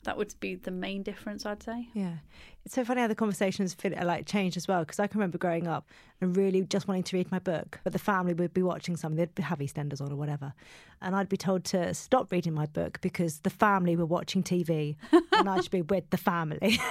that 0.03 0.17
would 0.17 0.37
be 0.41 0.55
the 0.55 0.71
main 0.71 1.01
difference, 1.01 1.45
I'd 1.45 1.63
say. 1.63 1.87
Yeah, 1.93 2.15
it's 2.65 2.75
so 2.75 2.83
funny 2.83 2.99
how 2.99 3.07
the 3.07 3.15
conversations 3.15 3.73
fit 3.73 3.97
uh, 3.97 4.03
like 4.05 4.25
changed 4.25 4.57
as 4.57 4.67
well. 4.67 4.81
Because 4.81 4.99
I 4.99 5.07
can 5.07 5.17
remember 5.17 5.37
growing 5.37 5.65
up 5.65 5.89
and 6.19 6.35
really 6.35 6.61
just 6.63 6.89
wanting 6.89 7.03
to 7.03 7.15
read 7.15 7.31
my 7.31 7.39
book, 7.39 7.79
but 7.85 7.93
the 7.93 7.99
family 7.99 8.33
would 8.33 8.53
be 8.53 8.63
watching 8.63 8.97
something. 8.97 9.15
They'd 9.15 9.41
have 9.41 9.59
EastEnders 9.59 10.01
on 10.01 10.11
or 10.11 10.17
whatever, 10.17 10.53
and 11.01 11.15
I'd 11.15 11.29
be 11.29 11.37
told 11.37 11.63
to 11.65 11.93
stop 11.93 12.33
reading 12.33 12.53
my 12.53 12.65
book 12.65 12.99
because 12.99 13.39
the 13.39 13.49
family 13.49 13.95
were 13.95 14.05
watching 14.05 14.43
TV, 14.43 14.97
and 15.31 15.49
I'd 15.49 15.71
be 15.71 15.83
with 15.83 16.09
the 16.09 16.17
family. 16.17 16.79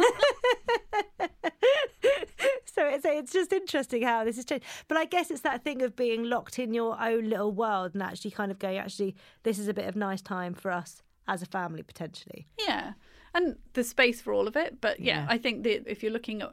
so 2.77 2.87
it's 2.87 3.05
it's 3.05 3.33
just 3.33 3.53
interesting 3.53 4.03
how 4.03 4.25
this 4.25 4.37
has 4.37 4.45
changed. 4.45 4.65
But 4.87 4.99
I 4.99 5.05
guess 5.07 5.31
it's 5.31 5.41
that 5.41 5.65
thing 5.65 5.83
of 5.83 5.97
being 5.97 6.25
locked 6.25 6.59
in 6.59 6.73
your 6.75 6.97
own 7.01 7.29
little 7.29 7.51
world 7.51 7.95
and 7.95 8.03
actually 8.03 8.31
kind 8.31 8.53
of 8.53 8.59
going, 8.59 8.79
actually, 8.79 9.17
this 9.43 9.59
is 9.59 9.67
a 9.67 9.75
bit 9.75 9.87
of 9.89 9.97
nice 9.97 10.23
time 10.23 10.55
for 10.55 10.71
us 10.71 11.03
as 11.27 11.43
a 11.43 11.47
family 11.47 11.83
potentially. 11.83 12.47
Yeah, 12.67 12.93
and 13.35 13.57
the 13.73 13.83
space 13.83 14.21
for 14.21 14.33
all 14.33 14.47
of 14.47 14.57
it. 14.57 14.81
But 14.81 15.01
yeah, 15.01 15.23
Yeah. 15.23 15.27
I 15.29 15.39
think 15.39 15.65
that 15.65 15.91
if 15.91 16.03
you're 16.03 16.12
looking 16.12 16.43
at 16.43 16.53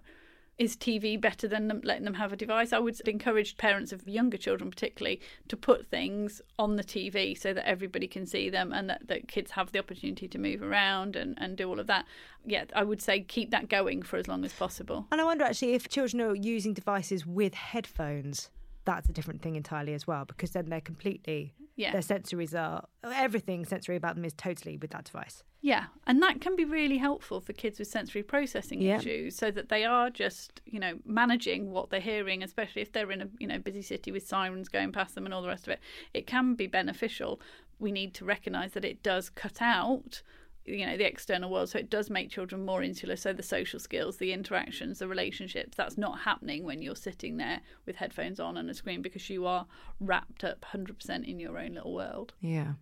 is 0.58 0.76
TV 0.78 1.20
better 1.20 1.48
than 1.48 1.82
letting 1.84 2.06
them 2.06 2.14
have 2.16 2.32
a 2.32 2.36
device? 2.36 2.74
I 2.74 2.80
would 2.80 3.00
encourage 3.08 3.58
parents 3.58 3.92
of 3.92 4.08
younger 4.08 4.38
children, 4.38 4.70
particularly, 4.70 5.20
to 5.48 5.58
put 5.58 5.88
things 5.88 6.42
on 6.60 6.76
the 6.76 6.84
TV 6.84 7.38
so 7.38 7.54
that 7.54 7.68
everybody 7.68 8.08
can 8.08 8.26
see 8.26 8.50
them 8.50 8.72
and 8.72 8.90
that, 8.90 9.08
that 9.08 9.28
kids 9.28 9.52
have 9.52 9.72
the 9.72 9.80
opportunity 9.80 10.28
to 10.28 10.38
move 10.38 10.62
around 10.62 11.16
and, 11.16 11.38
and 11.40 11.58
do 11.58 11.68
all 11.68 11.80
of 11.80 11.88
that. 11.88 12.06
Yeah, 12.46 12.66
I 12.76 12.84
would 12.84 13.02
say 13.02 13.22
keep 13.22 13.52
that 13.52 13.70
going 13.70 14.04
for 14.04 14.18
as 14.18 14.28
long 14.28 14.46
as 14.46 14.54
possible. 14.54 15.08
And 15.12 15.20
I 15.20 15.24
wonder 15.24 15.44
actually 15.44 15.74
if 15.74 15.90
children 15.90 16.22
are 16.22 16.36
using 16.36 16.74
devices 16.74 17.26
with 17.26 17.54
headphones, 17.54 18.52
that's 18.86 19.10
a 19.10 19.14
different 19.14 19.42
thing 19.42 19.56
entirely 19.56 19.94
as 19.94 20.06
well, 20.06 20.26
because 20.26 20.52
then 20.52 20.70
they're 20.70 20.82
completely, 20.82 21.54
Yeah. 21.76 21.92
their 21.92 22.02
sensories 22.02 22.54
are, 22.54 22.86
everything 23.04 23.66
sensory 23.66 23.96
about 23.96 24.16
them 24.16 24.26
is 24.26 24.34
totally 24.34 24.78
with 24.78 24.92
that 24.92 25.06
device. 25.06 25.44
Yeah, 25.62 25.86
and 26.06 26.22
that 26.22 26.40
can 26.42 26.56
be 26.56 26.66
really 26.66 26.98
helpful 26.98 27.40
for 27.42 27.54
kids 27.54 27.80
with 27.80 27.88
sensory 27.88 28.22
processing 28.22 28.82
Yeah. 28.82 28.98
issues, 28.98 29.36
so 29.36 29.50
that 29.52 29.70
they 29.70 29.84
are 29.84 30.10
just, 30.10 30.62
you 30.66 30.80
know, 30.80 31.00
managing 31.06 31.72
what 31.72 31.90
they're 31.90 32.00
hearing, 32.00 32.44
especially 32.44 32.82
if 32.84 32.92
they're 32.92 33.12
in 33.12 33.22
a, 33.22 33.30
you 33.40 33.48
know, 33.48 33.58
busy 33.60 33.82
city 33.82 34.12
with 34.12 34.28
sirens 34.28 34.70
going 34.70 34.92
past 34.92 35.16
them 35.16 35.26
and 35.26 35.34
all 35.34 35.42
the 35.42 35.48
rest 35.48 35.66
of 35.68 35.72
it. 35.74 35.80
It 36.14 36.28
can 36.28 36.54
be 36.56 36.68
beneficial. 36.68 37.42
We 37.80 37.92
need 37.92 38.14
to 38.16 38.26
recognise 38.26 38.74
that 38.74 38.86
it 38.86 39.02
does 39.02 39.30
cut 39.30 39.62
out, 39.62 40.22
you 40.66 40.86
know, 40.86 40.98
the 40.98 41.06
external 41.06 41.50
world, 41.50 41.70
so 41.70 41.80
it 41.80 41.90
does 41.90 42.10
make 42.10 42.30
children 42.30 42.66
more 42.66 42.82
insular. 42.82 43.16
So 43.16 43.34
the 43.34 43.44
social 43.44 43.80
skills, 43.80 44.18
the 44.18 44.32
interactions, 44.32 45.00
the 45.00 45.08
relationships, 45.08 45.76
that's 45.76 45.98
not 45.98 46.22
happening 46.22 46.64
when 46.64 46.82
you're 46.82 46.96
sitting 46.96 47.38
there 47.38 47.62
with 47.86 47.98
headphones 47.98 48.40
on 48.40 48.58
and 48.58 48.70
a 48.70 48.74
screen 48.74 49.02
because 49.02 49.30
you 49.30 49.46
are 49.46 49.66
wrapped 50.00 50.44
up 50.44 50.66
100% 50.74 51.28
in 51.28 51.40
your 51.40 51.58
own 51.58 51.74
little 51.74 51.94
world. 51.94 52.34
Yeah. 52.42 52.74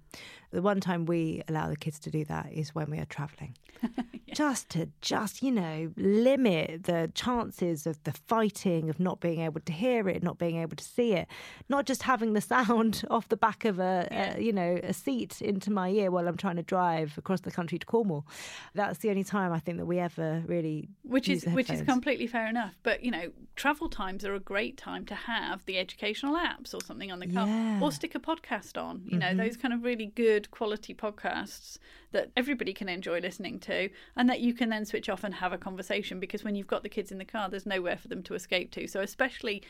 The 0.52 0.62
one 0.62 0.80
time 0.82 1.06
we 1.06 1.42
allow 1.48 1.70
the 1.70 1.76
kids 1.78 2.00
to 2.00 2.10
do 2.12 2.26
that 2.26 2.52
is 2.52 2.76
when 2.76 2.90
we 2.92 3.00
are 3.00 3.06
travelling. 3.06 3.56
Just 4.34 4.70
to 4.70 4.88
just, 5.02 5.44
you 5.44 5.52
know, 5.52 5.92
limit 5.98 6.84
the 6.86 7.12
chances 7.14 7.86
of 7.86 8.02
the 8.06 8.14
fighting, 8.14 8.90
of 8.90 8.98
not 8.98 9.20
being 9.20 9.42
able 9.42 9.60
to 9.60 9.74
hear 9.74 10.08
it, 10.08 10.24
not 10.24 10.38
being 10.38 10.56
able 10.56 10.78
to 10.78 10.84
see 10.86 11.12
it, 11.14 11.28
not 11.68 11.86
just 11.86 12.04
having 12.04 12.32
the 12.32 12.40
sound 12.54 13.04
off 13.10 13.28
the 13.28 13.36
back 13.36 13.66
of 13.66 13.80
a, 13.80 14.08
Yeah. 14.10 14.38
a 14.38 14.42
you 14.42 14.54
know, 14.54 14.80
a 14.84 14.94
seat 14.94 15.42
into 15.42 15.70
my 15.70 15.90
ear 15.90 16.12
while 16.12 16.30
I'm 16.30 16.38
trying 16.38 16.56
to 16.56 16.64
drive 16.64 17.18
across 17.18 17.42
the 17.42 17.52
country 17.52 17.78
to 17.80 17.86
Cornwall. 17.86 18.26
That's 18.74 19.00
the 19.00 19.10
only 19.10 19.26
time 19.26 19.52
I 19.52 19.60
think 19.60 19.78
that 19.80 19.86
we 19.86 20.00
ever 20.00 20.44
really 20.48 20.88
which 21.04 21.28
is 21.28 21.44
which 21.46 21.70
is 21.70 21.82
completely 21.82 22.26
fair 22.28 22.48
enough 22.48 22.76
but 22.84 23.04
you 23.04 23.12
know 23.12 23.32
travel 23.58 23.90
times 23.90 24.24
are 24.24 24.34
a 24.34 24.40
great 24.40 24.78
time 24.78 25.06
to 25.06 25.14
have 25.16 25.66
the 25.66 25.78
educational 25.78 26.36
apps 26.36 26.74
or 26.74 26.82
something 26.82 27.12
on 27.12 27.20
the 27.20 27.28
car 27.28 27.46
Yeah. 27.48 27.54
Mm-hmm. 27.54 27.84
or 27.84 27.92
stick 27.92 28.16
a 28.16 28.20
podcast 28.20 28.82
on 28.82 29.02
you 29.06 29.18
know 29.18 29.36
those 29.36 29.58
kind 29.58 29.74
of 29.74 29.84
really 29.84 30.06
good 30.08 30.41
quality 30.50 30.94
podcasts 30.94 31.78
that 32.12 32.32
everybody 32.36 32.74
can 32.74 32.90
enjoy 32.90 33.20
listening 33.20 33.60
to 33.60 33.90
and 34.16 34.28
that 34.30 34.40
you 34.40 34.54
can 34.54 34.70
then 34.70 34.86
switch 34.86 35.10
off 35.10 35.24
and 35.24 35.36
have 35.36 35.54
a 35.54 35.58
conversation 35.58 36.20
because 36.20 36.44
when 36.44 36.56
you've 36.56 36.66
got 36.68 36.82
the 36.82 36.90
kids 36.90 37.12
in 37.12 37.20
the 37.20 37.26
car 37.26 37.50
there's 37.50 37.66
nowhere 37.66 37.98
for 37.98 38.08
them 38.08 38.24
to 38.24 38.34
escape 38.34 38.72
to. 38.72 38.88
So 38.88 39.02
especially 39.02 39.62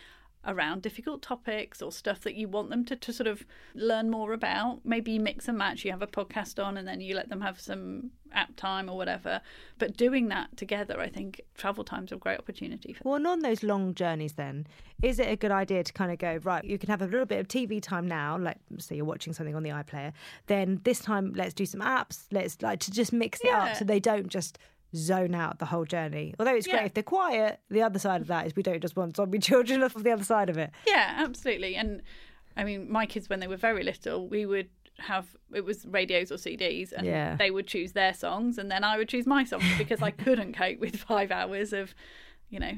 around 0.45 0.81
difficult 0.81 1.21
topics 1.21 1.81
or 1.81 1.91
stuff 1.91 2.21
that 2.21 2.35
you 2.35 2.47
want 2.47 2.69
them 2.69 2.83
to, 2.85 2.95
to 2.95 3.13
sort 3.13 3.27
of 3.27 3.45
learn 3.75 4.09
more 4.09 4.33
about. 4.33 4.79
Maybe 4.83 5.11
you 5.11 5.19
mix 5.19 5.47
and 5.47 5.57
match, 5.57 5.85
you 5.85 5.91
have 5.91 6.01
a 6.01 6.07
podcast 6.07 6.63
on 6.63 6.77
and 6.77 6.87
then 6.87 6.99
you 7.01 7.15
let 7.15 7.29
them 7.29 7.41
have 7.41 7.59
some 7.59 8.11
app 8.33 8.55
time 8.55 8.89
or 8.89 8.97
whatever. 8.97 9.41
But 9.77 9.97
doing 9.97 10.29
that 10.29 10.55
together, 10.57 10.99
I 10.99 11.09
think 11.09 11.41
travel 11.55 11.83
times 11.83 12.11
are 12.11 12.15
a 12.15 12.17
great 12.17 12.39
opportunity 12.39 12.93
for 12.93 13.01
Well, 13.03 13.15
and 13.15 13.27
on 13.27 13.39
those 13.41 13.61
long 13.61 13.93
journeys, 13.93 14.33
then, 14.33 14.65
is 15.01 15.19
it 15.19 15.27
a 15.29 15.35
good 15.35 15.51
idea 15.51 15.83
to 15.83 15.93
kind 15.93 16.11
of 16.11 16.17
go, 16.17 16.39
right, 16.43 16.63
you 16.63 16.77
can 16.77 16.89
have 16.89 17.01
a 17.01 17.07
little 17.07 17.25
bit 17.25 17.39
of 17.39 17.47
TV 17.47 17.81
time 17.81 18.07
now, 18.07 18.37
like, 18.37 18.57
say 18.79 18.95
you're 18.95 19.05
watching 19.05 19.33
something 19.33 19.55
on 19.55 19.63
the 19.63 19.69
iPlayer, 19.69 20.13
then 20.47 20.79
this 20.83 20.99
time 20.99 21.33
let's 21.35 21.53
do 21.53 21.65
some 21.65 21.81
apps, 21.81 22.25
let's 22.31 22.61
like 22.61 22.79
to 22.79 22.91
just 22.91 23.11
mix 23.13 23.41
it 23.41 23.47
Yeah. 23.47 23.63
up 23.63 23.75
so 23.75 23.85
they 23.85 23.99
don't 23.99 24.27
just 24.27 24.57
zone 24.95 25.33
out 25.35 25.59
the 25.59 25.65
whole 25.67 25.85
journey. 25.85 26.33
Although 26.39 26.55
it's 26.55 26.67
Yeah. 26.67 26.77
great 26.77 26.85
if 26.87 26.93
they're 26.93 27.03
quiet, 27.03 27.59
the 27.69 27.81
other 27.81 27.99
side 27.99 28.21
of 28.21 28.27
that 28.27 28.45
is 28.47 28.55
we 28.55 28.63
don't 28.63 28.81
just 28.81 28.95
want 28.95 29.15
zombie 29.15 29.39
children 29.49 29.83
off 29.83 29.95
of 29.95 30.03
the 30.03 30.11
other 30.11 30.23
side 30.23 30.49
of 30.49 30.57
it. 30.57 30.71
Yeah, 30.87 31.15
absolutely. 31.17 31.75
And 31.75 32.01
I 32.57 32.63
mean, 32.63 32.91
my 32.91 33.05
kids, 33.05 33.29
when 33.29 33.39
they 33.39 33.47
were 33.47 33.55
very 33.57 33.83
little, 33.83 34.27
we 34.27 34.45
would 34.45 34.69
have 34.99 35.35
it 35.53 35.63
was 35.65 35.85
radios 35.85 36.31
or 36.31 36.35
CDs, 36.35 36.91
and 36.91 37.05
Yeah. 37.07 37.35
they 37.37 37.49
would 37.49 37.65
choose 37.67 37.93
their 37.93 38.13
songs, 38.13 38.57
and 38.57 38.69
then 38.69 38.83
I 38.83 38.97
would 38.97 39.07
choose 39.09 39.25
my 39.25 39.43
songs 39.45 39.63
because 39.77 40.01
I 40.01 40.11
couldn't 40.11 40.53
cope 40.53 40.79
with 40.79 40.95
five 40.97 41.31
hours 41.31 41.73
of, 41.73 41.95
you 42.49 42.59
know, 42.59 42.73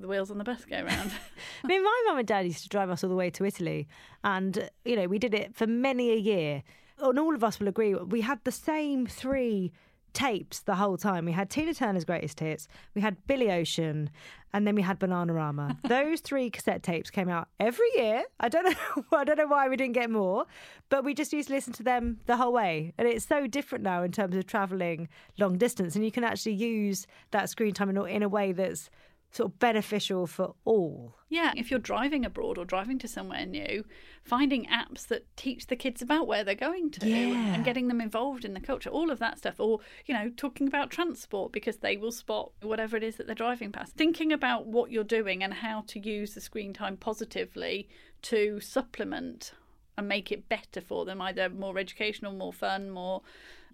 the 0.00 0.08
wheels 0.08 0.30
on 0.30 0.38
the 0.38 0.44
bus 0.44 0.64
go 0.64 0.76
round. 0.82 1.12
I 1.64 1.66
mean, 1.66 1.82
my 1.84 2.02
mum 2.06 2.18
and 2.18 2.26
dad 2.26 2.46
used 2.46 2.62
to 2.62 2.68
drive 2.68 2.88
us 2.90 3.04
all 3.04 3.10
the 3.10 3.16
way 3.16 3.30
to 3.30 3.44
Italy, 3.44 3.86
and 4.24 4.70
you 4.84 4.96
know, 4.96 5.06
we 5.06 5.18
did 5.18 5.34
it 5.34 5.54
for 5.54 5.66
many 5.66 6.10
a 6.10 6.16
year. 6.16 6.62
And 7.00 7.16
all 7.18 7.34
of 7.34 7.44
us 7.44 7.60
will 7.60 7.68
agree, 7.68 7.94
we 7.94 8.22
had 8.22 8.40
the 8.42 8.50
same 8.50 9.06
three 9.06 9.70
tapes 10.18 10.58
the 10.58 10.74
whole 10.74 10.96
time. 10.96 11.24
We 11.24 11.32
had 11.32 11.48
Tina 11.48 11.72
Turner's 11.72 12.04
greatest 12.04 12.40
hits, 12.40 12.66
we 12.92 13.00
had 13.00 13.24
Billy 13.28 13.52
Ocean, 13.52 14.10
and 14.52 14.66
then 14.66 14.74
we 14.74 14.82
had 14.82 14.98
Bananarama. 14.98 15.80
Those 15.88 16.20
three 16.20 16.50
cassette 16.50 16.82
tapes 16.82 17.08
came 17.08 17.28
out 17.28 17.46
every 17.60 17.86
year. 17.94 18.24
I 18.40 18.48
don't 18.48 18.64
know, 18.64 19.04
I 19.16 19.22
don't 19.22 19.38
know 19.38 19.46
why 19.46 19.68
we 19.68 19.76
didn't 19.76 19.94
get 19.94 20.10
more, 20.10 20.46
but 20.88 21.04
we 21.04 21.14
just 21.14 21.32
used 21.32 21.48
to 21.48 21.54
listen 21.54 21.72
to 21.74 21.84
them 21.84 22.18
the 22.26 22.36
whole 22.36 22.52
way. 22.52 22.92
And 22.98 23.06
it's 23.06 23.28
so 23.28 23.46
different 23.46 23.84
now 23.84 24.02
in 24.02 24.10
terms 24.10 24.34
of 24.34 24.44
traveling 24.46 25.08
long 25.38 25.56
distance, 25.56 25.94
and 25.94 26.04
you 26.04 26.10
can 26.10 26.24
actually 26.24 26.54
use 26.54 27.06
that 27.30 27.48
screen 27.48 27.72
time 27.72 27.88
in 27.88 27.96
a, 27.96 28.04
in 28.04 28.24
a 28.24 28.28
way 28.28 28.50
that's 28.50 28.90
sort 29.30 29.52
of 29.52 29.58
beneficial 29.58 30.26
for 30.26 30.54
all. 30.64 31.14
Yeah, 31.28 31.52
if 31.54 31.70
you're 31.70 31.78
driving 31.78 32.24
abroad 32.24 32.56
or 32.56 32.64
driving 32.64 32.98
to 33.00 33.08
somewhere 33.08 33.44
new, 33.44 33.84
finding 34.24 34.64
apps 34.66 35.06
that 35.08 35.26
teach 35.36 35.66
the 35.66 35.76
kids 35.76 36.00
about 36.00 36.26
where 36.26 36.42
they're 36.42 36.54
going 36.54 36.90
to 36.92 37.06
Yeah. 37.06 37.54
and 37.54 37.64
getting 37.64 37.88
them 37.88 38.00
involved 38.00 38.46
in 38.46 38.54
the 38.54 38.60
culture, 38.60 38.88
all 38.88 39.10
of 39.10 39.18
that 39.18 39.36
stuff. 39.38 39.60
Or, 39.60 39.80
you 40.06 40.14
know, 40.14 40.30
talking 40.34 40.66
about 40.66 40.90
transport 40.90 41.52
because 41.52 41.78
they 41.78 41.98
will 41.98 42.10
spot 42.12 42.52
whatever 42.62 42.96
it 42.96 43.02
is 43.02 43.16
that 43.16 43.26
they're 43.26 43.34
driving 43.34 43.70
past. 43.70 43.94
Thinking 43.96 44.32
about 44.32 44.66
what 44.66 44.90
you're 44.90 45.04
doing 45.04 45.44
and 45.44 45.52
how 45.54 45.84
to 45.88 46.00
use 46.00 46.32
the 46.34 46.40
screen 46.40 46.72
time 46.72 46.96
positively 46.96 47.88
to 48.22 48.60
supplement 48.60 49.52
and 49.98 50.08
make 50.08 50.32
it 50.32 50.48
better 50.48 50.80
for 50.80 51.04
them, 51.04 51.20
either 51.20 51.50
more 51.50 51.76
educational, 51.78 52.32
more 52.32 52.52
fun, 52.52 52.88
more 52.90 53.20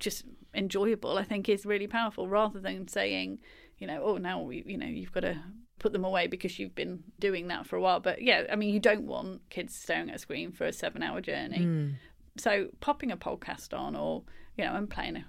just 0.01 0.25
enjoyable, 0.55 1.17
I 1.19 1.23
think 1.23 1.49
is 1.49 1.65
really 1.65 1.87
powerful 1.87 2.27
rather 2.27 2.59
than 2.59 2.89
saying, 2.89 3.39
you 3.79 3.87
know, 3.87 4.03
oh, 4.03 4.17
now, 4.17 4.41
we, 4.41 4.63
you 4.67 4.79
know, 4.79 4.87
you've 4.87 5.13
got 5.13 5.21
to 5.21 5.41
put 5.79 5.93
them 5.93 6.05
away 6.05 6.27
because 6.27 6.59
you've 6.59 6.75
been 6.75 7.03
doing 7.19 7.49
that 7.49 7.67
for 7.67 7.77
a 7.77 7.81
while. 7.81 8.01
But 8.01 8.23
yeah, 8.23 8.45
I 8.51 8.57
mean, 8.57 8.73
you 8.73 8.81
don't 8.81 9.07
want 9.07 9.49
kids 9.51 9.75
staring 9.75 10.09
at 10.11 10.17
a 10.17 10.19
screen 10.19 10.53
for 10.53 10.65
a 10.65 10.73
seven 10.73 11.03
hour 11.03 11.21
journey. 11.21 11.63
Hmm. 11.63 11.89
So 12.37 12.69
popping 12.81 13.13
a 13.13 13.17
podcast 13.17 13.77
on 13.79 13.95
or, 13.95 14.23
you 14.57 14.65
know, 14.65 14.75
and 14.75 14.89
playing 14.89 15.17
a 15.17 15.25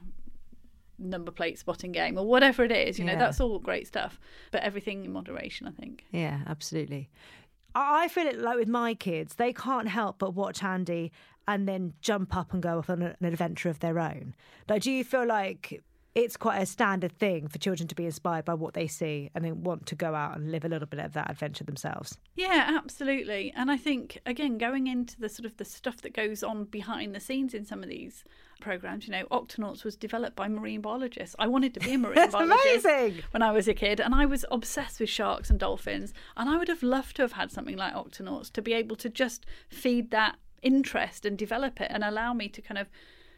number 0.97 1.31
plate 1.31 1.60
spotting 1.60 1.91
game 1.91 2.17
or 2.17 2.25
whatever 2.25 2.63
it 2.63 2.71
is, 2.71 2.97
you 2.97 3.05
know, 3.05 3.17
that's 3.17 3.39
all 3.39 3.60
great 3.60 3.88
stuff. 3.88 4.19
But 4.51 4.62
everything 4.63 5.05
in 5.05 5.12
moderation, 5.12 5.67
I 5.67 5.71
think. 5.71 6.05
Yeah, 6.12 6.39
absolutely. 6.47 7.10
I 7.73 8.05
I 8.05 8.08
feel 8.08 8.27
it 8.27 8.39
like 8.39 8.58
with 8.58 8.69
my 8.69 8.93
kids, 8.93 9.36
they 9.36 9.51
can't 9.51 9.89
help 9.89 10.19
but 10.19 10.34
watch 10.34 10.63
Andy 10.63 11.12
and 11.47 11.67
then 11.67 11.93
jump 12.01 12.36
up 12.36 12.53
and 12.53 12.63
go 12.63 12.79
off 12.79 12.89
on 12.89 13.01
an 13.01 13.15
adventure 13.21 13.69
of 13.69 13.79
their 13.79 13.99
own. 13.99 14.34
Like, 14.69 14.84
do 14.84 14.91
you 14.91 15.03
feel 15.03 15.25
like 15.25 15.84
it's 16.15 16.38
quite 16.38 16.62
a 16.62 16.65
standard 16.65 17.12
thing 17.12 17.49
for 17.49 17.58
children 17.58 17.89
to 17.89 17.95
be 17.95 18.06
inspired 18.06 18.45
by 18.45 18.54
what 18.54 18.73
they 18.73 18.88
see 18.88 19.30
and 19.36 19.43
then 19.43 19.63
want 19.63 19.86
to 19.88 19.95
go 19.95 20.15
out 20.15 20.38
and 20.38 20.49
live 20.49 20.63
a 20.63 20.69
little 20.69 20.88
bit 20.88 21.01
of 21.01 21.12
that 21.12 21.30
adventure 21.30 21.65
themselves? 21.65 22.17
Yeah, 22.36 22.71
absolutely. 22.78 23.51
And 23.54 23.69
I 23.69 23.75
think 23.75 24.21
again, 24.25 24.58
going 24.58 24.88
into 24.88 25.19
the 25.19 25.28
sort 25.28 25.45
of 25.45 25.58
the 25.58 25.65
stuff 25.65 26.01
that 26.01 26.13
goes 26.13 26.41
on 26.41 26.63
behind 26.63 27.13
the 27.13 27.19
scenes 27.19 27.54
in 27.54 27.65
some 27.65 27.84
of 27.84 27.89
these 27.89 28.23
programs, 28.62 29.08
you 29.08 29.12
know, 29.12 29.25
Octonauts 29.25 29.84
was 29.84 29.97
developed 29.97 30.38
by 30.38 30.47
marine 30.47 30.80
biologists. 30.80 31.36
I 31.38 31.47
wanted 31.47 31.73
to 31.73 31.82
be 31.82 31.95
a 31.95 31.97
marine 31.97 32.15
That's 32.15 32.34
biologist 32.34 32.86
amazing. 32.86 33.23
when 33.32 33.41
I 33.41 33.51
was 33.51 33.67
a 33.67 33.73
kid, 33.73 33.99
and 33.99 34.15
I 34.15 34.25
was 34.25 34.45
obsessed 34.49 35.01
with 35.01 35.10
sharks 35.10 35.49
and 35.49 35.59
dolphins. 35.59 36.13
And 36.38 36.49
I 36.49 36.57
would 36.57 36.70
have 36.70 36.82
loved 36.82 37.18
to 37.18 37.24
have 37.24 37.34
had 37.34 37.51
something 37.51 37.76
like 37.76 37.93
Octonauts 37.93 38.49
to 38.53 38.61
be 38.61 38.72
able 38.72 38.95
to 38.95 39.09
just 39.09 39.45
feed 39.68 40.11
that 40.11 40.38
interest 40.61 41.26
and 41.26 41.38
develop 41.38 41.82
it 41.82 41.91
and 41.91 42.05
allow 42.05 42.34
me 42.34 42.47
to 42.47 42.61
kind 42.61 42.78
of 42.78 42.89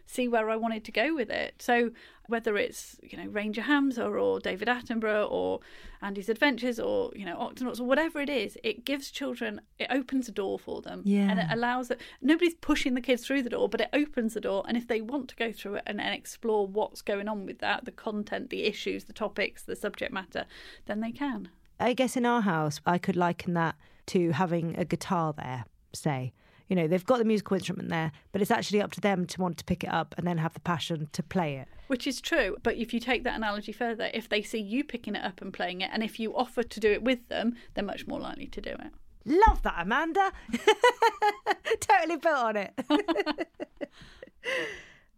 see 0.08 0.28
where 0.28 0.50
I 0.50 0.56
wanted 0.56 0.84
to 0.86 0.92
go 0.92 1.14
with 1.14 1.30
it. 1.30 1.56
So 1.60 1.92
whether 2.28 2.58
it's 2.58 2.98
you 3.04 3.18
know 3.18 3.30
Ranger 3.30 3.62
Hamza 3.62 4.04
or 4.06 4.40
David 4.40 4.68
Attenborough 4.68 5.30
or 5.32 5.60
Andy's 6.02 6.30
Adventures 6.30 6.80
or 6.80 7.12
you 7.16 7.26
know 7.26 7.38
Octonauts 7.38 7.80
or 7.80 7.84
whatever 7.84 8.20
it 8.20 8.30
is, 8.30 8.58
it 8.64 8.84
gives 8.86 9.12
children 9.12 9.62
it 9.78 9.88
opens 9.92 10.28
a 10.28 10.32
door 10.32 10.58
for 10.58 10.82
them, 10.82 11.02
Yeah. 11.06 11.30
and 11.30 11.40
it 11.40 11.48
allows 11.52 11.90
that 11.90 12.00
nobody's 12.22 12.56
pushing 12.56 12.94
the 12.96 13.02
kids 13.02 13.26
through 13.26 13.44
the 13.44 13.50
door, 13.50 13.70
but 13.70 13.82
it 13.82 13.90
opens 13.94 14.34
the 14.34 14.42
door, 14.42 14.64
and 14.68 14.76
if 14.78 14.88
they 14.88 15.02
want 15.02 15.30
to 15.30 15.36
go 15.36 15.52
through 15.52 15.76
it 15.76 15.84
and, 15.86 16.02
and 16.02 16.14
explore 16.16 16.66
what's 16.66 17.02
going 17.02 17.28
on 17.28 17.46
with 17.46 17.60
that, 17.60 17.86
the 17.86 17.92
content, 17.92 18.50
the 18.50 18.64
issues, 18.64 19.04
the 19.06 19.14
topics, 19.14 19.62
the 19.64 19.76
subject 19.76 20.12
matter, 20.12 20.46
then 20.86 21.02
they 21.02 21.12
can. 21.12 21.50
I 21.80 21.94
guess 21.94 22.18
in 22.18 22.26
our 22.26 22.42
house, 22.42 22.82
I 22.86 22.98
could 22.98 23.16
liken 23.16 23.54
that 23.54 23.76
to 24.08 24.32
having 24.32 24.76
a 24.78 24.86
guitar 24.86 25.34
there, 25.34 25.66
say. 25.94 26.34
You 26.68 26.76
know, 26.76 26.88
they've 26.88 27.06
got 27.06 27.20
the 27.20 27.26
musical 27.26 27.56
instrument 27.56 27.90
there, 27.90 28.12
but 28.32 28.42
it's 28.42 28.52
actually 28.52 28.82
up 28.82 28.92
to 28.92 29.02
them 29.02 29.26
to 29.28 29.42
want 29.42 29.58
to 29.58 29.64
pick 29.64 29.84
it 29.84 29.90
up 29.92 30.14
and 30.18 30.28
then 30.28 30.38
have 30.38 30.54
the 30.54 30.60
passion 30.60 31.08
to 31.14 31.24
play 31.24 31.56
it. 31.56 31.68
Which 31.88 32.06
is 32.06 32.20
true, 32.20 32.58
but 32.64 32.76
if 32.76 32.94
you 32.94 33.00
take 33.00 33.24
that 33.24 33.36
analogy 33.36 33.72
further, 33.72 34.10
if 34.14 34.28
they 34.28 34.42
see 34.42 34.60
you 34.60 34.84
picking 34.84 35.16
it 35.16 35.24
up 35.24 35.42
and 35.42 35.54
playing 35.54 35.82
it, 35.82 35.90
and 35.94 36.04
if 36.04 36.20
you 36.20 36.36
offer 36.36 36.64
to 36.64 36.80
do 36.80 36.92
it 36.92 37.04
with 37.04 37.30
them, 37.30 37.56
they're 37.74 37.84
much 37.84 38.08
more 38.08 38.20
likely 38.20 38.48
to 38.48 38.60
do 38.62 38.72
it. 38.72 38.92
Love 39.26 39.62
that, 39.64 39.76
Amanda. 39.78 40.32
totally 41.80 42.18
built 42.18 42.38
on 42.38 42.56
it. 42.56 43.50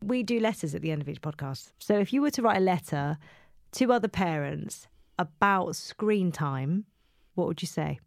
we 0.04 0.24
do 0.24 0.40
letters 0.40 0.74
at 0.74 0.82
the 0.82 0.92
end 0.92 1.02
of 1.02 1.10
each 1.10 1.22
podcast. 1.22 1.72
So 1.80 1.98
if 1.98 2.14
you 2.14 2.22
were 2.22 2.32
to 2.32 2.42
write 2.42 2.58
a 2.58 2.62
letter 2.62 3.18
to 3.74 3.94
other 3.94 4.08
parents 4.08 4.88
about 5.18 5.76
screen 5.76 6.32
time, 6.32 6.86
what 7.36 7.48
would 7.48 7.62
you 7.62 7.68
say? 7.68 8.00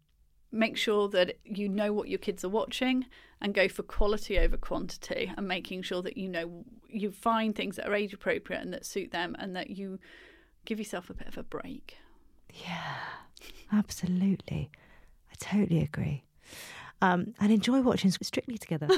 Make 0.51 0.77
sure 0.77 1.07
that 1.09 1.37
you 1.45 1.69
know 1.69 1.93
what 1.93 2.09
your 2.09 2.19
kids 2.19 2.43
are 2.43 2.49
watching 2.49 3.05
and 3.43 3.53
go 3.53 3.67
for 3.67 3.83
quality 3.83 4.39
over 4.39 4.57
quantity 4.57 5.31
and 5.37 5.47
making 5.47 5.83
sure 5.83 6.01
that 6.01 6.17
you 6.17 6.27
know 6.27 6.65
you 6.87 7.11
find 7.11 7.55
things 7.55 7.75
that 7.75 7.87
are 7.87 7.93
age 7.93 8.13
appropriate 8.13 8.61
and 8.61 8.73
that 8.73 8.85
suit 8.85 9.11
them 9.11 9.35
and 9.37 9.55
that 9.55 9.69
you 9.69 9.99
give 10.65 10.79
yourself 10.79 11.09
a 11.09 11.13
bit 11.13 11.27
of 11.27 11.37
a 11.37 11.43
break. 11.43 11.97
Yeah, 12.53 12.95
absolutely. 13.71 14.71
I 15.29 15.35
totally 15.37 15.81
agree. 15.81 16.23
Um, 17.01 17.33
and 17.39 17.51
enjoy 17.51 17.81
watching 17.81 18.11
Strictly 18.11 18.57
together. 18.57 18.87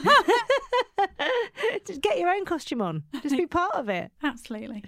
Just 1.86 2.02
get 2.02 2.20
your 2.20 2.30
own 2.30 2.46
costume 2.46 2.82
on. 2.82 3.04
Just 3.22 3.36
be 3.36 3.46
part 3.48 3.74
of 3.74 3.90
it. 3.90 4.12
Absolutely. 4.24 4.84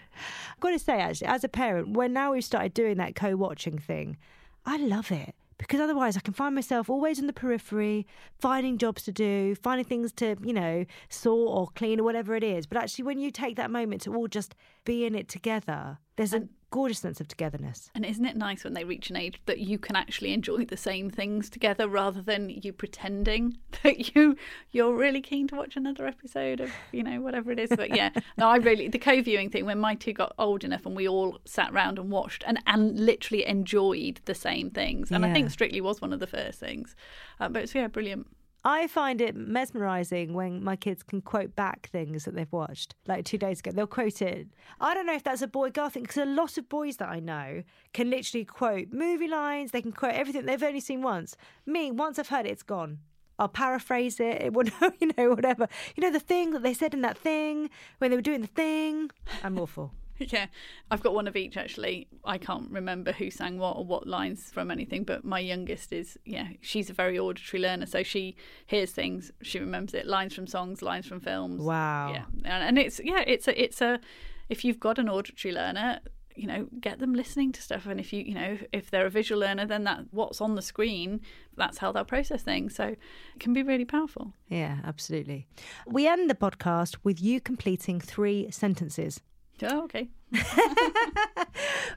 I've 0.52 0.60
got 0.60 0.72
to 0.72 0.80
say, 0.80 1.00
actually, 1.00 1.28
as 1.28 1.44
a 1.44 1.50
parent, 1.50 1.90
when 1.90 2.14
now 2.14 2.34
we've 2.34 2.44
started 2.44 2.74
doing 2.74 2.98
that 2.98 3.16
co-watching 3.16 3.80
thing, 3.80 4.18
I 4.66 4.78
love 4.78 5.12
it 5.12 5.36
because 5.58 5.80
otherwise 5.80 6.16
I 6.16 6.22
can 6.22 6.34
find 6.34 6.54
myself 6.54 6.90
always 6.90 7.20
in 7.20 7.28
the 7.28 7.34
periphery, 7.34 8.06
finding 8.40 8.78
jobs 8.78 9.04
to 9.04 9.12
do, 9.12 9.56
finding 9.56 9.86
things 9.86 10.12
to, 10.14 10.36
you 10.44 10.54
know, 10.54 10.86
sort 11.10 11.58
or 11.58 11.68
clean 11.76 12.00
or 12.00 12.04
whatever 12.04 12.36
it 12.36 12.44
is. 12.44 12.66
But 12.66 12.78
actually, 12.78 13.06
when 13.06 13.20
you 13.20 13.32
take 13.32 13.56
that 13.56 13.72
moment 13.72 14.02
to 14.04 14.16
all 14.16 14.28
just 14.28 14.56
be 14.86 15.06
in 15.06 15.16
it 15.16 15.28
together, 15.28 16.00
there's 16.18 16.34
a 16.34 16.48
gorgeous 16.70 17.00
sense 17.00 17.22
of 17.22 17.28
togetherness. 17.28 17.90
And 17.96 18.06
isn't 18.06 18.26
it 18.26 18.36
nice 18.36 18.64
when 18.64 18.74
they 18.74 18.84
reach 18.84 19.10
an 19.10 19.16
age 19.16 19.40
that 19.46 19.60
you 19.60 19.80
can 19.80 19.96
actually 19.96 20.34
enjoy 20.34 20.66
the 20.66 20.76
same 20.76 21.10
things 21.10 21.50
together 21.50 21.88
rather 21.88 22.22
than 22.22 22.50
you 22.50 22.74
pretending 22.74 23.58
that 23.84 24.14
you 24.14 24.36
you're 24.72 24.94
really 24.94 25.22
keen 25.22 25.48
to 25.48 25.56
watch 25.56 25.78
another 25.78 26.06
episode 26.06 26.60
of 26.60 26.72
you 26.92 27.04
know 27.04 27.22
whatever 27.22 27.52
it 27.52 27.60
is. 27.60 27.70
But 27.70 27.96
yeah, 27.96 28.10
no, 28.38 28.48
I 28.48 28.58
really 28.58 28.88
the 28.88 29.00
co-viewing 29.00 29.50
thing 29.50 29.66
when 29.66 29.80
my 29.80 29.96
two 29.96 30.14
got 30.14 30.34
old 30.38 30.64
enough 30.64 30.86
and 30.86 30.96
we 30.96 31.08
all 31.08 31.40
sat 31.46 31.72
round 31.72 32.00
and 32.00 32.10
watched 32.12 32.44
and 32.46 32.60
and 32.66 33.00
literally 33.00 33.46
enjoyed 33.46 34.20
the 34.26 34.36
same 34.36 34.70
things. 34.70 35.12
And 35.12 35.26
I 35.26 35.34
think 35.34 35.52
Strictly 35.52 35.82
was 35.82 36.02
one 36.02 36.14
of 36.14 36.20
the 36.20 36.28
first 36.28 36.60
things. 36.60 36.96
Uh, 37.40 37.48
but 37.48 37.64
it's 37.64 37.76
yeah, 37.76 37.88
brilliant. 37.88 38.28
I 38.64 38.88
find 38.88 39.22
it 39.22 39.36
mesmerizing 39.36 40.34
when 40.34 40.64
my 40.64 40.76
kids 40.76 41.04
can 41.04 41.22
quote 41.22 41.56
back 41.56 41.90
things 41.90 42.26
that 42.26 42.36
they've 42.36 42.52
watched. 42.52 42.96
Like 43.08 43.24
two 43.24 43.38
days 43.38 43.60
ago, 43.60 43.72
they'll 43.72 43.88
quote 43.88 44.22
it. 44.22 44.48
I 44.82 44.94
don't 44.94 45.06
know 45.06 45.16
if 45.16 45.24
that's 45.24 45.42
a 45.42 45.48
boy 45.48 45.70
girl 45.70 45.90
thing 45.90 46.04
because 46.04 46.18
a 46.18 46.26
lot 46.26 46.58
of 46.58 46.68
boys 46.68 46.98
that 46.98 47.10
I 47.10 47.20
know 47.20 47.64
can 47.94 48.10
literally 48.10 48.46
quote 48.46 48.92
movie 48.92 49.28
lines. 49.28 49.72
They 49.72 49.82
can 49.82 49.94
quote 49.94 50.14
everything 50.14 50.46
they've 50.46 50.62
only 50.62 50.80
seen 50.80 51.02
once. 51.02 51.38
Me, 51.66 51.92
once 51.92 52.20
I've 52.20 52.30
heard 52.30 52.46
it, 52.46 52.52
it's 52.52 52.64
gone. 52.64 53.00
I'll 53.40 53.48
paraphrase 53.48 54.20
it. 54.20 54.42
It 54.42 54.54
will, 54.54 54.66
you 55.00 55.12
know, 55.18 55.30
whatever. 55.30 55.68
You 55.96 56.02
know, 56.02 56.12
the 56.12 56.20
thing 56.20 56.52
that 56.52 56.64
they 56.64 56.74
said 56.74 56.94
in 56.94 57.02
that 57.02 57.18
thing 57.18 57.70
when 58.00 58.12
they 58.12 58.18
were 58.18 58.22
doing 58.22 58.42
the 58.42 58.48
thing. 58.48 59.12
I'm 59.44 59.60
awful. 59.60 59.94
Yeah, 60.30 60.48
I've 60.90 61.02
got 61.02 61.14
one 61.14 61.28
of 61.28 61.36
each 61.36 61.58
actually. 61.58 62.08
I 62.26 62.38
can't 62.38 62.70
remember 62.72 63.12
who 63.12 63.30
sang 63.30 63.60
what 63.60 63.78
or 63.78 63.86
what 63.86 64.08
lines 64.08 64.50
from 64.52 64.72
anything, 64.72 65.04
but 65.04 65.24
my 65.24 65.40
youngest 65.40 65.94
is, 65.94 66.18
yeah, 66.26 66.50
she's 66.62 66.90
a 66.90 66.94
very 66.94 67.20
auditory 67.20 67.62
learner. 67.62 67.86
So 67.86 68.04
she 68.04 68.36
hears 68.66 68.92
things, 68.92 69.32
she 69.42 69.60
remembers 69.60 69.94
it, 69.94 70.08
lines 70.08 70.34
from 70.34 70.48
songs, 70.48 70.82
lines 70.82 71.06
from 71.06 71.20
films. 71.20 71.62
Wow. 71.62 72.12
Yeah. 72.14 72.26
And, 72.46 72.78
it's, 72.80 73.00
yeah, 73.04 73.24
it's 73.28 73.48
a, 73.48 73.62
it's 73.62 73.82
a, 73.82 74.00
if 74.50 74.66
you've 74.66 74.80
got 74.80 74.98
an 74.98 75.10
auditory 75.10 75.54
learner, 75.54 76.00
you 76.36 76.48
know, 76.48 76.68
get 76.80 77.00
them 77.00 77.14
listening 77.14 77.52
to 77.52 77.62
stuff. 77.62 77.86
And 77.86 78.00
if 78.00 78.14
you, 78.14 78.22
you 78.22 78.36
know, 78.36 78.52
if, 78.54 78.64
if 78.72 78.92
they're 78.92 79.08
a 79.08 79.10
visual 79.10 79.42
learner, 79.42 79.66
then 79.66 79.84
that 79.86 80.06
what's 80.12 80.40
on 80.40 80.56
the 80.56 80.62
screen, 80.62 81.22
that's 81.56 81.80
how 81.80 81.92
they'll 81.92 82.06
process 82.06 82.44
things. 82.44 82.76
So 82.76 82.84
it 82.86 83.00
can 83.40 83.54
be 83.54 83.64
really 83.64 83.86
powerful. 83.86 84.34
Yeah, 84.48 84.78
absolutely. 84.84 85.48
We 85.88 86.08
end 86.08 86.30
the 86.30 86.36
podcast 86.36 86.98
with 87.04 87.22
you 87.22 87.42
completing 87.42 88.00
three 88.00 88.50
sentences. 88.52 89.22
Oh, 89.64 89.84
okay. 89.84 90.10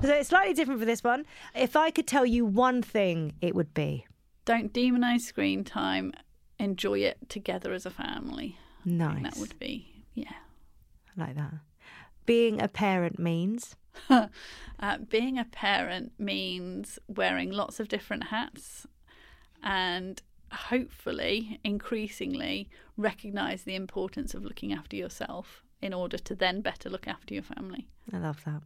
So 0.03 0.09
it's 0.15 0.31
slightly 0.31 0.55
different 0.55 0.81
for 0.81 0.87
this 0.87 1.05
one. 1.05 1.27
If 1.55 1.77
I 1.77 1.91
could 1.91 2.07
tell 2.07 2.25
you 2.25 2.47
one 2.47 2.83
thing, 2.83 3.35
it 3.43 3.55
would 3.55 3.75
be 3.75 4.07
Don't 4.47 4.73
demonize 4.73 5.21
screen 5.21 5.63
time. 5.63 6.13
Enjoy 6.59 7.01
it 7.01 7.19
together 7.29 7.73
as 7.73 7.85
a 7.85 7.91
family. 7.91 8.57
Nice. 8.85 9.23
that 9.23 9.37
would 9.37 9.59
be, 9.59 10.05
yeah. 10.15 10.33
I 11.17 11.21
like 11.21 11.35
that. 11.37 11.53
Being 12.25 12.63
a 12.63 12.69
parent 12.69 13.19
means 13.19 13.77
uh, 14.09 14.29
being 15.09 15.39
a 15.39 15.45
parent 15.45 16.13
means 16.19 16.99
wearing 17.07 17.51
lots 17.51 17.79
of 17.79 17.89
different 17.89 18.25
hats 18.25 18.87
and 19.63 20.23
hopefully 20.51 21.61
increasingly 21.63 22.71
recognize 22.97 23.65
the 23.65 23.75
importance 23.75 24.33
of 24.33 24.45
looking 24.45 24.73
after 24.73 24.97
yourself 24.97 25.63
in 25.83 25.95
order 25.95 26.19
to 26.19 26.35
then 26.35 26.61
better 26.61 26.89
look 26.91 27.09
after 27.09 27.35
your 27.35 27.43
family. 27.43 27.89
I 28.13 28.19
love 28.19 28.43
that. 28.45 28.63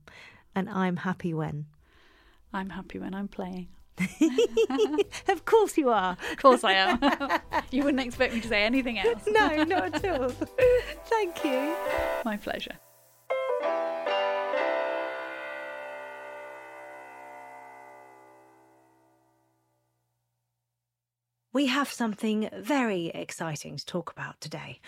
And 0.54 0.68
I'm 0.68 0.96
happy 0.96 1.34
when. 1.34 1.66
I'm 2.52 2.70
happy 2.70 2.98
when 2.98 3.14
I'm 3.14 3.28
playing. 3.28 3.68
of 5.28 5.44
course 5.44 5.78
you 5.78 5.90
are. 5.90 6.16
Of 6.32 6.38
course 6.38 6.64
I 6.64 6.72
am. 6.72 7.40
you 7.70 7.84
wouldn't 7.84 8.04
expect 8.04 8.34
me 8.34 8.40
to 8.40 8.48
say 8.48 8.64
anything 8.64 8.98
else. 8.98 9.22
No, 9.28 9.62
not 9.64 10.04
at 10.04 10.20
all. 10.20 10.28
Thank 11.06 11.44
you. 11.44 11.74
My 12.24 12.36
pleasure. 12.36 12.76
We 21.54 21.66
have 21.66 21.88
something 21.88 22.50
very 22.52 23.12
exciting 23.14 23.76
to 23.76 23.86
talk 23.86 24.10
about 24.10 24.40
today. 24.40 24.80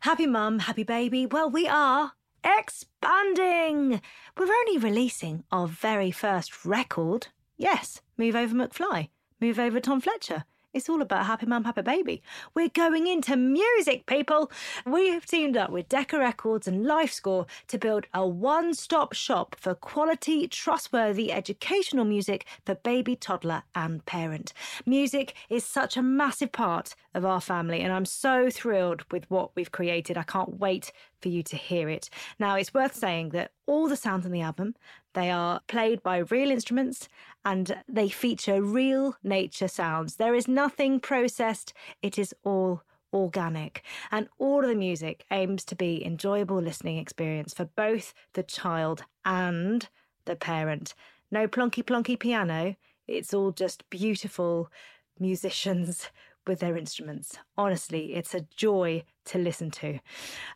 Happy 0.00 0.26
mum, 0.26 0.60
happy 0.60 0.82
baby. 0.82 1.26
Well, 1.26 1.50
we 1.50 1.68
are 1.68 2.12
expanding. 2.42 4.00
We're 4.34 4.46
only 4.46 4.78
releasing 4.78 5.44
our 5.52 5.68
very 5.68 6.10
first 6.10 6.64
record. 6.64 7.26
Yes, 7.58 8.00
Move 8.16 8.36
Over 8.36 8.54
McFly, 8.54 9.10
Move 9.38 9.58
Over 9.58 9.80
Tom 9.80 10.00
Fletcher. 10.00 10.46
It's 10.74 10.88
all 10.88 11.02
about 11.02 11.26
Happy 11.26 11.46
Mum, 11.46 11.62
Happy 11.62 11.82
Baby. 11.82 12.20
We're 12.52 12.68
going 12.68 13.06
into 13.06 13.36
music, 13.36 14.06
people. 14.06 14.50
We 14.84 15.08
have 15.10 15.24
teamed 15.24 15.56
up 15.56 15.70
with 15.70 15.88
Decca 15.88 16.18
Records 16.18 16.66
and 16.66 16.84
LifeScore 16.84 17.46
to 17.68 17.78
build 17.78 18.08
a 18.12 18.26
one 18.26 18.74
stop 18.74 19.12
shop 19.12 19.54
for 19.56 19.76
quality, 19.76 20.48
trustworthy 20.48 21.30
educational 21.30 22.04
music 22.04 22.44
for 22.66 22.74
baby, 22.74 23.14
toddler, 23.14 23.62
and 23.76 24.04
parent. 24.04 24.52
Music 24.84 25.34
is 25.48 25.64
such 25.64 25.96
a 25.96 26.02
massive 26.02 26.50
part 26.50 26.96
of 27.14 27.24
our 27.24 27.40
family, 27.40 27.80
and 27.80 27.92
I'm 27.92 28.04
so 28.04 28.50
thrilled 28.50 29.04
with 29.12 29.30
what 29.30 29.54
we've 29.54 29.70
created. 29.70 30.18
I 30.18 30.24
can't 30.24 30.58
wait 30.58 30.90
for 31.24 31.30
you 31.30 31.42
to 31.42 31.56
hear 31.56 31.88
it. 31.88 32.10
Now, 32.38 32.54
it's 32.54 32.74
worth 32.74 32.94
saying 32.94 33.30
that 33.30 33.50
all 33.66 33.88
the 33.88 33.96
sounds 33.96 34.26
on 34.26 34.32
the 34.32 34.42
album 34.42 34.74
they 35.14 35.30
are 35.30 35.60
played 35.68 36.02
by 36.02 36.18
real 36.18 36.50
instruments 36.50 37.08
and 37.46 37.82
they 37.88 38.10
feature 38.10 38.60
real 38.60 39.16
nature 39.22 39.68
sounds. 39.68 40.16
There 40.16 40.34
is 40.34 40.46
nothing 40.46 41.00
processed. 41.00 41.72
It 42.02 42.18
is 42.18 42.34
all 42.44 42.82
organic. 43.12 43.82
And 44.10 44.28
all 44.38 44.62
of 44.62 44.68
the 44.68 44.74
music 44.74 45.24
aims 45.30 45.64
to 45.66 45.74
be 45.74 46.04
enjoyable 46.04 46.60
listening 46.60 46.98
experience 46.98 47.54
for 47.54 47.64
both 47.64 48.12
the 48.34 48.42
child 48.42 49.04
and 49.24 49.88
the 50.26 50.36
parent. 50.36 50.94
No 51.30 51.48
plonky 51.48 51.82
plonky 51.82 52.18
piano. 52.18 52.76
It's 53.06 53.32
all 53.32 53.52
just 53.52 53.88
beautiful 53.88 54.70
musicians 55.18 56.10
with 56.46 56.60
their 56.60 56.76
instruments. 56.76 57.38
Honestly, 57.56 58.14
it's 58.14 58.34
a 58.34 58.46
joy 58.56 59.04
to 59.26 59.38
listen 59.38 59.70
to. 59.70 59.98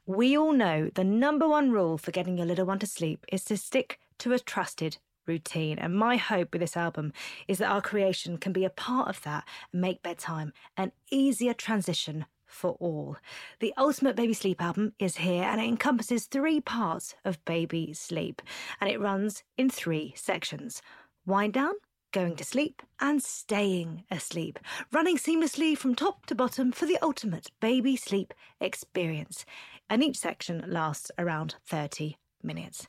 We 0.06 0.36
all 0.36 0.52
know 0.52 0.90
the 0.94 1.04
number 1.04 1.48
one 1.48 1.70
rule 1.70 1.98
for 1.98 2.10
getting 2.10 2.36
your 2.36 2.46
little 2.46 2.66
one 2.66 2.78
to 2.80 2.86
sleep 2.86 3.24
is 3.32 3.44
to 3.44 3.56
stick 3.56 3.98
to 4.18 4.32
a 4.32 4.38
trusted 4.38 4.98
routine. 5.26 5.78
And 5.78 5.94
my 5.94 6.16
hope 6.16 6.52
with 6.52 6.60
this 6.60 6.76
album 6.76 7.12
is 7.46 7.58
that 7.58 7.70
our 7.70 7.82
creation 7.82 8.38
can 8.38 8.52
be 8.52 8.64
a 8.64 8.70
part 8.70 9.08
of 9.08 9.22
that 9.22 9.46
and 9.72 9.80
make 9.80 10.02
bedtime 10.02 10.52
an 10.76 10.92
easier 11.10 11.54
transition 11.54 12.26
for 12.46 12.72
all. 12.80 13.16
The 13.60 13.74
Ultimate 13.76 14.16
Baby 14.16 14.32
Sleep 14.32 14.60
album 14.62 14.94
is 14.98 15.18
here 15.18 15.44
and 15.44 15.60
it 15.60 15.68
encompasses 15.68 16.24
three 16.24 16.60
parts 16.60 17.14
of 17.24 17.44
baby 17.44 17.92
sleep 17.92 18.40
and 18.80 18.90
it 18.90 19.00
runs 19.00 19.44
in 19.56 19.68
three 19.68 20.14
sections 20.16 20.82
wind 21.26 21.52
down, 21.52 21.74
going 22.12 22.36
to 22.36 22.44
sleep, 22.44 22.82
and 23.00 23.22
staying 23.22 24.04
asleep, 24.10 24.58
running 24.92 25.16
seamlessly 25.16 25.76
from 25.76 25.94
top 25.94 26.26
to 26.26 26.34
bottom 26.34 26.72
for 26.72 26.86
the 26.86 26.98
ultimate 27.02 27.50
baby 27.60 27.96
sleep 27.96 28.34
experience. 28.60 29.44
And 29.90 30.02
each 30.02 30.18
section 30.18 30.64
lasts 30.66 31.10
around 31.18 31.56
30 31.66 32.16
minutes. 32.42 32.86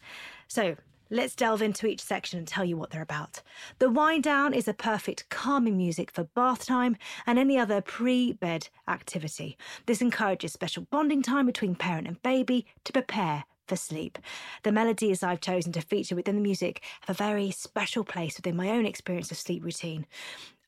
So 0.47 0.75
Let's 1.11 1.35
delve 1.35 1.63
into 1.63 1.87
each 1.87 2.01
section 2.01 2.37
and 2.37 2.47
tell 2.47 2.63
you 2.63 2.77
what 2.77 2.91
they're 2.91 3.01
about. 3.01 3.41
The 3.79 3.89
wind 3.89 4.23
down 4.23 4.53
is 4.53 4.67
a 4.67 4.75
perfect 4.75 5.27
calming 5.29 5.75
music 5.75 6.11
for 6.11 6.25
bath 6.25 6.67
time 6.67 6.97
and 7.25 7.39
any 7.39 7.57
other 7.57 7.81
pre 7.81 8.33
bed 8.33 8.69
activity. 8.87 9.57
This 9.87 10.03
encourages 10.03 10.53
special 10.53 10.85
bonding 10.91 11.23
time 11.23 11.47
between 11.47 11.73
parent 11.73 12.07
and 12.07 12.21
baby 12.21 12.67
to 12.83 12.93
prepare 12.93 13.45
for 13.69 13.77
sleep. 13.77 14.17
The 14.63 14.71
melodies 14.71 15.23
I've 15.23 15.39
chosen 15.39 15.71
to 15.73 15.81
feature 15.81 16.15
within 16.15 16.35
the 16.35 16.41
music 16.41 16.83
have 17.01 17.15
a 17.15 17.23
very 17.23 17.51
special 17.51 18.03
place 18.03 18.35
within 18.35 18.57
my 18.57 18.69
own 18.69 18.85
experience 18.85 19.31
of 19.31 19.37
sleep 19.37 19.63
routine. 19.63 20.05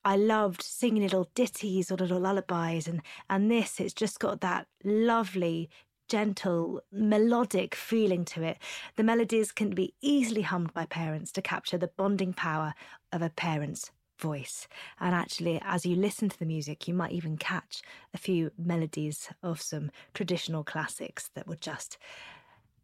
I 0.05 0.15
loved 0.15 0.63
singing 0.63 1.03
little 1.03 1.29
ditties 1.35 1.91
or 1.91 1.95
little 1.97 2.19
lullabies, 2.19 2.87
and, 2.87 3.01
and 3.29 3.51
this, 3.51 3.79
it's 3.79 3.93
just 3.93 4.19
got 4.19 4.41
that 4.41 4.67
lovely 4.83 5.69
gentle, 6.07 6.81
melodic 6.91 7.75
feeling 7.75 8.25
to 8.25 8.43
it. 8.43 8.57
The 8.95 9.03
melodies 9.03 9.51
can 9.51 9.69
be 9.69 9.93
easily 10.01 10.41
hummed 10.41 10.73
by 10.73 10.85
parents 10.85 11.31
to 11.33 11.41
capture 11.41 11.77
the 11.77 11.91
bonding 11.95 12.33
power 12.33 12.73
of 13.11 13.21
a 13.21 13.29
parent's 13.29 13.91
voice. 14.19 14.67
And 14.99 15.15
actually, 15.15 15.61
as 15.63 15.85
you 15.85 15.95
listen 15.95 16.29
to 16.29 16.37
the 16.37 16.45
music, 16.45 16.87
you 16.87 16.93
might 16.93 17.11
even 17.11 17.37
catch 17.37 17.81
a 18.13 18.17
few 18.17 18.51
melodies 18.57 19.29
of 19.41 19.61
some 19.61 19.91
traditional 20.13 20.63
classics 20.63 21.29
that 21.33 21.47
would 21.47 21.61
just, 21.61 21.97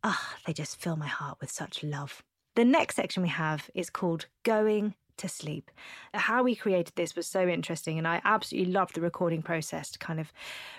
ah, 0.04 0.36
they 0.46 0.54
just 0.54 0.80
fill 0.80 0.96
my 0.96 1.08
heart 1.08 1.38
with 1.42 1.52
such 1.52 1.84
love. 1.84 2.24
The 2.56 2.66
next 2.66 2.96
section 2.96 3.24
we 3.24 3.30
have 3.30 3.70
is 3.74 3.90
called 3.90 4.28
Going 4.44 4.96
to 5.18 5.28
sleep. 5.28 5.72
How 6.14 6.44
we 6.44 6.56
created 6.56 6.96
this 6.96 7.16
was 7.16 7.28
so 7.28 7.48
interesting, 7.48 7.98
and 7.98 8.08
I 8.08 8.22
absolutely 8.24 8.72
loved 8.72 8.96
the 8.96 9.02
recording 9.02 9.42
process 9.42 9.92
to 9.92 10.00
kind 10.00 10.20
of 10.20 10.32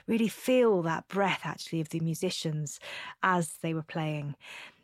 really 0.07 0.29
feel 0.29 0.83
that 0.83 1.09
breath 1.09 1.41
actually 1.45 1.81
of 1.81 1.91
the 1.91 2.01
musicians 2.01 2.81
as 3.23 3.59
they 3.63 3.75
were 3.75 3.83
playing. 3.83 4.37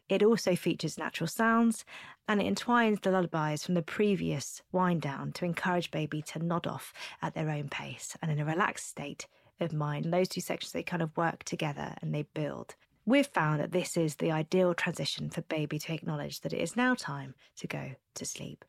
It 0.09 0.22
also 0.22 0.55
features 0.55 0.99
natural 0.99 1.28
sounds 1.28 1.85
and 2.28 2.41
it 2.41 2.47
entwines 2.47 3.01
the 3.01 3.11
lullabies 3.11 3.64
from 3.64 3.74
the 3.74 3.82
previous 3.82 4.62
wind 4.70 5.03
down 5.03 5.32
to 5.32 5.45
encourage 5.45 5.91
baby 5.91 6.22
to 6.22 6.39
nod 6.39 6.66
off 6.66 6.93
at 7.22 7.35
their 7.35 7.51
own 7.51 7.68
pace 7.68 8.16
and 8.20 8.30
in 8.30 8.39
a 8.39 8.45
relaxed 8.45 8.87
state 8.87 9.26
of 9.61 9.72
mind. 9.72 10.12
those 10.12 10.28
two 10.28 10.41
sections 10.41 10.72
they 10.72 10.82
kind 10.82 11.03
of 11.03 11.16
work 11.16 11.43
together 11.45 11.95
and 12.03 12.14
they 12.14 12.22
build. 12.35 12.74
We've 13.07 13.27
found 13.27 13.61
that 13.61 13.73
this 13.73 13.97
is 13.97 14.17
the 14.17 14.33
ideal 14.33 14.73
transition 14.73 15.29
for 15.29 15.43
baby 15.43 15.79
to 15.81 15.93
acknowledge 15.93 16.41
that 16.41 16.53
it 16.53 16.61
is 16.61 16.77
now 16.77 16.95
time 16.95 17.35
to 17.57 17.67
go 17.67 17.93
to 18.15 18.25
sleep. 18.25 18.65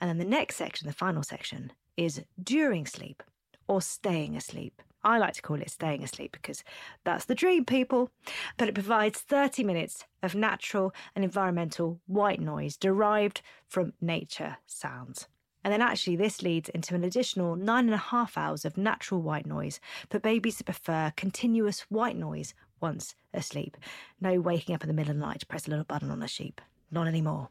And 0.00 0.10
then 0.10 0.18
the 0.18 0.24
next 0.24 0.56
section, 0.56 0.86
the 0.86 0.92
final 0.92 1.22
section, 1.22 1.72
is 1.96 2.22
during 2.42 2.84
sleep 2.84 3.22
or 3.66 3.80
staying 3.80 4.36
asleep. 4.36 4.82
I 5.02 5.18
like 5.18 5.34
to 5.34 5.42
call 5.42 5.60
it 5.60 5.70
staying 5.70 6.02
asleep 6.02 6.32
because 6.32 6.64
that's 7.04 7.24
the 7.24 7.34
dream, 7.34 7.64
people. 7.64 8.10
But 8.56 8.68
it 8.68 8.74
provides 8.74 9.20
30 9.20 9.64
minutes 9.64 10.04
of 10.22 10.34
natural 10.34 10.92
and 11.14 11.24
environmental 11.24 12.00
white 12.06 12.40
noise 12.40 12.76
derived 12.76 13.40
from 13.66 13.94
nature 14.00 14.58
sounds. 14.66 15.28
And 15.64 15.72
then 15.72 15.82
actually, 15.82 16.16
this 16.16 16.42
leads 16.42 16.68
into 16.68 16.94
an 16.94 17.04
additional 17.04 17.56
nine 17.56 17.86
and 17.86 17.94
a 17.94 17.98
half 17.98 18.36
hours 18.36 18.64
of 18.64 18.76
natural 18.76 19.22
white 19.22 19.46
noise 19.46 19.80
for 20.10 20.18
babies 20.18 20.58
to 20.58 20.64
prefer 20.64 21.12
continuous 21.16 21.80
white 21.88 22.16
noise 22.16 22.54
once 22.86 23.16
asleep. 23.34 23.76
No 24.20 24.40
waking 24.40 24.76
up 24.76 24.84
in 24.84 24.88
the 24.88 24.94
middle 24.94 25.10
of 25.10 25.18
the 25.18 25.26
night 25.26 25.40
to 25.40 25.46
press 25.46 25.66
a 25.66 25.70
little 25.70 25.84
button 25.84 26.08
on 26.08 26.22
a 26.22 26.28
sheep. 26.28 26.60
Not 26.92 27.08
anymore. 27.08 27.48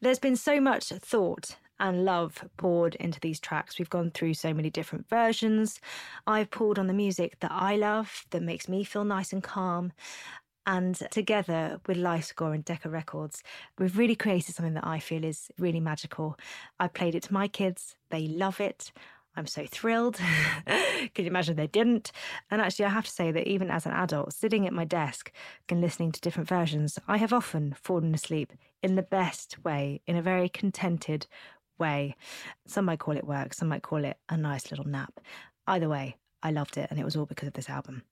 There's 0.00 0.18
been 0.18 0.36
so 0.36 0.58
much 0.58 0.88
thought 0.88 1.56
and 1.78 2.06
love 2.06 2.42
poured 2.56 2.94
into 2.94 3.20
these 3.20 3.38
tracks. 3.38 3.78
We've 3.78 3.90
gone 3.90 4.10
through 4.10 4.34
so 4.34 4.54
many 4.54 4.70
different 4.70 5.06
versions. 5.06 5.80
I've 6.26 6.50
pulled 6.50 6.78
on 6.78 6.86
the 6.86 6.94
music 6.94 7.36
that 7.40 7.52
I 7.52 7.76
love, 7.76 8.24
that 8.30 8.42
makes 8.42 8.70
me 8.70 8.84
feel 8.84 9.04
nice 9.04 9.34
and 9.34 9.42
calm. 9.42 9.92
And 10.66 10.94
together 11.10 11.78
with 11.86 11.98
LifeScore 11.98 12.54
and 12.54 12.64
Decca 12.64 12.88
Records, 12.88 13.42
we've 13.78 13.98
really 13.98 14.16
created 14.16 14.54
something 14.54 14.74
that 14.74 14.86
I 14.86 14.98
feel 14.98 15.24
is 15.24 15.50
really 15.58 15.80
magical. 15.80 16.38
I 16.80 16.88
played 16.88 17.14
it 17.14 17.24
to 17.24 17.34
my 17.34 17.48
kids, 17.48 17.96
they 18.08 18.26
love 18.26 18.60
it. 18.60 18.92
I'm 19.38 19.46
so 19.46 19.64
thrilled. 19.66 20.16
Can 20.66 21.24
you 21.24 21.26
imagine 21.26 21.54
they 21.54 21.68
didn't? 21.68 22.10
And 22.50 22.60
actually, 22.60 22.86
I 22.86 22.88
have 22.88 23.04
to 23.04 23.10
say 23.10 23.30
that 23.30 23.46
even 23.46 23.70
as 23.70 23.86
an 23.86 23.92
adult, 23.92 24.32
sitting 24.32 24.66
at 24.66 24.72
my 24.72 24.84
desk 24.84 25.30
and 25.68 25.80
listening 25.80 26.10
to 26.10 26.20
different 26.20 26.48
versions, 26.48 26.98
I 27.06 27.18
have 27.18 27.32
often 27.32 27.76
fallen 27.80 28.12
asleep 28.12 28.52
in 28.82 28.96
the 28.96 29.02
best 29.02 29.64
way, 29.64 30.00
in 30.08 30.16
a 30.16 30.22
very 30.22 30.48
contented 30.48 31.28
way. 31.78 32.16
Some 32.66 32.86
might 32.86 32.98
call 32.98 33.16
it 33.16 33.28
work, 33.28 33.54
some 33.54 33.68
might 33.68 33.82
call 33.82 34.04
it 34.04 34.18
a 34.28 34.36
nice 34.36 34.72
little 34.72 34.88
nap. 34.88 35.20
Either 35.68 35.88
way, 35.88 36.16
I 36.42 36.50
loved 36.50 36.76
it, 36.76 36.88
and 36.90 36.98
it 36.98 37.04
was 37.04 37.14
all 37.14 37.26
because 37.26 37.46
of 37.46 37.54
this 37.54 37.70
album. 37.70 38.02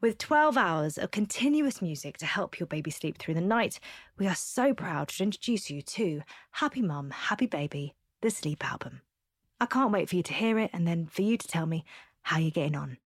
With 0.00 0.18
12 0.18 0.56
hours 0.56 0.98
of 0.98 1.12
continuous 1.12 1.80
music 1.80 2.18
to 2.18 2.26
help 2.26 2.58
your 2.58 2.66
baby 2.66 2.90
sleep 2.90 3.18
through 3.18 3.34
the 3.34 3.40
night, 3.40 3.78
we 4.18 4.26
are 4.26 4.34
so 4.34 4.74
proud 4.74 5.06
to 5.08 5.22
introduce 5.22 5.70
you 5.70 5.82
to 5.82 6.22
Happy 6.50 6.82
Mum, 6.82 7.10
Happy 7.10 7.46
Baby, 7.46 7.94
the 8.22 8.30
Sleep 8.30 8.68
Album. 8.68 9.02
I 9.60 9.66
can't 9.66 9.92
wait 9.92 10.08
for 10.08 10.16
you 10.16 10.22
to 10.22 10.32
hear 10.32 10.58
it 10.58 10.70
and 10.72 10.86
then 10.86 11.06
for 11.06 11.22
you 11.22 11.36
to 11.36 11.48
tell 11.48 11.66
me 11.66 11.84
how 12.22 12.38
you're 12.38 12.50
getting 12.50 12.76
on. 12.76 12.98